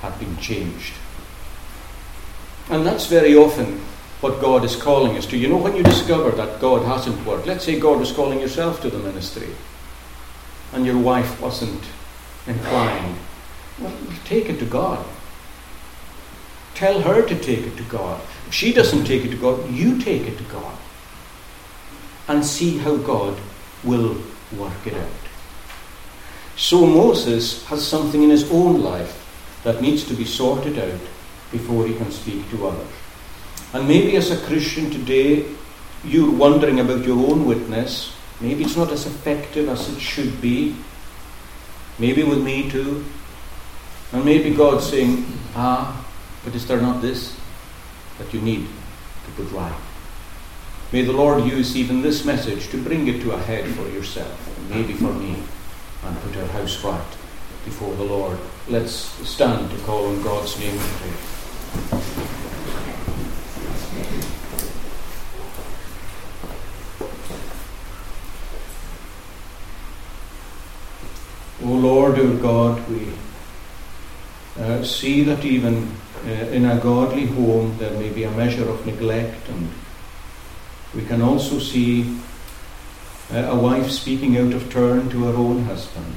had 0.00 0.18
been 0.18 0.36
changed. 0.38 0.94
And 2.70 2.86
that's 2.86 3.06
very 3.06 3.36
often 3.36 3.80
what 4.20 4.40
God 4.40 4.64
is 4.64 4.76
calling 4.76 5.16
us 5.16 5.26
to. 5.26 5.36
You 5.36 5.48
know, 5.48 5.56
when 5.56 5.76
you 5.76 5.82
discover 5.82 6.30
that 6.30 6.60
God 6.60 6.84
hasn't 6.84 7.24
worked, 7.26 7.46
let's 7.46 7.64
say 7.64 7.78
God 7.78 7.98
was 7.98 8.12
calling 8.12 8.40
yourself 8.40 8.80
to 8.82 8.90
the 8.90 8.98
ministry, 8.98 9.48
and 10.72 10.86
your 10.86 10.98
wife 10.98 11.40
wasn't 11.40 11.82
inclined, 12.46 13.16
well, 13.78 13.92
take 14.24 14.48
it 14.48 14.58
to 14.60 14.64
God. 14.64 15.04
Tell 16.74 17.00
her 17.02 17.26
to 17.26 17.38
take 17.38 17.66
it 17.66 17.76
to 17.76 17.82
God. 17.84 18.20
If 18.48 18.54
she 18.54 18.72
doesn't 18.72 19.04
take 19.04 19.24
it 19.24 19.30
to 19.30 19.36
God, 19.36 19.70
you 19.70 20.00
take 20.00 20.26
it 20.26 20.38
to 20.38 20.44
God. 20.44 20.76
And 22.28 22.44
see 22.44 22.78
how 22.78 22.96
God 22.96 23.38
will 23.84 24.16
work 24.56 24.86
it 24.86 24.94
out. 24.94 25.22
So 26.56 26.86
Moses 26.86 27.64
has 27.66 27.86
something 27.86 28.22
in 28.22 28.30
his 28.30 28.50
own 28.50 28.82
life 28.82 29.18
that 29.64 29.80
needs 29.80 30.04
to 30.04 30.14
be 30.14 30.24
sorted 30.24 30.78
out 30.78 31.00
before 31.50 31.86
he 31.86 31.94
can 31.94 32.10
speak 32.10 32.48
to 32.50 32.66
others. 32.66 32.88
And 33.72 33.88
maybe 33.88 34.16
as 34.16 34.30
a 34.30 34.36
Christian 34.46 34.90
today, 34.90 35.46
you're 36.04 36.30
wondering 36.30 36.80
about 36.80 37.04
your 37.04 37.30
own 37.30 37.46
witness. 37.46 38.14
Maybe 38.40 38.64
it's 38.64 38.76
not 38.76 38.92
as 38.92 39.06
effective 39.06 39.68
as 39.68 39.88
it 39.88 40.00
should 40.00 40.40
be. 40.40 40.76
Maybe 41.98 42.22
with 42.22 42.42
me 42.42 42.70
too. 42.70 43.04
And 44.12 44.24
maybe 44.24 44.54
God's 44.54 44.88
saying, 44.88 45.24
ah, 45.54 46.01
but 46.44 46.54
is 46.54 46.66
there 46.66 46.80
not 46.80 47.00
this 47.00 47.36
that 48.18 48.32
you 48.34 48.40
need 48.40 48.66
to 49.24 49.30
put 49.36 49.50
right? 49.52 49.80
May 50.92 51.02
the 51.02 51.12
Lord 51.12 51.44
use 51.44 51.74
even 51.76 52.02
this 52.02 52.24
message 52.24 52.68
to 52.68 52.82
bring 52.82 53.08
it 53.08 53.22
to 53.22 53.32
a 53.32 53.38
head 53.38 53.66
for 53.74 53.88
yourself, 53.88 54.58
and 54.58 54.70
maybe 54.70 54.92
for 54.92 55.12
me, 55.12 55.42
and 56.04 56.20
put 56.20 56.36
our 56.36 56.46
house 56.48 56.84
right 56.84 57.16
before 57.64 57.94
the 57.94 58.04
Lord. 58.04 58.38
Let's 58.68 58.92
stand 58.92 59.70
to 59.70 59.78
call 59.84 60.06
on 60.06 60.22
God's 60.22 60.58
name 60.58 60.76
pray. 60.78 61.12
O 71.64 71.68
Lord, 71.68 72.18
our 72.18 72.34
God, 72.34 72.88
we 72.90 73.08
uh, 74.58 74.82
see 74.82 75.22
that 75.22 75.44
even 75.44 75.90
in 76.26 76.64
a 76.64 76.78
godly 76.78 77.26
home 77.26 77.76
there 77.78 77.98
may 77.98 78.10
be 78.10 78.24
a 78.24 78.30
measure 78.30 78.68
of 78.68 78.86
neglect, 78.86 79.48
and 79.48 79.68
we 80.94 81.04
can 81.04 81.22
also 81.22 81.58
see 81.58 82.18
uh, 83.32 83.38
a 83.38 83.56
wife 83.56 83.90
speaking 83.90 84.36
out 84.36 84.52
of 84.52 84.70
turn 84.70 85.08
to 85.10 85.24
her 85.24 85.34
own 85.34 85.64
husband, 85.64 86.14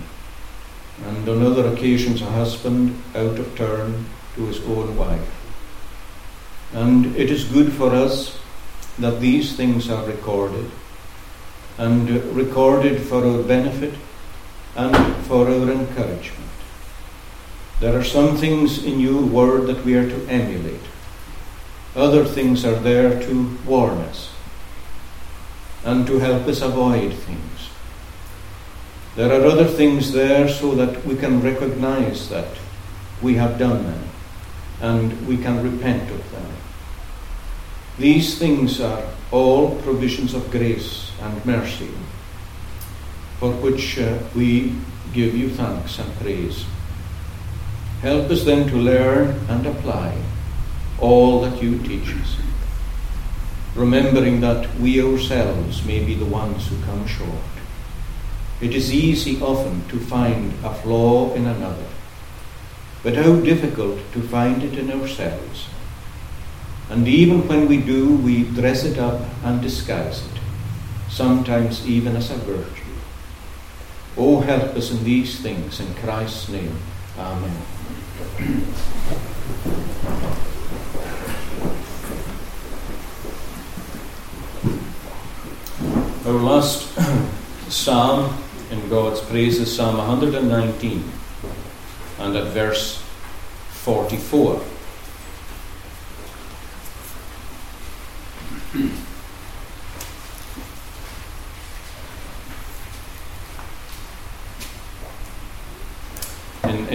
and 1.05 1.27
on 1.27 1.41
other 1.41 1.67
occasions 1.73 2.21
a 2.21 2.25
husband 2.25 3.01
out 3.15 3.39
of 3.39 3.55
turn 3.55 4.05
to 4.35 4.45
his 4.45 4.59
own 4.65 4.95
wife. 4.95 5.31
And 6.73 7.15
it 7.15 7.31
is 7.31 7.45
good 7.45 7.71
for 7.73 7.93
us 7.93 8.37
that 8.99 9.21
these 9.21 9.55
things 9.55 9.89
are 9.89 10.05
recorded, 10.05 10.69
and 11.77 12.09
uh, 12.09 12.19
recorded 12.31 13.01
for 13.01 13.25
our 13.25 13.43
benefit 13.43 13.93
and 14.75 15.15
for 15.25 15.47
our 15.47 15.71
encouragement. 15.71 16.49
There 17.85 17.99
are 17.99 18.03
some 18.03 18.35
things 18.35 18.83
in 18.83 18.99
your 18.99 19.21
word 19.21 19.67
that 19.67 19.85
we 19.85 19.93
are 19.93 20.09
to 20.09 20.27
emulate. 20.27 20.81
Other 21.95 22.25
things 22.25 22.65
are 22.65 22.79
there 22.79 23.21
to 23.21 23.57
warn 23.63 23.99
us 23.99 24.33
and 25.83 26.07
to 26.07 26.17
help 26.17 26.47
us 26.47 26.63
avoid 26.63 27.13
things. 27.13 27.69
There 29.15 29.29
are 29.29 29.45
other 29.45 29.65
things 29.65 30.13
there 30.13 30.49
so 30.49 30.73
that 30.73 31.05
we 31.05 31.15
can 31.15 31.43
recognize 31.43 32.27
that 32.29 32.57
we 33.21 33.35
have 33.35 33.59
done 33.59 33.83
them 33.83 34.03
and 34.81 35.27
we 35.27 35.37
can 35.37 35.61
repent 35.61 36.09
of 36.09 36.31
them. 36.31 36.51
These 37.99 38.39
things 38.39 38.81
are 38.81 39.05
all 39.29 39.79
provisions 39.83 40.33
of 40.33 40.49
grace 40.49 41.11
and 41.21 41.45
mercy 41.45 41.91
for 43.37 43.51
which 43.51 43.99
uh, 43.99 44.17
we 44.33 44.73
give 45.13 45.35
you 45.35 45.51
thanks 45.51 45.99
and 45.99 46.11
praise. 46.15 46.65
Help 48.05 48.29
us 48.29 48.43
then 48.43 48.67
to 48.67 48.77
learn 48.77 49.29
and 49.49 49.65
apply 49.65 50.15
all 50.99 51.41
that 51.41 51.59
you 51.59 51.79
teach 51.79 52.07
us, 52.21 52.37
remembering 53.73 54.41
that 54.41 54.75
we 54.75 55.01
ourselves 55.01 55.83
may 55.83 56.05
be 56.05 56.13
the 56.13 56.23
ones 56.23 56.67
who 56.67 56.79
come 56.83 57.07
short. 57.07 57.55
It 58.61 58.75
is 58.75 58.93
easy 58.93 59.41
often 59.41 59.87
to 59.87 59.99
find 59.99 60.53
a 60.63 60.71
flaw 60.71 61.33
in 61.33 61.47
another, 61.47 61.87
but 63.01 63.15
how 63.15 63.37
difficult 63.37 63.97
to 64.13 64.21
find 64.21 64.61
it 64.61 64.77
in 64.77 64.91
ourselves. 64.91 65.65
And 66.91 67.07
even 67.07 67.47
when 67.47 67.67
we 67.67 67.81
do, 67.81 68.17
we 68.17 68.43
dress 68.43 68.85
it 68.85 68.99
up 68.99 69.19
and 69.43 69.63
disguise 69.63 70.23
it, 70.27 70.39
sometimes 71.09 71.87
even 71.87 72.15
as 72.15 72.29
a 72.29 72.35
virtue. 72.35 72.83
Oh, 74.15 74.41
help 74.41 74.75
us 74.75 74.91
in 74.91 75.03
these 75.03 75.39
things 75.39 75.79
in 75.79 75.91
Christ's 75.95 76.49
name. 76.49 76.77
Amen. 77.17 77.74
Our 86.25 86.33
last 86.33 86.89
psalm 87.69 88.35
in 88.71 88.89
God's 88.89 89.21
praise 89.21 89.59
is 89.59 89.75
Psalm 89.75 89.97
119 89.97 91.11
and 92.19 92.35
at 92.35 92.47
verse 92.47 93.01
44. 93.69 94.61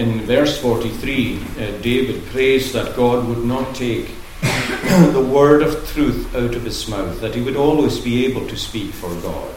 In, 0.01 0.21
verse 0.21 0.59
43, 0.59 1.37
uh, 1.37 1.77
David 1.83 2.25
prays 2.31 2.73
that 2.73 2.95
God 2.95 3.27
would 3.27 3.45
not 3.45 3.75
take 3.75 4.07
the 4.41 5.23
word 5.31 5.61
of 5.61 5.87
truth 5.89 6.35
out 6.35 6.55
of 6.55 6.63
his 6.63 6.87
mouth, 6.87 7.21
that 7.21 7.35
he 7.35 7.41
would 7.41 7.55
always 7.55 7.99
be 7.99 8.25
able 8.25 8.47
to 8.47 8.57
speak 8.57 8.93
for 8.93 9.13
God, 9.21 9.53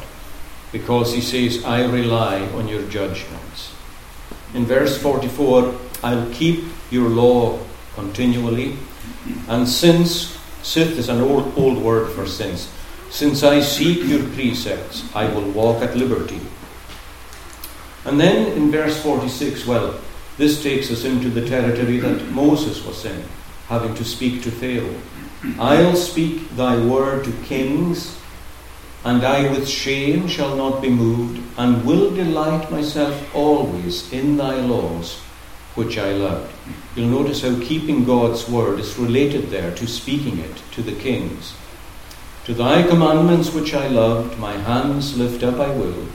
because 0.71 1.15
he 1.15 1.23
says, 1.23 1.65
I 1.65 1.87
rely 1.87 2.43
on 2.59 2.69
your 2.69 2.83
judgments. 2.91 3.73
In 4.53 4.67
verse 4.67 5.01
44, 5.01 5.75
I'll 6.03 6.31
keep 6.31 6.65
your 6.91 7.09
law 7.09 7.59
continually, 7.95 8.77
and 9.49 9.67
since, 9.67 10.39
sith 10.63 10.99
is 10.99 11.09
an 11.09 11.23
old, 11.23 11.57
old 11.57 11.79
word 11.79 12.13
for 12.13 12.27
since, 12.27 12.71
since 13.09 13.43
I 13.43 13.63
seek 13.63 14.05
your 14.05 14.29
precepts, 14.35 15.09
I 15.15 15.25
will 15.25 15.51
walk 15.53 15.83
at 15.83 15.97
liberty. 15.97 16.41
And 18.05 18.21
then 18.21 18.53
in 18.53 18.71
verse 18.71 19.03
46, 19.03 19.67
well, 19.67 19.99
this 20.37 20.63
takes 20.63 20.91
us 20.91 21.05
into 21.05 21.29
the 21.29 21.47
territory 21.47 21.99
that 22.01 22.31
Moses 22.31 22.85
was 22.85 23.05
in, 23.05 23.25
having 23.69 23.95
to 23.95 24.05
speak 24.05 24.43
to 24.43 24.51
Pharaoh. 24.51 25.01
I'll 25.59 25.97
speak 25.97 26.57
thy 26.57 26.77
word 26.85 27.25
to 27.25 27.33
kings, 27.45 28.19
and 29.05 29.25
I 29.25 29.51
with 29.51 29.69
shame 29.69 30.27
shall 30.29 30.57
not 30.57 30.81
be 30.81 30.89
moved, 30.89 31.43
and 31.59 31.85
will 31.85 32.15
delight 32.15 32.71
myself 32.71 33.35
always 33.35 34.13
in 34.13 34.37
thy 34.37 34.57
laws, 34.57 35.19
which 35.75 35.99
I 35.99 36.13
loved. 36.13 36.53
You'll 36.97 37.23
notice 37.23 37.43
how 37.43 37.61
keeping 37.61 38.05
God's 38.05 38.49
word 38.49 38.81
is 38.81 38.99
related 38.99 39.51
there 39.51 39.75
to 39.75 39.87
speaking 39.87 40.39
it 40.39 40.57
to 40.73 40.83
the 40.83 40.95
kings. 40.95 41.55
To 42.47 42.55
thy 42.55 42.83
commandments 42.83 43.53
which 43.53 43.75
I 43.75 43.89
loved, 43.89 44.39
my 44.39 44.53
hands 44.53 45.17
lift 45.17 45.43
up 45.43 45.61
I 45.61 45.71
will 45.71 46.09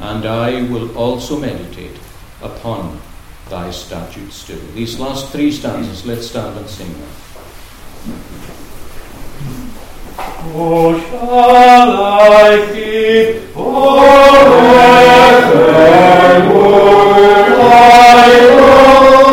and 0.00 0.26
I 0.26 0.62
will 0.62 0.96
also 0.96 1.38
meditate 1.38 1.98
upon 2.42 3.00
thy 3.48 3.70
statutes 3.70 4.46
too. 4.46 4.60
These 4.74 4.98
last 4.98 5.30
three 5.30 5.52
stanzas, 5.52 6.04
let's 6.06 6.26
stand 6.26 6.58
and 6.58 6.68
sing 6.68 6.92
them. 6.92 7.08
Oh, 10.56 11.00
shall 11.00 12.04
I 12.04 12.58
keep 12.72 13.52
forever 13.52 14.74
would 16.54 17.52
I 17.58 18.46
love 18.56 19.24